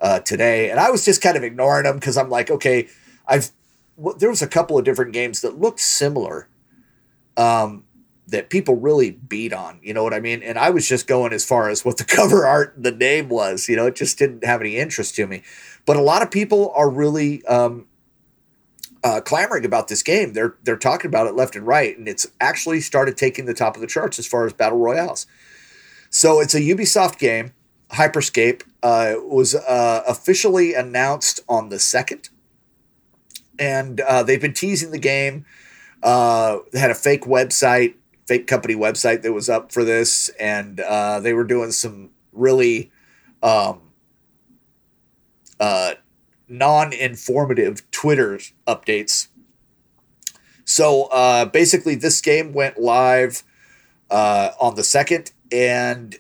uh, 0.01 0.21
today, 0.21 0.71
and 0.71 0.79
I 0.79 0.91
was 0.91 1.05
just 1.05 1.23
kind 1.23 1.37
of 1.37 1.43
ignoring 1.43 1.85
them 1.85 1.97
because 1.97 2.17
I'm 2.17 2.29
like, 2.29 2.51
okay, 2.51 2.89
I've 3.27 3.51
w- 3.97 4.19
there 4.19 4.29
was 4.29 4.43
a 4.43 4.47
couple 4.47 4.77
of 4.77 4.85
different 4.85 5.13
games 5.13 5.41
that 5.41 5.59
looked 5.59 5.81
similar 5.81 6.49
um, 7.37 7.85
that 8.29 8.51
people 8.51 8.77
really 8.77 9.11
beat 9.11 9.53
on. 9.53 9.79
You 9.83 9.95
know 9.95 10.03
what 10.03 10.15
I 10.15 10.21
mean? 10.21 10.43
And 10.43 10.59
I 10.59 10.71
was 10.71 10.89
just 10.89 11.07
going 11.07 11.33
as 11.33 11.45
far 11.45 11.69
as 11.69 11.85
what 11.85 11.99
the 11.99 12.05
cover 12.17 12.47
art 12.47 12.77
and 12.77 12.85
the 12.85 12.93
name 12.93 13.29
was. 13.29 13.69
You 13.69 13.77
know, 13.77 13.87
it 13.87 13.97
just 13.97 14.19
didn't 14.19 14.45
have 14.45 14.61
any 14.61 14.77
interest 14.77 15.15
to 15.17 15.27
me. 15.27 15.43
But 15.87 15.97
a 15.97 16.03
lot 16.03 16.23
of 16.23 16.31
people 16.31 16.73
are 16.75 16.89
really 16.89 17.45
um, 17.45 17.87
uh, 19.05 19.21
clamoring 19.21 19.67
about 19.67 19.89
this 19.89 20.03
game. 20.03 20.33
They're 20.33 20.57
they're 20.63 20.79
talking 20.79 21.09
about 21.09 21.27
it 21.27 21.35
left 21.35 21.55
and 21.55 21.67
right, 21.67 21.97
and 21.97 22.09
it's 22.09 22.27
actually 22.41 22.81
started 22.81 23.17
taking 23.17 23.45
the 23.45 23.55
top 23.55 23.77
of 23.77 23.83
the 23.83 23.87
charts 23.87 24.19
as 24.19 24.27
far 24.27 24.47
as 24.47 24.55
battle 24.55 24.79
royales. 24.79 25.27
So 26.09 26.41
it's 26.41 26.55
a 26.55 26.61
Ubisoft 26.61 27.19
game, 27.19 27.53
Hyperscape 27.91 28.63
uh, 28.83 29.15
was 29.19 29.55
uh, 29.55 30.05
officially 30.07 30.73
announced 30.73 31.41
on 31.49 31.69
the 31.69 31.79
second, 31.79 32.31
and 33.59 34.01
uh, 34.01 34.23
they've 34.23 34.41
been 34.41 34.55
teasing 34.55 34.91
the 34.91 34.99
game. 34.99 35.45
Uh, 36.03 36.59
they 36.73 36.79
had 36.79 36.91
a 36.91 36.95
fake 36.95 37.25
website, 37.25 37.95
fake 38.27 38.47
company 38.47 38.75
website 38.75 39.23
that 39.23 39.33
was 39.33 39.49
up 39.49 39.73
for 39.73 39.85
this, 39.85 40.29
and 40.41 40.81
uh, 40.81 41.21
they 41.21 41.33
were 41.33 41.45
doing 41.45 41.71
some 41.73 42.11
really 42.33 42.91
um, 43.43 43.81
uh, 45.61 45.95
non-informative 46.49 47.89
Twitter 47.91 48.39
updates. 48.67 49.29
So 50.65 51.05
uh, 51.05 51.45
basically, 51.47 51.95
this 51.95 52.21
game 52.21 52.53
went 52.53 52.79
live 52.79 53.43
uh, 54.11 54.51
on 54.61 54.75
the 54.77 54.85
second, 54.85 55.33
and 55.53 56.17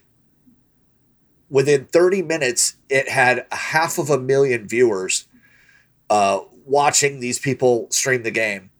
within 1.48 1.86
30 1.86 2.22
minutes, 2.22 2.76
it 2.88 3.08
had 3.08 3.46
half 3.52 3.98
of 3.98 4.10
a 4.10 4.18
million 4.18 4.68
viewers 4.68 5.26
uh, 6.10 6.40
watching 6.64 7.20
these 7.20 7.38
people 7.38 7.86
stream 7.90 8.22
the 8.22 8.30
game. 8.30 8.70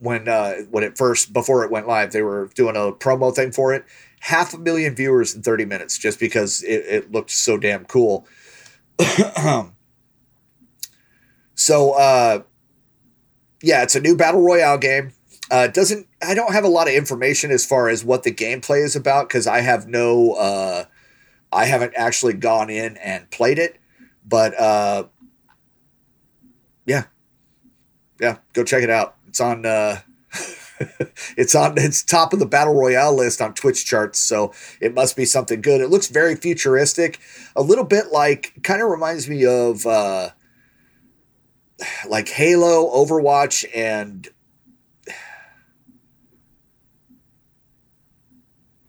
When 0.00 0.28
uh, 0.28 0.54
when 0.70 0.82
it 0.82 0.96
first 0.98 1.32
before 1.32 1.64
it 1.64 1.70
went 1.70 1.86
live, 1.86 2.12
they 2.12 2.22
were 2.22 2.50
doing 2.54 2.74
a 2.74 2.90
promo 2.92 3.34
thing 3.34 3.52
for 3.52 3.72
it. 3.74 3.84
Half 4.20 4.52
a 4.54 4.58
million 4.58 4.94
viewers 4.94 5.34
in 5.34 5.42
30 5.42 5.64
minutes, 5.66 5.98
just 5.98 6.18
because 6.18 6.62
it, 6.62 6.84
it 6.86 7.12
looked 7.12 7.30
so 7.30 7.56
damn 7.56 7.84
cool. 7.84 8.26
so 11.54 11.92
uh, 11.92 12.42
yeah, 13.62 13.82
it's 13.82 13.94
a 13.94 14.00
new 14.00 14.16
battle 14.16 14.40
royale 14.40 14.78
game. 14.78 15.12
Uh, 15.50 15.66
doesn't 15.66 16.06
I 16.22 16.34
don't 16.34 16.52
have 16.52 16.64
a 16.64 16.68
lot 16.68 16.88
of 16.88 16.94
information 16.94 17.50
as 17.50 17.66
far 17.66 17.88
as 17.88 18.04
what 18.04 18.22
the 18.22 18.32
gameplay 18.32 18.84
is 18.84 18.96
about 18.96 19.28
because 19.28 19.46
I 19.46 19.60
have 19.60 19.86
no 19.86 20.32
uh, 20.32 20.84
I 21.52 21.64
haven't 21.66 21.94
actually 21.96 22.34
gone 22.34 22.70
in 22.70 22.96
and 22.98 23.30
played 23.30 23.58
it, 23.58 23.78
but 24.24 24.58
uh, 24.58 25.04
yeah, 26.86 27.04
yeah, 28.20 28.38
go 28.52 28.64
check 28.64 28.82
it 28.82 28.90
out. 28.90 29.16
It's 29.30 29.40
on 29.40 29.64
uh, 29.64 30.00
it's 31.36 31.54
on 31.54 31.78
it's 31.78 32.02
top 32.02 32.32
of 32.32 32.40
the 32.40 32.46
battle 32.46 32.74
royale 32.74 33.14
list 33.14 33.40
on 33.40 33.54
Twitch 33.54 33.86
charts, 33.86 34.18
so 34.18 34.52
it 34.80 34.92
must 34.92 35.16
be 35.16 35.24
something 35.24 35.60
good. 35.60 35.80
It 35.80 35.88
looks 35.88 36.08
very 36.08 36.34
futuristic, 36.34 37.20
a 37.54 37.62
little 37.62 37.84
bit 37.84 38.06
like 38.12 38.54
kind 38.64 38.82
of 38.82 38.88
reminds 38.88 39.28
me 39.28 39.46
of 39.46 39.86
uh, 39.86 40.30
like 42.08 42.28
Halo, 42.28 42.86
Overwatch, 42.86 43.64
and 43.72 44.28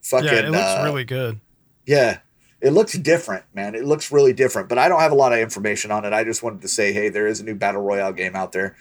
fucking. 0.01 0.25
yeah, 0.27 0.33
it 0.39 0.49
looks 0.49 0.57
uh, 0.57 0.81
really 0.83 1.03
good. 1.03 1.39
yeah, 1.85 2.19
it 2.61 2.71
looks 2.71 2.93
different, 2.93 3.45
man. 3.53 3.75
It 3.75 3.85
looks 3.85 4.11
really 4.11 4.33
different, 4.33 4.69
but 4.69 4.79
I 4.79 4.89
don't 4.89 5.01
have 5.01 5.11
a 5.11 5.15
lot 5.15 5.33
of 5.33 5.39
information 5.39 5.91
on 5.91 6.03
it. 6.03 6.13
I 6.13 6.23
just 6.23 6.41
wanted 6.41 6.61
to 6.61 6.67
say, 6.67 6.93
hey, 6.93 7.09
there 7.09 7.27
is 7.27 7.39
a 7.41 7.43
new 7.43 7.55
battle 7.55 7.81
royale 7.83 8.13
game 8.13 8.35
out 8.35 8.53
there, 8.53 8.75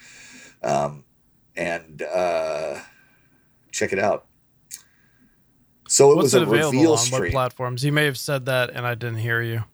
um, 0.63 1.05
and 1.61 2.03
uh, 2.03 2.81
check 3.71 3.93
it 3.93 3.99
out. 3.99 4.25
So 5.89 6.13
it 6.13 6.17
What's 6.17 6.25
was 6.25 6.35
it 6.35 6.43
a 6.43 6.47
available 6.47 6.79
reveal 6.79 6.93
on? 6.93 6.99
stream. 6.99 7.23
What 7.25 7.33
platforms? 7.33 7.85
You 7.85 7.93
may 7.93 8.07
have 8.07 8.17
said 8.17 8.47
that, 8.47 8.71
and 8.71 8.87
I 8.87 8.95
didn't 8.95 9.19
hear 9.19 9.43
you. 9.43 9.65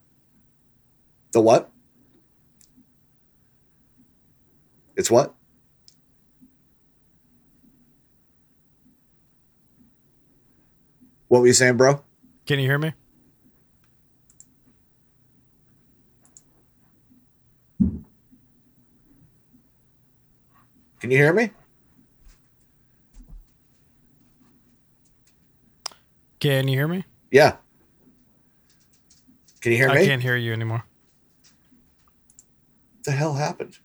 the 1.33 1.41
what? 1.41 1.71
It's 4.97 5.11
what? 5.11 5.35
What 11.29 11.41
were 11.41 11.47
you 11.47 11.53
saying, 11.53 11.77
bro? 11.77 12.03
Can 12.47 12.59
you 12.59 12.67
hear 12.67 12.79
me? 12.79 12.95
Can 21.01 21.11
you 21.11 21.19
hear 21.19 21.33
me? 21.33 21.51
Can 26.41 26.69
you 26.69 26.77
hear 26.77 26.89
me? 26.89 27.05
Yeah. 27.31 27.57
Can 29.61 29.73
you 29.73 29.79
hear 29.79 29.89
I 29.91 29.95
me? 29.95 30.03
I 30.03 30.07
can't 30.07 30.23
hear 30.23 30.37
you 30.37 30.53
anymore. 30.53 30.85
What 32.97 33.05
the 33.05 33.13
hell 33.13 33.35
happened? 33.35 33.79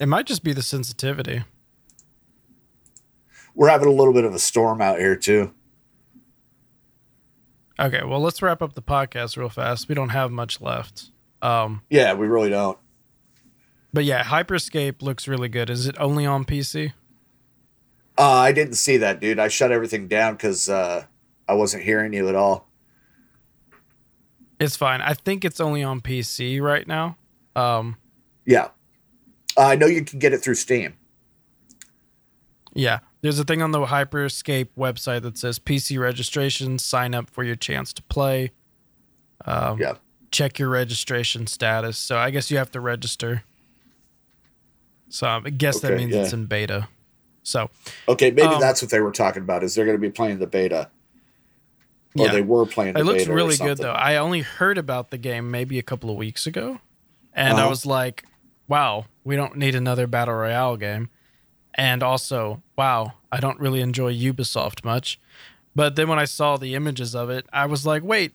It 0.00 0.06
might 0.06 0.26
just 0.26 0.42
be 0.42 0.52
the 0.52 0.62
sensitivity. 0.62 1.44
We're 3.54 3.68
having 3.68 3.86
a 3.88 3.92
little 3.92 4.12
bit 4.12 4.24
of 4.24 4.34
a 4.34 4.38
storm 4.40 4.80
out 4.80 4.98
here 4.98 5.14
too. 5.16 5.52
Okay, 7.78 8.02
well, 8.04 8.20
let's 8.20 8.40
wrap 8.42 8.62
up 8.62 8.74
the 8.74 8.82
podcast 8.82 9.36
real 9.36 9.48
fast. 9.48 9.88
We 9.88 9.94
don't 9.94 10.08
have 10.10 10.30
much 10.30 10.60
left. 10.60 11.10
Um, 11.42 11.82
Yeah, 11.90 12.14
we 12.14 12.26
really 12.26 12.48
don't. 12.50 12.78
but 13.92 14.04
yeah, 14.04 14.24
Hyperscape 14.24 15.02
looks 15.02 15.28
really 15.28 15.48
good. 15.48 15.70
Is 15.70 15.86
it 15.86 15.94
only 16.00 16.24
on 16.26 16.44
PC? 16.44 16.92
Uh, 18.16 18.22
I 18.30 18.52
didn't 18.52 18.74
see 18.74 18.98
that, 18.98 19.20
dude. 19.20 19.38
I 19.38 19.48
shut 19.48 19.72
everything 19.72 20.06
down 20.06 20.34
because 20.34 20.68
uh, 20.68 21.04
I 21.48 21.54
wasn't 21.54 21.82
hearing 21.82 22.12
you 22.12 22.28
at 22.28 22.34
all. 22.34 22.68
It's 24.60 24.76
fine. 24.76 25.00
I 25.00 25.14
think 25.14 25.44
it's 25.44 25.60
only 25.60 25.82
on 25.82 26.00
PC 26.00 26.60
right 26.60 26.86
now. 26.86 27.16
Um, 27.56 27.96
Yeah. 28.44 28.68
Uh, 29.56 29.66
I 29.66 29.74
know 29.76 29.86
you 29.86 30.04
can 30.04 30.18
get 30.18 30.32
it 30.32 30.38
through 30.38 30.54
Steam. 30.54 30.94
yeah, 32.72 33.00
there's 33.20 33.38
a 33.38 33.44
thing 33.44 33.62
on 33.62 33.70
the 33.70 33.86
Hyperscape 33.86 34.68
website 34.76 35.22
that 35.22 35.38
says 35.38 35.58
PC 35.58 35.98
registration. 35.98 36.78
Sign 36.78 37.14
up 37.14 37.30
for 37.30 37.44
your 37.44 37.56
chance 37.56 37.92
to 37.94 38.02
play. 38.02 38.50
Um, 39.44 39.80
Yeah. 39.80 39.94
check 40.30 40.58
your 40.58 40.68
registration 40.68 41.46
status. 41.46 41.98
So 41.98 42.16
I 42.16 42.30
guess 42.30 42.50
you 42.50 42.58
have 42.58 42.70
to 42.72 42.80
register. 42.80 43.44
So 45.08 45.26
I 45.28 45.40
guess 45.50 45.80
that 45.80 45.96
means 45.96 46.12
yeah. 46.14 46.22
it's 46.22 46.32
in 46.32 46.46
beta. 46.46 46.88
So 47.44 47.70
Okay, 48.08 48.30
maybe 48.32 48.54
Um, 48.54 48.60
that's 48.60 48.82
what 48.82 48.90
they 48.90 49.00
were 49.00 49.12
talking 49.12 49.42
about. 49.42 49.62
Is 49.62 49.74
they're 49.74 49.84
going 49.84 49.96
to 49.96 50.00
be 50.00 50.10
playing 50.10 50.38
the 50.40 50.46
beta, 50.48 50.90
or 52.18 52.26
Yeah. 52.26 52.32
they 52.32 52.42
were 52.42 52.66
playing. 52.66 52.94
The 52.94 53.00
it 53.00 53.04
looks 53.04 53.26
really 53.26 53.56
good 53.56 53.78
though. 53.78 53.92
I 53.92 54.16
only 54.16 54.40
heard 54.40 54.78
about 54.78 55.10
the 55.10 55.18
game 55.18 55.50
maybe 55.50 55.78
a 55.78 55.82
couple 55.82 56.10
of 56.10 56.16
weeks 56.16 56.46
ago, 56.46 56.80
and 57.32 57.54
I 57.58 57.60
Uh-huh. 57.60 57.68
was 57.70 57.86
like, 57.86 58.24
"Wow, 58.66 59.06
we 59.24 59.36
don't 59.36 59.56
need 59.56 59.74
another 59.74 60.06
battle 60.06 60.34
royale 60.34 60.76
game." 60.76 61.10
And 61.76 62.02
also, 62.02 62.62
wow, 62.76 63.14
I 63.32 63.40
don't 63.40 63.58
really 63.60 63.80
enjoy 63.80 64.12
Ubisoft 64.14 64.84
much. 64.84 65.20
But 65.74 65.96
then 65.96 66.08
when 66.08 66.20
I 66.20 66.24
saw 66.24 66.56
the 66.56 66.74
images 66.74 67.14
of 67.16 67.30
it, 67.30 67.46
I 67.52 67.66
was 67.66 67.84
like, 67.84 68.02
"Wait, 68.04 68.32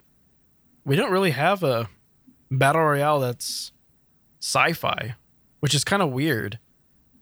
we 0.85 0.95
don't 0.95 1.11
really 1.11 1.31
have 1.31 1.63
a 1.63 1.89
battle 2.51 2.81
royale 2.83 3.19
that's 3.21 3.71
sci-fi," 4.41 5.15
which 5.61 5.73
is 5.73 5.83
kind 5.83 6.01
of 6.01 6.11
weird. 6.11 6.59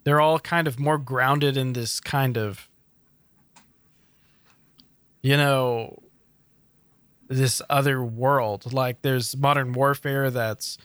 They're 0.07 0.21
all 0.21 0.39
kind 0.39 0.69
of 0.69 0.79
more 0.79 0.97
grounded 0.97 1.57
in 1.57 1.73
this 1.73 1.99
kind 1.99 2.37
of 2.37 2.69
you 5.21 5.35
know 5.35 6.01
this 7.27 7.61
other 7.69 8.01
world. 8.01 8.71
Like 8.71 9.01
there's 9.01 9.35
modern 9.35 9.73
warfare 9.73 10.31
that's 10.31 10.77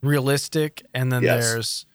realistic, 0.00 0.82
and 0.94 1.12
then 1.12 1.24
Yes. 1.24 1.44
there's 1.52 1.86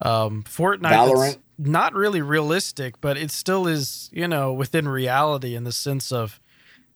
um, 0.00 0.44
Fortnite. 0.44 0.92
Valorant. 0.92 1.38
Not 1.58 1.92
really 1.92 2.22
realistic, 2.22 3.02
but 3.02 3.18
it 3.18 3.30
still 3.30 3.66
is, 3.66 4.08
you 4.10 4.26
know, 4.26 4.50
within 4.50 4.88
reality 4.88 5.54
in 5.54 5.64
the 5.64 5.72
sense 5.72 6.10
of 6.10 6.40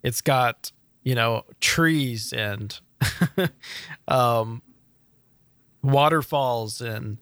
it's 0.03 0.23
got 0.23 0.73
you 1.03 1.15
know 1.15 1.45
trees 1.61 2.33
and 2.33 2.81
um, 4.09 4.63
waterfalls 5.83 6.81
and 6.81 7.19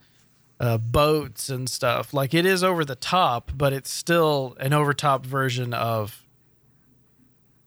uh, 0.61 0.79
boats 0.79 1.49
and 1.49 1.69
stuff. 1.69 2.15
Like 2.15 2.35
it 2.35 2.47
is 2.47 2.63
over 2.65 2.85
the 2.85 2.97
top, 2.97 3.53
but 3.55 3.73
it's 3.73 3.91
still 3.91 4.57
an 4.59 4.73
overtop 4.73 5.27
version 5.27 5.75
of 5.75 6.25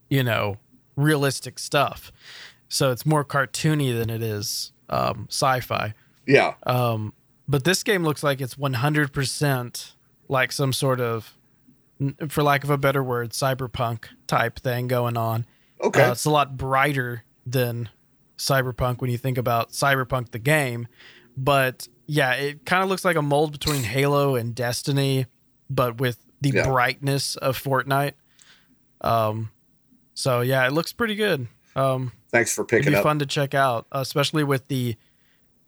you 0.09 0.23
know 0.23 0.57
realistic 0.95 1.59
stuff. 1.59 2.11
So 2.67 2.91
it's 2.91 3.05
more 3.05 3.25
cartoony 3.25 3.97
than 3.97 4.09
it 4.09 4.21
is 4.21 4.71
um, 4.89 5.27
sci-fi. 5.29 5.93
Yeah, 6.27 6.53
Um, 6.63 7.13
but 7.47 7.63
this 7.63 7.81
game 7.81 8.03
looks 8.03 8.21
like 8.21 8.41
it's 8.41 8.53
100% 8.55 9.91
like 10.27 10.51
some 10.51 10.71
sort 10.71 11.01
of, 11.01 11.35
for 12.27 12.43
lack 12.43 12.63
of 12.63 12.69
a 12.69 12.77
better 12.77 13.03
word, 13.03 13.31
cyberpunk 13.31 14.05
type 14.27 14.59
thing 14.59 14.87
going 14.87 15.17
on. 15.17 15.47
okay. 15.81 16.03
Uh, 16.03 16.11
it's 16.11 16.25
a 16.25 16.29
lot 16.29 16.55
brighter 16.57 17.23
than 17.47 17.89
Cyberpunk 18.37 19.01
when 19.01 19.09
you 19.09 19.17
think 19.17 19.39
about 19.39 19.71
Cyberpunk 19.71 20.29
the 20.29 20.39
game. 20.39 20.87
But 21.35 21.87
yeah, 22.11 22.33
it 22.33 22.65
kind 22.65 22.81
of 22.81 22.89
looks 22.89 23.05
like 23.05 23.15
a 23.15 23.21
mold 23.21 23.51
between 23.51 23.83
Halo 23.83 24.35
and 24.35 24.55
Destiny, 24.55 25.27
but 25.69 25.99
with 25.99 26.17
the 26.41 26.49
Yeah. 26.49 26.63
brightness 26.65 27.35
of 27.35 27.61
Fortnite. 27.61 28.13
Um, 29.01 29.51
so 30.15 30.41
yeah, 30.41 30.65
it 30.65 30.73
looks 30.73 30.91
pretty 30.91 31.13
good. 31.15 31.47
Um, 31.75 32.11
Thanks 32.31 32.53
for 32.55 32.63
picking. 32.65 32.81
it'd 32.83 32.93
be 32.93 32.97
up. 32.97 33.03
fun 33.03 33.19
to 33.19 33.25
check 33.25 33.53
out, 33.53 33.85
especially 33.91 34.43
with 34.43 34.67
the. 34.67 34.95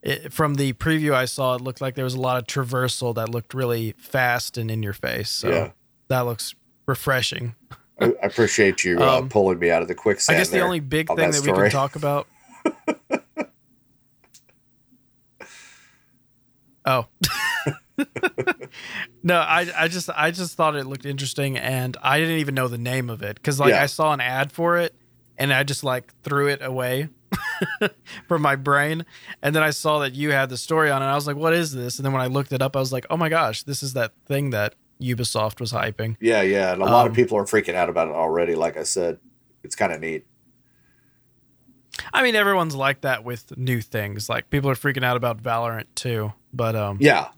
It, 0.02 0.34
from 0.34 0.56
the 0.56 0.74
preview 0.74 1.14
I 1.14 1.26
saw, 1.26 1.54
it 1.54 1.62
looked 1.62 1.80
like 1.80 1.94
there 1.94 2.04
was 2.06 2.16
a 2.16 2.20
lot 2.20 2.38
of 2.38 2.46
traversal 2.48 3.14
that 3.16 3.30
looked 3.30 3.54
really 3.54 3.94
fast 4.00 4.58
and 4.58 4.72
in 4.72 4.82
your 4.82 4.94
face. 4.94 5.30
So 5.30 5.50
Yeah. 5.50 5.72
that 6.08 6.22
looks 6.22 6.56
refreshing. 6.88 7.54
I 8.00 8.06
I 8.06 8.26
appreciate 8.26 8.84
you 8.84 8.98
uh, 9.00 9.20
Um, 9.20 9.30
pulling 9.30 9.60
me 9.60 9.70
out 9.70 9.84
of 9.84 9.88
the 9.88 9.94
quicksand. 9.94 10.36
I 10.36 10.39
guess 10.39 10.50
the 10.50 10.62
only 10.62 10.80
big 10.80 11.08
thing 11.08 11.18
that 11.18 11.32
that, 11.34 11.42
we 11.44 11.52
can 11.54 11.70
talk 11.70 11.96
about. 11.96 12.28
oh. 16.86 17.08
no, 19.24 19.36
I 19.38 19.68
I 19.78 19.88
just 19.88 20.10
I 20.10 20.32
just 20.32 20.56
thought 20.56 20.76
it 20.76 20.86
looked 20.86 21.06
interesting 21.06 21.58
and 21.58 21.96
I 22.02 22.20
didn't 22.20 22.38
even 22.38 22.56
know 22.56 22.68
the 22.68 22.78
name 22.78 23.10
of 23.10 23.22
it 23.22 23.42
cuz 23.44 23.60
like 23.60 23.72
Yeah. 23.72 23.84
I 23.84 23.86
saw 23.86 24.14
an 24.14 24.22
ad 24.22 24.52
for 24.52 24.78
it 24.78 24.96
and 25.38 25.54
I 25.54 25.64
just 25.64 25.84
like 25.84 26.12
threw 26.24 26.48
it 26.48 26.62
away 26.64 27.10
from 28.28 28.42
my 28.42 28.56
brain 28.56 29.06
and 29.42 29.56
then 29.56 29.62
I 29.64 29.70
saw 29.70 30.00
that 30.00 30.14
you 30.14 30.32
had 30.32 30.50
the 30.50 30.58
story 30.58 30.90
on 30.90 31.02
it 31.02 31.06
and 31.06 31.12
I 31.12 31.16
was 31.16 31.28
like 31.28 31.36
what 31.36 31.54
is 31.54 31.74
this? 31.74 31.98
And 32.00 32.06
then 32.06 32.14
when 32.14 32.22
I 32.22 32.28
looked 32.28 32.52
it 32.52 32.62
up 32.62 32.76
I 32.76 32.80
was 32.80 32.92
like, 32.92 33.06
"Oh 33.10 33.18
my 33.18 33.30
gosh, 33.30 33.64
this 33.64 33.84
is 33.84 33.94
that 33.94 34.14
thing 34.26 34.50
that 34.50 34.76
Ubisoft 35.02 35.60
was 35.60 35.72
hyping." 35.72 36.16
Yeah, 36.20 36.42
yeah, 36.42 36.74
and 36.74 36.82
a 36.82 36.86
lot 36.86 37.06
of 37.06 37.12
Um, 37.12 37.16
people 37.16 37.38
are 37.38 37.46
freaking 37.46 37.76
out 37.76 37.90
about 37.90 38.08
it 38.08 38.14
already. 38.16 38.56
Like 38.56 38.78
I 38.78 38.84
said, 38.84 39.20
it's 39.64 39.76
kind 39.76 39.92
of 39.92 40.00
neat. 40.00 40.26
I 42.14 42.24
mean, 42.24 42.36
everyone's 42.36 42.76
like 42.76 43.02
that 43.02 43.24
with 43.24 43.56
new 43.58 43.82
things. 43.82 44.28
Like 44.30 44.50
people 44.50 44.70
are 44.70 44.76
freaking 44.76 45.04
out 45.04 45.18
about 45.18 45.42
Valorant 45.44 45.86
too, 45.94 46.34
but 46.54 46.76
um 46.76 46.97
Yeah, 46.99 47.30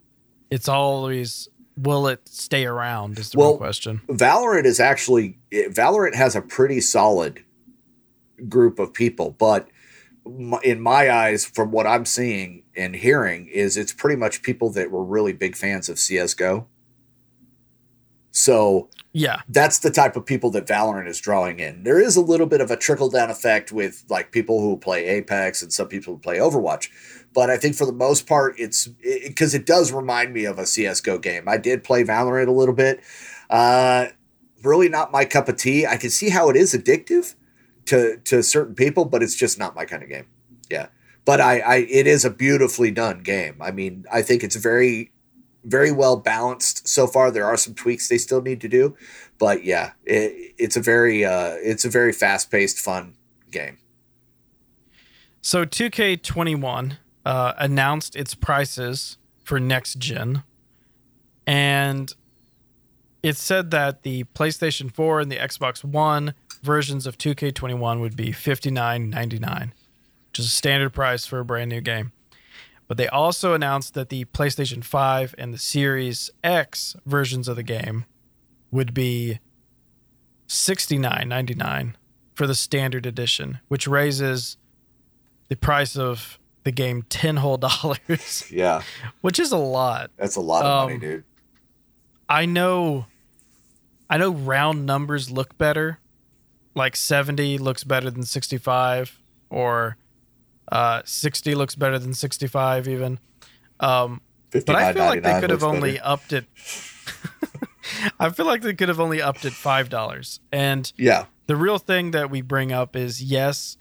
it's 0.50 0.68
always 0.68 1.50
will 1.78 2.08
it 2.08 2.28
stay 2.28 2.66
around 2.66 3.18
is 3.18 3.32
the 3.32 3.40
Well- 3.40 3.50
real 3.52 3.58
question. 3.58 4.02
Valorant 4.08 4.66
is 4.66 4.80
actually 4.80 5.40
Valorant 5.52 6.16
has 6.16 6.36
a 6.36 6.42
pretty 6.42 6.82
solid 6.82 7.44
group 8.48 8.78
of 8.80 8.94
people, 8.94 9.32
but 9.38 9.68
in 10.64 10.80
my 10.80 11.12
eyes, 11.12 11.44
from 11.46 11.72
what 11.72 11.86
I'm 11.86 12.06
seeing 12.06 12.64
and 12.76 12.96
hearing, 12.96 13.48
is 13.48 13.76
it's 13.76 13.92
pretty 13.92 14.16
much 14.16 14.42
people 14.42 14.70
that 14.72 14.90
were 14.92 15.04
really 15.04 15.34
big 15.34 15.56
fans 15.56 15.90
of 15.90 16.00
CS:GO. 16.00 16.66
So 18.32 18.90
Yeah. 19.12 19.42
that's 19.48 19.80
the 19.80 19.92
type 19.92 20.16
of 20.16 20.26
people 20.26 20.50
that 20.52 20.66
Valorant 20.66 21.08
is 21.08 21.20
drawing 21.20 21.60
in. 21.60 21.84
There 21.84 22.00
is 22.00 22.16
a 22.16 22.22
little 22.22 22.48
bit 22.48 22.62
of 22.62 22.72
a 22.72 22.76
trickle 22.78 23.10
down 23.10 23.30
effect 23.30 23.72
with 23.72 24.04
like 24.10 24.32
people 24.32 24.60
who 24.62 24.78
play 24.78 25.06
Apex 25.06 25.62
and 25.62 25.72
some 25.72 25.88
people 25.88 26.14
who 26.16 26.20
play 26.20 26.38
Overwatch. 26.38 26.88
But 27.34 27.50
I 27.50 27.58
think 27.58 27.76
for 27.76 27.86
the 27.86 27.94
most 27.94 28.28
part, 28.28 28.56
it's 28.60 28.88
because 28.88 29.56
it, 29.56 29.66
does 29.66 29.92
remind 29.92 30.34
me 30.34 30.46
of 30.46 30.60
a 30.60 30.64
CSGO 30.64 31.22
game. 31.22 31.48
I 31.48 31.58
did 31.58 31.84
play 31.84 32.04
Valorant 32.04 32.48
a 32.48 32.52
little 32.52 32.76
bit. 32.76 33.02
Uh, 33.50 34.08
really 34.64 34.90
not 34.90 35.12
my 35.12 35.26
cup 35.26 35.50
of 35.50 35.56
tea. 35.56 35.86
I 35.88 35.98
can 35.98 36.10
see 36.10 36.30
how 36.30 36.50
it 36.50 36.56
is 36.56 36.74
addictive 36.74 37.36
to, 37.86 38.18
to 38.26 38.44
certain 38.44 38.76
people, 38.76 39.06
but 39.06 39.24
it's 39.24 39.36
just 39.36 39.58
not 39.58 39.76
my 39.76 39.86
kind 39.86 40.04
of 40.04 40.10
game. 40.10 40.28
Yeah. 40.70 40.88
But 41.26 41.42
I, 41.42 41.60
I, 41.60 41.76
it 41.90 42.06
is 42.08 42.26
a 42.26 42.30
beautifully 42.30 42.92
done 42.92 43.22
game. 43.24 43.56
I 43.62 43.72
mean, 43.72 44.06
I 44.12 44.22
think 44.22 44.44
it's 44.44 44.56
very, 44.56 45.12
very 45.64 45.92
well 45.92 46.18
balanced 46.18 46.88
so 46.88 47.08
far. 47.08 47.32
There 47.32 47.46
are 47.46 47.58
some 47.58 47.74
tweaks 47.74 48.10
they 48.10 48.18
still 48.18 48.42
need 48.42 48.62
to 48.62 48.68
do, 48.68 48.96
but 49.40 49.64
yeah, 49.64 49.92
it, 50.06 50.54
it's 50.58 50.76
a 50.76 50.82
very 50.82 51.24
uh, 51.24 51.56
it's 51.62 51.86
a 51.86 51.90
very 51.90 52.12
fast 52.12 52.52
paced, 52.52 52.80
fun 52.80 53.16
game. 53.50 53.78
So 55.42 55.66
2K21 55.66 56.98
uh, 57.26 57.54
announced 57.58 58.16
its 58.16 58.36
prices 58.36 59.18
for 59.44 59.60
next 59.60 59.98
gen, 59.98 60.44
and 61.46 62.14
it 63.22 63.38
said 63.38 63.72
that 63.72 64.04
the 64.04 64.26
PlayStation 64.36 64.92
4 64.92 65.22
and 65.22 65.32
the 65.32 65.38
Xbox 65.38 65.84
One 65.84 66.34
versions 66.62 67.08
of 67.08 67.18
2K21 67.18 68.00
would 68.02 68.16
be 68.16 68.32
$59.99, 68.32 69.72
which 70.30 70.40
is 70.40 70.46
a 70.46 70.50
standard 70.50 70.92
price 70.92 71.26
for 71.26 71.40
a 71.40 71.46
brand 71.46 71.70
new 71.70 71.82
game. 71.82 72.12
But 72.88 72.98
they 72.98 73.08
also 73.08 73.54
announced 73.54 73.94
that 73.94 74.10
the 74.10 74.26
PlayStation 74.26 74.84
5 74.84 75.36
and 75.38 75.54
the 75.54 75.58
Series 75.58 76.30
X 76.44 76.96
versions 77.06 77.48
of 77.48 77.56
the 77.56 77.64
game 77.64 78.06
would 78.72 78.94
be 78.94 79.40
$69.99 80.48 81.94
for 82.34 82.46
the 82.46 82.56
standard 82.56 83.06
edition, 83.06 83.60
which 83.68 83.88
raises 83.88 84.58
the 85.48 85.56
price 85.56 85.96
of 85.96 86.40
the 86.64 86.72
game 86.72 87.04
10 87.10 87.38
whole 87.38 87.58
dollars, 87.70 88.50
Yeah, 88.52 88.82
which 89.22 89.40
is 89.40 89.52
a 89.52 89.58
lot. 89.58 90.12
that's 90.18 90.36
a 90.36 90.42
lot 90.42 90.66
of 90.66 90.84
money, 90.86 90.96
Um, 90.96 91.00
dude. 91.00 91.24
I 92.30 92.46
know 92.46 93.06
I 94.10 94.18
know 94.18 94.32
round 94.32 94.86
numbers 94.86 95.30
look 95.32 95.58
better. 95.58 96.00
Like 96.76 96.96
70 96.96 97.58
looks 97.58 97.84
better 97.84 98.10
than 98.10 98.24
65 98.24 99.20
or 99.50 99.98
uh 100.72 101.02
60 101.06 101.54
looks 101.56 101.76
better 101.76 102.00
than 102.00 102.14
65 102.14 102.88
even. 102.88 103.20
Um 103.80 104.22
but 104.52 104.70
I 104.70 104.94
feel 104.94 105.04
like 105.06 105.24
they 105.24 105.40
could 105.42 105.50
have 105.50 105.64
only 105.64 105.94
better. 105.94 106.06
upped 106.08 106.34
it 106.34 106.46
I 108.20 108.30
feel 108.30 108.46
like 108.46 108.62
they 108.62 108.74
could 108.74 108.88
have 108.88 109.00
only 109.00 109.22
upped 109.22 109.46
it 109.46 109.54
$5. 109.54 110.40
And 110.52 110.92
Yeah, 110.98 111.26
the 111.48 111.56
real 111.56 111.78
thing 111.78 112.12
that 112.12 112.30
we 112.30 112.42
bring 112.42 112.72
up 112.72 112.96
is 112.96 113.22
yes, 113.22 113.78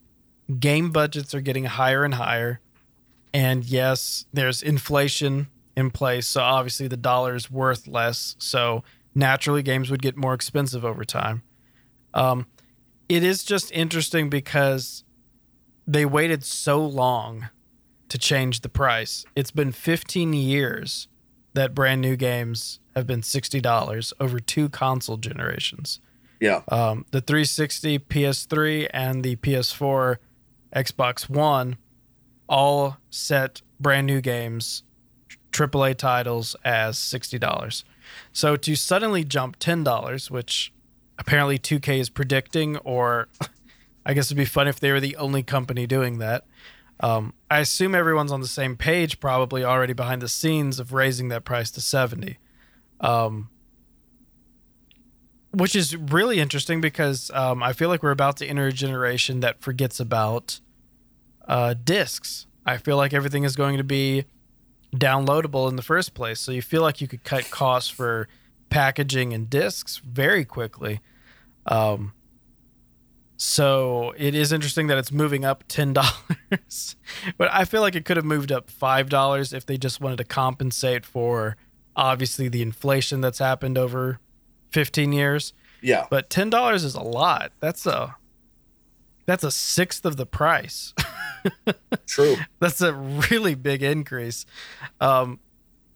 game 0.59 0.91
budgets 0.91 1.35
are 1.35 1.41
getting 1.41 1.65
higher 1.65 2.05
and 2.05 2.15
higher. 2.15 2.61
And 3.35 3.65
yes, 3.65 4.27
there's 4.33 4.63
inflation 4.63 5.49
in 5.77 5.91
place. 5.91 6.27
So 6.27 6.43
obviously 6.43 6.89
the 6.89 6.97
dollar 6.97 7.35
is 7.35 7.51
worth 7.51 7.87
less. 7.87 8.37
So 8.39 8.85
naturally, 9.15 9.63
games 9.63 9.91
would 9.91 10.03
get 10.03 10.17
more 10.17 10.35
expensive 10.35 10.85
over 10.85 11.05
time. 11.05 11.43
Um, 12.15 12.47
it 13.09 13.23
is 13.23 13.43
just 13.43 13.73
interesting 13.73 14.29
because 14.29 15.05
they 15.87 16.05
waited 16.05 16.45
so 16.45 16.85
long 16.85 17.49
to 18.09 18.19
change 18.19 18.61
the 18.61 18.69
price. 18.69 19.25
It's 19.35 19.51
been 19.51 19.73
15 19.73 20.35
years 20.35 21.09
that 21.55 21.75
brand 21.75 22.01
new 22.01 22.17
games 22.17 22.81
have 22.95 23.07
been 23.07 23.23
$60 23.23 24.13
over 24.21 24.39
two 24.39 24.69
console 24.69 25.17
generations 25.17 26.01
yeah, 26.43 26.63
um, 26.73 27.07
the 27.13 27.21
360 27.21 28.01
PS3 28.01 28.89
and 28.93 29.23
the 29.23 29.37
PS4 29.37 30.17
Xbox 30.75 31.31
One 31.31 31.77
all 32.53 32.99
set 33.09 33.63
brand 33.81 34.07
new 34.07 34.21
games, 34.21 34.85
AAA 35.53 35.97
titles 35.97 36.55
as 36.65 36.99
$60. 36.99 37.85
So 38.31 38.57
to 38.57 38.77
suddenly 38.77 39.25
jump 39.25 39.59
$10, 39.59 40.31
which 40.31 40.71
apparently 41.19 41.59
2K 41.59 41.99
is 41.99 42.11
predicting, 42.11 42.77
or 42.79 43.29
I 44.07 44.13
guess 44.13 44.27
it'd 44.27 44.37
be 44.37 44.45
fun 44.45 44.69
if 44.69 44.79
they 44.79 44.93
were 44.93 45.01
the 45.01 45.17
only 45.17 45.43
company 45.43 45.87
doing 45.87 46.19
that. 46.19 46.45
Um, 47.01 47.33
I 47.51 47.61
assume 47.61 47.95
everyone's 47.95 48.31
on 48.31 48.43
the 48.43 48.47
same 48.47 48.77
page, 48.77 49.19
probably 49.19 49.65
already 49.65 49.95
behind 49.95 50.21
the 50.21 50.29
scenes 50.29 50.79
of 50.79 50.93
raising 50.93 51.29
that 51.29 51.45
price 51.45 51.71
to 51.73 51.81
70. 51.81 52.39
Um, 53.01 53.49
which 55.53 55.75
is 55.75 55.97
really 55.97 56.39
interesting 56.39 56.81
because 56.81 57.31
um, 57.35 57.63
I 57.63 57.73
feel 57.73 57.89
like 57.89 58.03
we're 58.03 58.11
about 58.11 58.37
to 58.39 58.47
enter 58.47 58.67
a 58.67 58.73
generation 58.73 59.41
that 59.41 59.61
forgets 59.61 59.99
about 59.99 60.61
uh, 61.49 61.75
discs. 61.75 62.47
I 62.65 62.77
feel 62.77 62.97
like 62.97 63.13
everything 63.13 63.45
is 63.45 63.57
going 63.57 63.77
to 63.77 63.85
be 63.85 64.25
downloadable 64.95 65.69
in 65.69 65.77
the 65.77 65.83
first 65.83 66.15
place, 66.15 66.41
so 66.41 66.53
you 66.53 66.63
feel 66.63 66.83
like 66.83 67.01
you 67.01 67.09
could 67.09 67.25
cut 67.25 67.51
costs 67.51 67.91
for 67.91 68.29
packaging 68.71 69.33
and 69.33 69.51
discs 69.51 69.99
very 69.99 70.45
quickly. 70.45 71.01
Um, 71.67 72.13
so 73.37 74.15
it 74.17 74.35
is 74.35 74.53
interesting 74.53 74.87
that 74.87 74.99
it's 74.99 75.11
moving 75.11 75.45
up 75.45 75.65
ten 75.67 75.93
dollars, 75.95 76.97
but 77.37 77.53
I 77.53 77.65
feel 77.65 77.81
like 77.81 77.97
it 77.97 78.05
could 78.05 78.17
have 78.17 78.27
moved 78.27 78.53
up 78.53 78.71
five 78.71 79.09
dollars 79.09 79.53
if 79.53 79.67
they 79.67 79.77
just 79.77 80.01
wanted 80.01 80.17
to 80.19 80.25
compensate 80.25 81.05
for 81.05 81.57
obviously 81.97 82.49
the 82.49 82.63
inflation 82.63 83.21
that's 83.21 83.39
happened 83.39 83.77
over 83.77 84.19
15 84.71 85.13
years 85.13 85.53
yeah. 85.83 86.07
but 86.09 86.31
ten 86.31 86.49
dollars 86.49 86.85
is 86.85 86.95
a 86.95 87.03
lot 87.03 87.53
that's 87.61 87.85
a 87.85 88.17
that's 89.27 89.45
a 89.45 89.51
sixth 89.51 90.05
of 90.05 90.17
the 90.17 90.27
price. 90.27 90.95
True. 92.07 92.37
that's 92.61 92.81
a 92.81 92.93
really 92.93 93.55
big 93.55 93.83
increase. 93.83 94.47
Um 95.01 95.41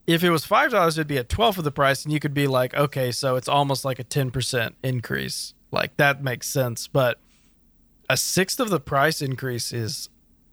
if 0.07 0.23
it 0.23 0.31
was 0.31 0.45
five 0.45 0.71
dollars 0.71 0.97
it'd 0.99 1.09
be 1.09 1.17
a 1.17 1.25
twelfth 1.25 1.59
of 1.59 1.65
the 1.65 1.73
price 1.73 2.05
and 2.05 2.13
you 2.13 2.21
could 2.21 2.35
be 2.35 2.47
like 2.47 2.75
okay 2.75 3.11
so 3.13 3.37
it's 3.37 3.49
almost 3.49 3.85
like 3.85 3.99
a 3.99 4.05
10% 4.05 4.75
increase. 4.83 5.55
Like 5.71 5.97
that 5.97 6.23
makes 6.23 6.49
sense 6.49 6.87
but 6.89 7.19
a 8.09 8.17
sixth 8.17 8.61
of 8.61 8.71
the 8.71 8.81
price 8.81 9.21
increase 9.21 9.73
is 9.73 10.09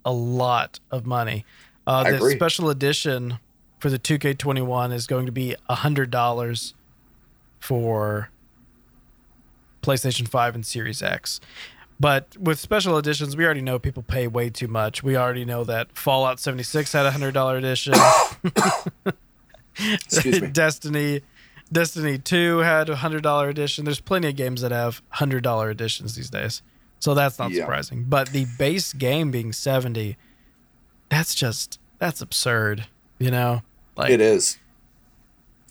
a 0.05 0.11
lot 0.11 0.80
of 0.91 1.05
money. 1.05 1.45
Uh 1.86 2.03
the 2.03 2.30
special 2.32 2.69
edition 2.69 3.39
for 3.80 3.89
the 3.89 3.99
2k21 3.99 4.93
is 4.93 5.07
going 5.07 5.26
to 5.26 5.32
be 5.32 5.55
a 5.67 5.76
hundred 5.76 6.09
dollars 6.09 6.74
for 7.59 8.30
PlayStation 9.82 10.28
5 10.28 10.55
and 10.55 10.65
Series 10.65 11.03
X. 11.03 11.39
But 12.03 12.35
with 12.37 12.59
special 12.59 12.97
editions, 12.97 13.37
we 13.37 13.45
already 13.45 13.61
know 13.61 13.79
people 13.79 14.03
pay 14.03 14.27
way 14.27 14.49
too 14.49 14.67
much. 14.67 15.03
We 15.03 15.15
already 15.15 15.45
know 15.45 15.63
that 15.63 15.97
Fallout 15.97 16.37
76 16.37 16.91
had 16.91 17.05
a 17.05 17.11
$100 17.11 17.57
edition. 17.57 17.93
Excuse 20.05 20.41
me. 20.41 20.47
Destiny 20.49 21.21
Destiny 21.71 22.17
2 22.17 22.57
had 22.57 22.89
a 22.89 22.95
$100 22.95 23.49
edition. 23.49 23.85
There's 23.85 24.01
plenty 24.01 24.27
of 24.27 24.35
games 24.35 24.59
that 24.63 24.73
have 24.73 25.01
$100 25.15 25.71
editions 25.71 26.15
these 26.15 26.29
days. 26.29 26.61
So 26.99 27.13
that's 27.13 27.39
not 27.39 27.51
Yeah. 27.51 27.61
surprising. 27.63 28.03
But 28.09 28.29
the 28.33 28.47
base 28.59 28.91
game 28.91 29.31
being 29.31 29.53
70, 29.53 30.17
that's 31.07 31.33
just 31.33 31.79
that's 31.99 32.19
absurd, 32.19 32.85
you 33.17 33.31
know? 33.31 33.61
Like 33.95 34.09
It 34.09 34.19
is. 34.19 34.57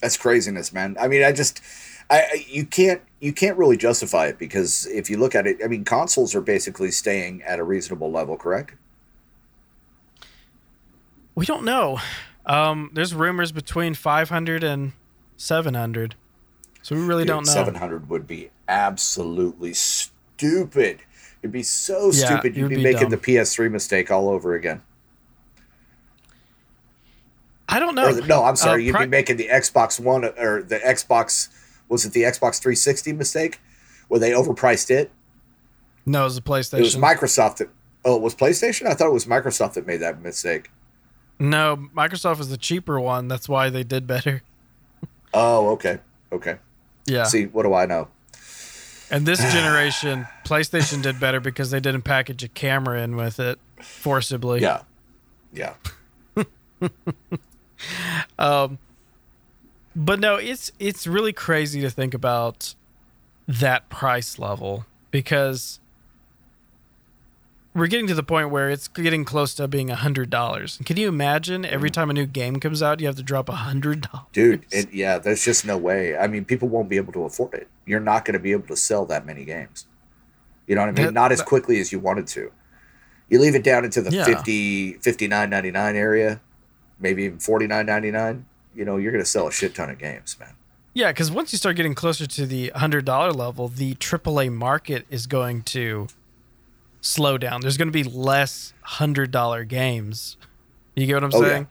That's 0.01 0.17
craziness, 0.17 0.73
man. 0.73 0.97
I 0.99 1.07
mean, 1.07 1.23
I 1.23 1.31
just, 1.31 1.61
I 2.09 2.19
I- 2.21 2.45
you 2.47 2.65
can't 2.65 3.01
you 3.19 3.31
can't 3.33 3.57
really 3.57 3.77
justify 3.77 4.27
it 4.27 4.37
because 4.37 4.85
if 4.87 5.09
you 5.09 5.17
look 5.17 5.33
at 5.35 5.47
it, 5.47 5.57
I 5.63 5.67
mean, 5.67 5.85
consoles 5.85 6.35
are 6.35 6.41
basically 6.41 6.91
staying 6.91 7.41
at 7.43 7.57
a 7.59 7.63
reasonable 7.63 8.11
level, 8.11 8.35
correct? 8.37 8.73
We 11.35 11.45
don't 11.45 11.63
know. 11.63 11.99
Um, 12.45 12.91
there's 12.93 13.13
rumors 13.15 13.51
between 13.51 13.93
500 13.93 14.63
and 14.63 14.91
700. 15.37 16.15
So 16.81 16.95
we 16.95 17.01
really 17.01 17.23
don't 17.23 17.45
know. 17.45 17.51
Seven 17.53 17.75
hundred 17.75 18.09
would 18.09 18.27
be 18.27 18.49
absolutely 18.67 19.73
stupid. 19.73 20.99
It'd 21.41 21.53
be 21.53 21.63
so 21.63 22.07
Yeah, 22.11 22.25
stupid. 22.25 22.57
You'd 22.57 22.69
be, 22.69 22.75
be 22.75 22.83
making 22.83 23.03
dumb. 23.03 23.11
the 23.11 23.17
PS3 23.17 23.71
mistake 23.71 24.11
all 24.11 24.27
over 24.29 24.53
again. 24.53 24.81
I 27.69 27.79
don't 27.79 27.95
know. 27.95 28.09
Or 28.09 28.21
no, 28.27 28.43
I'm 28.43 28.55
sorry. 28.57 28.83
Uh, 28.83 28.85
You'd 28.85 28.97
be 28.99 29.05
making 29.07 29.37
the 29.37 29.47
Xbox 29.47 29.99
One 29.99 30.25
or 30.25 30.61
the 30.61 30.79
Xbox. 30.79 31.47
Was 31.89 32.05
it 32.05 32.13
the 32.13 32.21
Xbox 32.23 32.59
360 32.61 33.13
mistake 33.13 33.59
where 34.07 34.19
they 34.19 34.31
overpriced 34.31 34.89
it? 34.89 35.11
no, 36.05 36.21
it 36.21 36.25
was 36.25 36.35
the 36.35 36.41
PlayStation. 36.41 36.79
It 36.79 36.81
was 36.81 36.95
Microsoft 36.97 37.57
that. 37.57 37.69
Oh, 38.05 38.15
it 38.17 38.21
was 38.21 38.35
PlayStation. 38.35 38.87
I 38.87 38.93
thought 38.93 39.07
it 39.07 39.13
was 39.13 39.25
Microsoft 39.25 39.73
that 39.73 39.87
made 39.87 39.97
that 39.97 40.21
mistake. 40.21 40.69
no, 41.39 41.87
Microsoft 41.95 42.37
was 42.39 42.49
the 42.49 42.57
cheaper 42.57 42.99
one. 42.99 43.27
That's 43.29 43.47
why 43.47 43.69
they 43.69 43.83
did 43.83 44.07
better. 44.07 44.41
Oh, 45.35 45.69
okay, 45.69 45.97
okay. 46.31 46.57
Yeah. 47.07 47.23
See, 47.23 47.47
what 47.47 47.63
do 47.63 47.73
I 47.73 47.87
know? 47.87 48.07
And 49.09 49.25
this 49.25 49.39
generation, 49.53 50.27
PlayStation 50.45 51.01
did 51.01 51.19
better 51.19 51.39
because 51.39 51.71
they 51.71 51.79
didn't 51.79 52.03
package 52.03 52.43
a 52.43 52.47
camera 52.47 53.01
in 53.01 53.15
with 53.15 53.39
it 53.39 53.57
forcibly. 53.81 54.61
Yeah, 54.61 54.81
yeah. 55.51 55.73
Um, 58.37 58.77
But 59.95 60.19
no, 60.19 60.35
it's 60.35 60.71
it's 60.79 61.05
really 61.05 61.33
crazy 61.33 61.81
to 61.81 61.89
think 61.89 62.13
about 62.13 62.75
that 63.47 63.89
price 63.89 64.39
level 64.39 64.85
because 65.11 65.79
we're 67.75 67.87
getting 67.87 68.07
to 68.07 68.13
the 68.13 68.23
point 68.23 68.49
where 68.49 68.69
it's 68.69 68.87
getting 68.87 69.25
close 69.25 69.55
to 69.55 69.67
being 69.67 69.89
a 69.89 69.95
hundred 69.95 70.29
dollars. 70.29 70.79
Can 70.85 70.97
you 70.97 71.07
imagine 71.07 71.65
every 71.65 71.89
mm. 71.89 71.93
time 71.93 72.09
a 72.09 72.13
new 72.13 72.25
game 72.25 72.59
comes 72.59 72.83
out, 72.83 72.99
you 72.99 73.07
have 73.07 73.15
to 73.15 73.23
drop 73.23 73.49
a 73.49 73.53
hundred 73.53 74.01
dollars? 74.01 74.27
Dude, 74.31 74.65
it, 74.71 74.93
yeah, 74.93 75.17
there's 75.17 75.43
just 75.43 75.65
no 75.65 75.77
way. 75.77 76.15
I 76.15 76.27
mean, 76.27 76.45
people 76.45 76.67
won't 76.67 76.89
be 76.89 76.97
able 76.97 77.13
to 77.13 77.23
afford 77.23 77.53
it. 77.55 77.67
You're 77.85 77.99
not 77.99 78.25
going 78.25 78.33
to 78.33 78.39
be 78.39 78.51
able 78.51 78.67
to 78.67 78.75
sell 78.75 79.05
that 79.07 79.25
many 79.25 79.43
games. 79.45 79.87
You 80.67 80.75
know 80.75 80.81
what 80.81 80.89
I 80.89 80.91
mean? 80.93 81.05
That- 81.07 81.13
not 81.13 81.31
as 81.31 81.41
quickly 81.41 81.79
as 81.79 81.91
you 81.91 81.99
wanted 81.99 82.27
to. 82.27 82.51
You 83.29 83.39
leave 83.39 83.55
it 83.55 83.63
down 83.63 83.83
into 83.85 84.01
the 84.01 84.11
Yeah. 84.11 84.25
fifty, 84.25 84.93
fifty 84.93 85.27
nine 85.27 85.49
50 85.49 85.71
59.99 85.71 85.95
area, 85.95 86.41
maybe 86.99 87.23
even 87.23 87.39
49.99, 87.39 88.43
you 88.75 88.85
know, 88.85 88.97
you're 88.97 89.11
going 89.11 89.23
to 89.23 89.29
sell 89.29 89.47
a 89.47 89.51
shit 89.51 89.75
ton 89.75 89.89
of 89.89 89.97
games, 89.97 90.37
man. 90.39 90.53
Yeah, 90.93 91.11
because 91.11 91.31
once 91.31 91.51
you 91.51 91.57
start 91.57 91.75
getting 91.75 91.95
closer 91.95 92.25
to 92.27 92.45
the 92.45 92.69
hundred 92.75 93.05
dollar 93.05 93.31
level, 93.31 93.67
the 93.67 93.95
AAA 93.95 94.51
market 94.53 95.05
is 95.09 95.25
going 95.27 95.63
to 95.63 96.07
slow 97.01 97.37
down. 97.37 97.61
There's 97.61 97.77
going 97.77 97.87
to 97.87 97.91
be 97.91 98.03
less 98.03 98.73
hundred 98.81 99.31
dollar 99.31 99.63
games. 99.63 100.37
You 100.95 101.05
get 101.07 101.15
what 101.15 101.23
I'm 101.23 101.31
Oh, 101.33 101.41
yeah. 101.41 101.47
saying? 101.49 101.67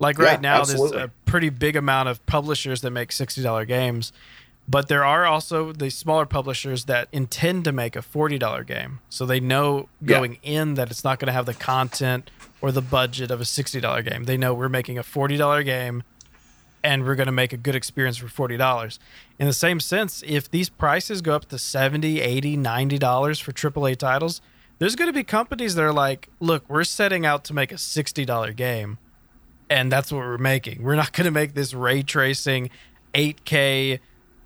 Like 0.00 0.18
Yeah, 0.18 0.24
right 0.24 0.40
now, 0.40 0.60
absolutely. 0.60 0.96
there's 0.98 1.06
a 1.08 1.12
pretty 1.30 1.48
big 1.50 1.76
amount 1.76 2.08
of 2.08 2.24
publishers 2.26 2.80
that 2.82 2.90
make 2.90 3.10
sixty 3.12 3.42
dollar 3.42 3.64
games, 3.64 4.12
but 4.68 4.88
there 4.88 5.04
are 5.04 5.24
also 5.26 5.72
the 5.72 5.90
smaller 5.90 6.26
publishers 6.26 6.84
that 6.84 7.08
intend 7.12 7.64
to 7.64 7.72
make 7.72 7.96
a 7.96 8.02
forty 8.02 8.38
dollar 8.38 8.62
game. 8.64 9.00
So 9.08 9.24
they 9.26 9.40
know 9.40 9.88
Yeah. 10.00 10.18
going 10.18 10.38
in 10.42 10.74
that 10.74 10.90
it's 10.90 11.02
not 11.04 11.18
going 11.18 11.26
to 11.28 11.32
have 11.32 11.46
the 11.46 11.54
content 11.54 12.30
or 12.60 12.70
the 12.72 12.82
budget 12.82 13.30
of 13.30 13.40
a 13.40 13.44
sixty 13.44 13.80
dollar 13.80 14.02
game. 14.02 14.24
They 14.24 14.36
know 14.36 14.52
we're 14.54 14.68
making 14.68 14.98
a 14.98 15.02
forty 15.02 15.36
dollar 15.36 15.62
game 15.62 16.02
and 16.82 17.04
we're 17.04 17.14
going 17.14 17.26
to 17.26 17.32
make 17.32 17.52
a 17.52 17.56
good 17.56 17.74
experience 17.74 18.16
for 18.16 18.48
$40. 18.48 18.98
In 19.38 19.46
the 19.46 19.52
same 19.52 19.80
sense, 19.80 20.22
if 20.26 20.50
these 20.50 20.68
prices 20.68 21.20
go 21.22 21.34
up 21.34 21.46
to 21.48 21.58
70, 21.58 22.20
80, 22.20 22.56
90 22.56 22.98
dollars 22.98 23.38
for 23.38 23.52
AAA 23.52 23.96
titles, 23.96 24.40
there's 24.78 24.94
going 24.96 25.08
to 25.08 25.12
be 25.12 25.24
companies 25.24 25.74
that 25.74 25.82
are 25.82 25.92
like, 25.92 26.28
"Look, 26.40 26.64
we're 26.68 26.84
setting 26.84 27.26
out 27.26 27.44
to 27.44 27.54
make 27.54 27.72
a 27.72 27.76
$60 27.76 28.54
game 28.54 28.98
and 29.70 29.92
that's 29.92 30.10
what 30.12 30.20
we're 30.20 30.38
making. 30.38 30.82
We're 30.82 30.96
not 30.96 31.12
going 31.12 31.26
to 31.26 31.30
make 31.30 31.54
this 31.54 31.74
ray 31.74 32.02
tracing 32.02 32.70
8K 33.14 34.00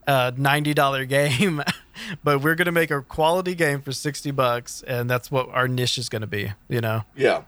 uh, 0.06 0.32
$90 0.32 1.08
game, 1.08 1.62
but 2.24 2.42
we're 2.42 2.54
going 2.54 2.66
to 2.66 2.72
make 2.72 2.90
a 2.90 3.02
quality 3.02 3.54
game 3.54 3.80
for 3.80 3.92
60 3.92 4.30
bucks 4.32 4.82
and 4.86 5.08
that's 5.08 5.30
what 5.30 5.48
our 5.50 5.68
niche 5.68 5.98
is 5.98 6.08
going 6.08 6.22
to 6.22 6.26
be, 6.26 6.52
you 6.68 6.80
know." 6.80 7.02
Yeah. 7.14 7.42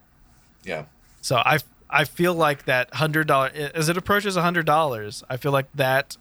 Yeah. 0.63 0.85
So 1.21 1.37
I 1.37 1.59
I 1.91 2.05
feel 2.05 2.35
like 2.35 2.65
that 2.65 2.95
hundred 2.95 3.27
dollar 3.29 3.51
as 3.75 3.89
it 3.89 3.97
approaches 3.97 4.37
hundred 4.37 4.67
dollars, 4.67 5.23
I 5.31 5.37
feel 5.37 5.53
like 5.53 5.67
that 5.75 6.17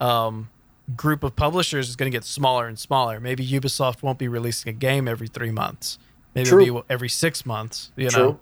um, 0.00 0.48
group 0.96 1.22
of 1.22 1.36
publishers 1.36 1.88
is 1.88 1.96
going 1.96 2.10
to 2.10 2.16
get 2.16 2.24
smaller 2.24 2.66
and 2.66 2.78
smaller. 2.78 3.20
Maybe 3.20 3.46
Ubisoft 3.46 4.02
won't 4.02 4.18
be 4.18 4.28
releasing 4.28 4.68
a 4.70 4.72
game 4.72 5.06
every 5.08 5.28
three 5.28 5.50
months. 5.50 5.98
Maybe 6.34 6.48
True. 6.48 6.62
it'll 6.62 6.80
be 6.82 6.86
every 6.90 7.08
six 7.08 7.46
months. 7.46 7.92
You 7.96 8.10
True. 8.10 8.22
know, 8.22 8.40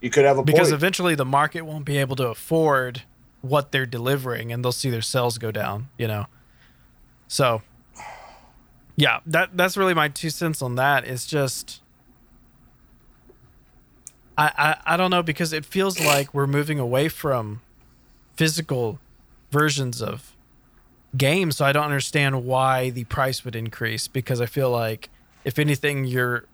You 0.00 0.10
could 0.10 0.24
have 0.24 0.38
a 0.38 0.42
because 0.42 0.68
point. 0.68 0.74
eventually 0.74 1.14
the 1.14 1.24
market 1.24 1.62
won't 1.62 1.84
be 1.84 1.98
able 1.98 2.16
to 2.16 2.28
afford 2.28 3.02
what 3.42 3.72
they're 3.72 3.86
delivering, 3.86 4.52
and 4.52 4.64
they'll 4.64 4.72
see 4.72 4.90
their 4.90 5.02
sales 5.02 5.38
go 5.38 5.50
down. 5.50 5.88
You 5.98 6.06
know, 6.08 6.26
so 7.28 7.62
yeah, 8.96 9.20
that 9.26 9.56
that's 9.56 9.76
really 9.76 9.94
my 9.94 10.08
two 10.08 10.30
cents 10.30 10.62
on 10.62 10.76
that. 10.76 11.04
It's 11.04 11.26
just. 11.26 11.79
I, 14.40 14.52
I, 14.56 14.94
I 14.94 14.96
don't 14.96 15.10
know 15.10 15.22
because 15.22 15.52
it 15.52 15.64
feels 15.64 16.00
like 16.00 16.32
we're 16.32 16.46
moving 16.46 16.78
away 16.78 17.08
from 17.08 17.60
physical 18.34 18.98
versions 19.50 20.00
of 20.00 20.34
games 21.16 21.56
so 21.56 21.64
i 21.64 21.72
don't 21.72 21.84
understand 21.84 22.44
why 22.44 22.88
the 22.88 23.02
price 23.04 23.44
would 23.44 23.56
increase 23.56 24.06
because 24.06 24.40
i 24.40 24.46
feel 24.46 24.70
like 24.70 25.10
if 25.44 25.58
anything 25.58 26.04
you're 26.04 26.44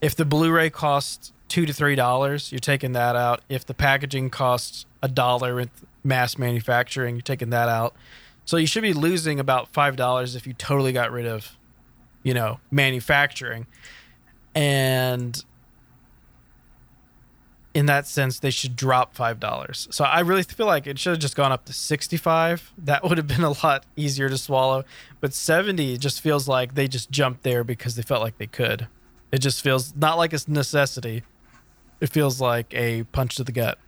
if 0.00 0.14
the 0.14 0.24
blu-ray 0.24 0.70
costs 0.70 1.32
two 1.48 1.66
to 1.66 1.72
three 1.72 1.94
dollars 1.94 2.52
you're 2.52 2.58
taking 2.58 2.92
that 2.92 3.16
out. 3.16 3.40
If 3.48 3.64
the 3.66 3.74
packaging 3.74 4.30
costs 4.30 4.86
a 5.02 5.08
dollar 5.08 5.54
with 5.54 5.70
mass 6.02 6.38
manufacturing 6.38 7.16
you're 7.16 7.22
taking 7.22 7.50
that 7.50 7.68
out. 7.68 7.94
So 8.44 8.56
you 8.56 8.66
should 8.66 8.82
be 8.82 8.92
losing 8.92 9.40
about 9.40 9.68
five 9.72 9.96
dollars 9.96 10.36
if 10.36 10.46
you 10.46 10.52
totally 10.52 10.92
got 10.92 11.10
rid 11.12 11.26
of 11.26 11.56
you 12.22 12.34
know 12.34 12.60
manufacturing. 12.70 13.66
And 14.54 15.44
in 17.76 17.84
that 17.84 18.06
sense 18.06 18.38
they 18.38 18.48
should 18.48 18.74
drop 18.74 19.14
five 19.14 19.38
dollars. 19.38 19.86
So 19.90 20.02
i 20.02 20.20
really 20.20 20.42
feel 20.42 20.64
like 20.64 20.86
it 20.86 20.98
should 20.98 21.10
have 21.10 21.18
just 21.18 21.36
gone 21.36 21.52
up 21.52 21.66
to 21.66 21.74
65 21.74 22.72
that 22.78 23.04
would 23.04 23.18
have 23.18 23.26
been 23.26 23.42
a 23.42 23.50
lot 23.62 23.84
easier 23.96 24.30
to 24.30 24.38
swallow. 24.38 24.82
But 25.20 25.34
70 25.34 25.98
just 25.98 26.22
feels 26.22 26.48
like 26.48 26.74
they 26.74 26.88
just 26.88 27.10
jumped 27.10 27.42
there 27.42 27.64
because 27.64 27.94
they 27.94 28.02
felt 28.02 28.22
like 28.22 28.38
they 28.38 28.46
could. 28.46 28.88
It 29.30 29.40
just 29.40 29.62
feels 29.62 29.94
not 29.94 30.16
like 30.16 30.32
it's 30.32 30.48
necessity. 30.48 31.22
It 32.00 32.08
feels 32.08 32.40
like 32.40 32.72
a 32.72 33.02
punch 33.04 33.36
to 33.36 33.44
the 33.44 33.52
gut. 33.52 33.78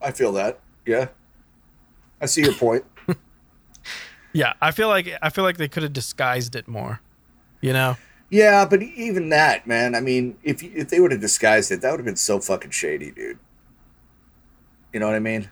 I 0.00 0.12
feel 0.12 0.32
that. 0.32 0.60
Yeah. 0.86 1.08
I 2.22 2.26
see 2.26 2.40
your 2.40 2.54
point. 2.54 2.86
yeah 4.32 4.54
i 4.62 4.70
feel 4.70 4.88
like 4.88 5.08
i 5.20 5.28
feel 5.28 5.44
like 5.44 5.56
they 5.58 5.68
could 5.68 5.82
have 5.82 5.92
disguised 5.92 6.54
it 6.54 6.68
more 6.68 7.00
you 7.60 7.72
know 7.72 7.96
Yeah, 8.30 8.66
but 8.66 8.82
even 8.82 9.30
that, 9.30 9.66
man. 9.66 9.94
I 9.94 10.00
mean, 10.00 10.36
if 10.42 10.62
if 10.62 10.88
they 10.90 11.00
would 11.00 11.12
have 11.12 11.20
disguised 11.20 11.70
it, 11.72 11.80
that 11.80 11.90
would 11.90 12.00
have 12.00 12.04
been 12.06 12.16
so 12.16 12.40
fucking 12.40 12.72
shady, 12.72 13.10
dude. 13.10 13.38
You 14.92 15.00
know 15.00 15.06
what 15.06 15.14
I 15.16 15.20
mean? 15.20 15.50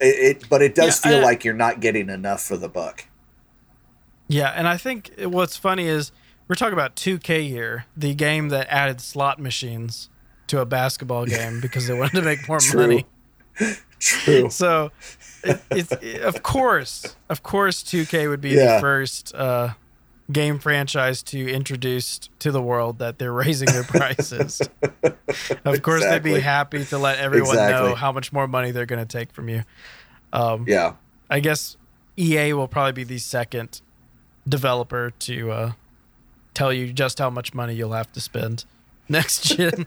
It, 0.00 0.38
it 0.38 0.48
but 0.48 0.62
it 0.62 0.74
does 0.74 1.04
Yeah, 1.04 1.10
feel 1.10 1.20
I- 1.20 1.24
like 1.24 1.44
you're 1.44 1.54
not 1.54 1.80
getting 1.80 2.08
enough 2.08 2.42
for 2.42 2.56
the 2.56 2.68
buck. 2.68 3.04
Yeah, 4.28 4.48
and 4.54 4.68
I 4.68 4.76
think 4.76 5.10
what's 5.18 5.56
funny 5.56 5.86
is 5.86 6.12
we're 6.48 6.54
talking 6.54 6.74
about 6.74 6.96
2K 6.96 7.48
here, 7.48 7.86
the 7.96 8.14
game 8.14 8.50
that 8.50 8.66
added 8.70 9.00
slot 9.00 9.38
machines 9.38 10.10
to 10.48 10.60
a 10.60 10.66
basketball 10.66 11.24
game 11.36 11.60
because 11.60 11.86
they 11.86 11.94
wanted 11.94 12.16
to 12.16 12.22
make 12.22 12.46
more 12.48 12.58
True. 12.60 12.80
money. 12.80 13.06
True. 13.98 14.48
So, 14.50 14.92
it, 15.42 15.60
it's 15.70 15.90
it, 15.92 16.20
of 16.22 16.42
course, 16.42 17.16
of 17.28 17.42
course, 17.42 17.82
2K 17.82 18.28
would 18.28 18.40
be 18.40 18.50
Yeah. 18.50 18.76
the 18.76 18.80
first 18.80 19.34
uh, 19.34 19.70
game 20.30 20.58
franchise 20.58 21.22
to 21.22 21.50
introduce 21.50 22.18
to 22.38 22.50
the 22.52 22.60
world 22.62 22.98
that 22.98 23.18
they're 23.18 23.32
raising 23.32 23.66
their 23.70 23.84
prices. 23.84 24.60
of 25.64 25.82
course, 25.82 26.02
they'd 26.04 26.22
be 26.22 26.40
happy 26.40 26.84
to 26.84 26.98
let 26.98 27.18
everyone 27.18 27.50
Exactly. 27.50 27.88
know 27.88 27.94
how 27.94 28.12
much 28.12 28.32
more 28.32 28.46
money 28.46 28.70
they're 28.70 28.86
going 28.86 29.04
to 29.04 29.18
take 29.18 29.32
from 29.32 29.48
you. 29.48 29.62
Um, 30.32 30.64
Yeah. 30.68 30.94
I 31.30 31.40
guess 31.40 31.76
EA 32.16 32.52
will 32.52 32.68
probably 32.68 32.92
be 32.92 33.04
the 33.04 33.18
second 33.18 33.80
developer 34.48 35.10
to 35.20 35.50
uh, 35.50 35.72
tell 36.54 36.72
you 36.72 36.92
just 36.92 37.18
how 37.18 37.30
much 37.30 37.54
money 37.54 37.74
you'll 37.74 37.92
have 37.92 38.12
to 38.12 38.20
spend 38.20 38.64
next 39.08 39.44
gen. 39.44 39.86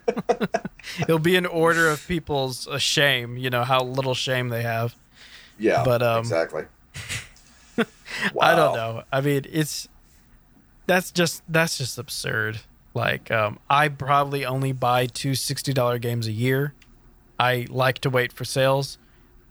It'll 0.99 1.19
be 1.19 1.35
an 1.35 1.45
order 1.45 1.87
of 1.89 2.07
people's 2.07 2.67
uh, 2.67 2.77
shame, 2.79 3.37
you 3.37 3.49
know, 3.51 3.63
how 3.63 3.83
little 3.83 4.15
shame 4.15 4.49
they 4.49 4.63
have. 4.63 4.95
Yeah. 5.59 5.83
But, 5.85 6.01
um, 6.01 6.19
exactly. 6.19 6.65
I 8.39 8.55
don't 8.55 8.75
know. 8.75 9.03
I 9.11 9.21
mean, 9.21 9.45
it's 9.49 9.87
that's 10.91 11.09
just 11.11 11.41
that's 11.47 11.77
just 11.77 11.97
absurd. 11.97 12.59
Like, 12.93 13.31
um, 13.31 13.59
I 13.69 13.87
probably 13.87 14.45
only 14.45 14.73
buy 14.73 15.05
two 15.05 15.31
$60 15.31 16.01
games 16.01 16.27
a 16.27 16.33
year. 16.33 16.73
I 17.39 17.65
like 17.69 17.99
to 17.99 18.09
wait 18.09 18.33
for 18.33 18.43
sales. 18.43 18.97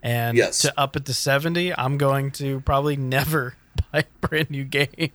And 0.03 0.37
Yes. 0.37 0.61
to 0.61 0.79
up 0.79 0.97
it 0.97 1.07
to 1.07 1.15
70, 1.15 1.75
I'm 1.75 1.97
going 1.97 2.31
to 2.33 2.61
probably 2.61 2.97
never 2.97 3.55
buy 3.93 4.01
a 4.01 4.27
brand 4.27 4.51
new 4.51 4.65
game. 4.65 4.89
it, 4.99 5.13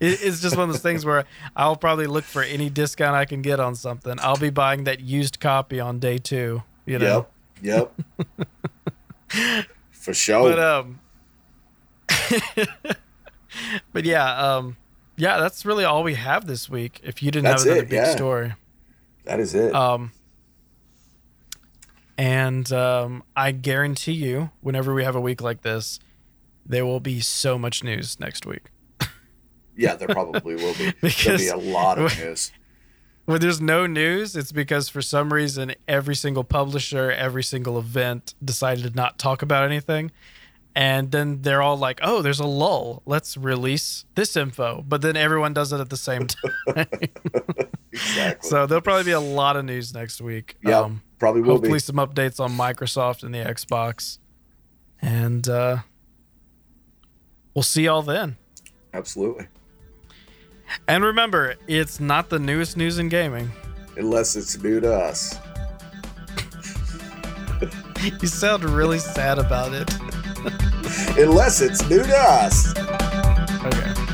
it's 0.00 0.40
just 0.40 0.56
one 0.56 0.68
of 0.68 0.74
those 0.74 0.82
things 0.82 1.04
where 1.04 1.24
I'll 1.54 1.76
probably 1.76 2.08
look 2.08 2.24
for 2.24 2.42
any 2.42 2.68
discount 2.68 3.14
I 3.14 3.24
can 3.24 3.40
get 3.42 3.60
on 3.60 3.76
something. 3.76 4.18
I'll 4.20 4.36
be 4.36 4.50
buying 4.50 4.82
that 4.84 4.98
used 4.98 5.38
copy 5.38 5.78
on 5.78 6.00
day 6.00 6.18
two, 6.18 6.64
you 6.84 6.98
know. 6.98 7.26
Yep. 7.62 7.92
Yep. 9.30 9.66
For 9.92 10.14
sure. 10.14 10.50
But 10.50 10.58
um 10.58 11.00
But 13.92 14.04
yeah, 14.04 14.56
um 14.56 14.76
yeah, 15.18 15.38
that's 15.38 15.66
really 15.66 15.84
all 15.84 16.02
we 16.02 16.14
have 16.14 16.46
this 16.46 16.68
week. 16.70 17.00
If 17.02 17.22
you 17.22 17.30
didn't 17.30 17.44
That's 17.44 17.64
have 17.64 17.72
another 17.72 17.86
it, 17.86 17.90
big 17.90 17.96
yeah. 17.96 18.14
story. 18.14 18.54
that 19.24 19.40
is 19.40 19.54
it. 19.54 19.74
Um, 19.74 20.12
and 22.16 22.72
um, 22.72 23.24
I 23.36 23.52
guarantee 23.52 24.12
you, 24.12 24.50
whenever 24.60 24.94
we 24.94 25.04
have 25.04 25.16
a 25.16 25.20
week 25.20 25.40
like 25.40 25.62
this, 25.62 25.98
there 26.64 26.86
will 26.86 27.00
be 27.00 27.20
so 27.20 27.58
much 27.58 27.82
news 27.82 28.18
next 28.20 28.46
week. 28.46 28.70
yeah, 29.76 29.96
there 29.96 30.08
probably 30.08 30.54
will 30.54 30.74
be. 30.74 30.92
There'll 31.24 31.38
be 31.38 31.48
a 31.48 31.56
lot 31.56 31.98
of 31.98 32.16
news. 32.18 32.52
When 33.24 33.42
there's 33.42 33.60
no 33.60 33.86
news, 33.86 34.34
it's 34.34 34.52
because 34.52 34.88
for 34.88 35.02
some 35.02 35.34
reason 35.34 35.74
every 35.86 36.14
single 36.14 36.44
publisher, 36.44 37.10
every 37.10 37.42
single 37.42 37.78
event 37.78 38.34
decided 38.42 38.84
to 38.84 38.96
not 38.96 39.18
talk 39.18 39.42
about 39.42 39.64
anything. 39.64 40.12
And 40.80 41.10
then 41.10 41.42
they're 41.42 41.60
all 41.60 41.76
like, 41.76 41.98
oh, 42.04 42.22
there's 42.22 42.38
a 42.38 42.46
lull. 42.46 43.02
Let's 43.04 43.36
release 43.36 44.04
this 44.14 44.36
info. 44.36 44.84
But 44.86 45.02
then 45.02 45.16
everyone 45.16 45.52
does 45.52 45.72
it 45.72 45.80
at 45.80 45.90
the 45.90 45.96
same 45.96 46.26
time. 46.28 46.86
Exactly. 47.90 48.48
so 48.48 48.66
there'll 48.66 48.82
probably 48.82 49.04
be 49.04 49.10
a 49.12 49.18
lot 49.18 49.56
of 49.56 49.64
news 49.64 49.92
next 49.94 50.20
week. 50.20 50.56
yeah, 50.62 50.80
Um, 50.80 51.02
probably 51.18 51.40
will 51.40 51.54
hopefully 51.54 51.72
be. 51.72 51.78
some 51.80 51.96
updates 51.96 52.38
on 52.38 52.52
Microsoft 52.52 53.24
and 53.24 53.34
the 53.34 53.38
Xbox. 53.38 54.18
And 55.02 55.48
uh, 55.48 55.78
we'll 57.54 57.62
see 57.64 57.84
y'all 57.86 58.02
then. 58.02 58.36
Absolutely. 58.94 59.48
And 60.86 61.02
remember, 61.02 61.56
it's 61.66 61.98
not 61.98 62.28
the 62.28 62.38
newest 62.38 62.76
news 62.76 62.98
in 63.00 63.08
gaming. 63.08 63.50
Unless 63.96 64.36
it's 64.36 64.62
new 64.62 64.78
to 64.80 64.94
us. 64.94 65.36
You 68.20 68.28
sound 68.28 68.62
really 68.64 69.00
sad 69.00 69.40
about 69.40 69.72
it. 69.74 69.92
Unless 71.18 71.60
it's 71.60 71.88
new 71.88 72.02
to 72.02 72.16
us. 72.16 72.74
Okay. 72.76 74.07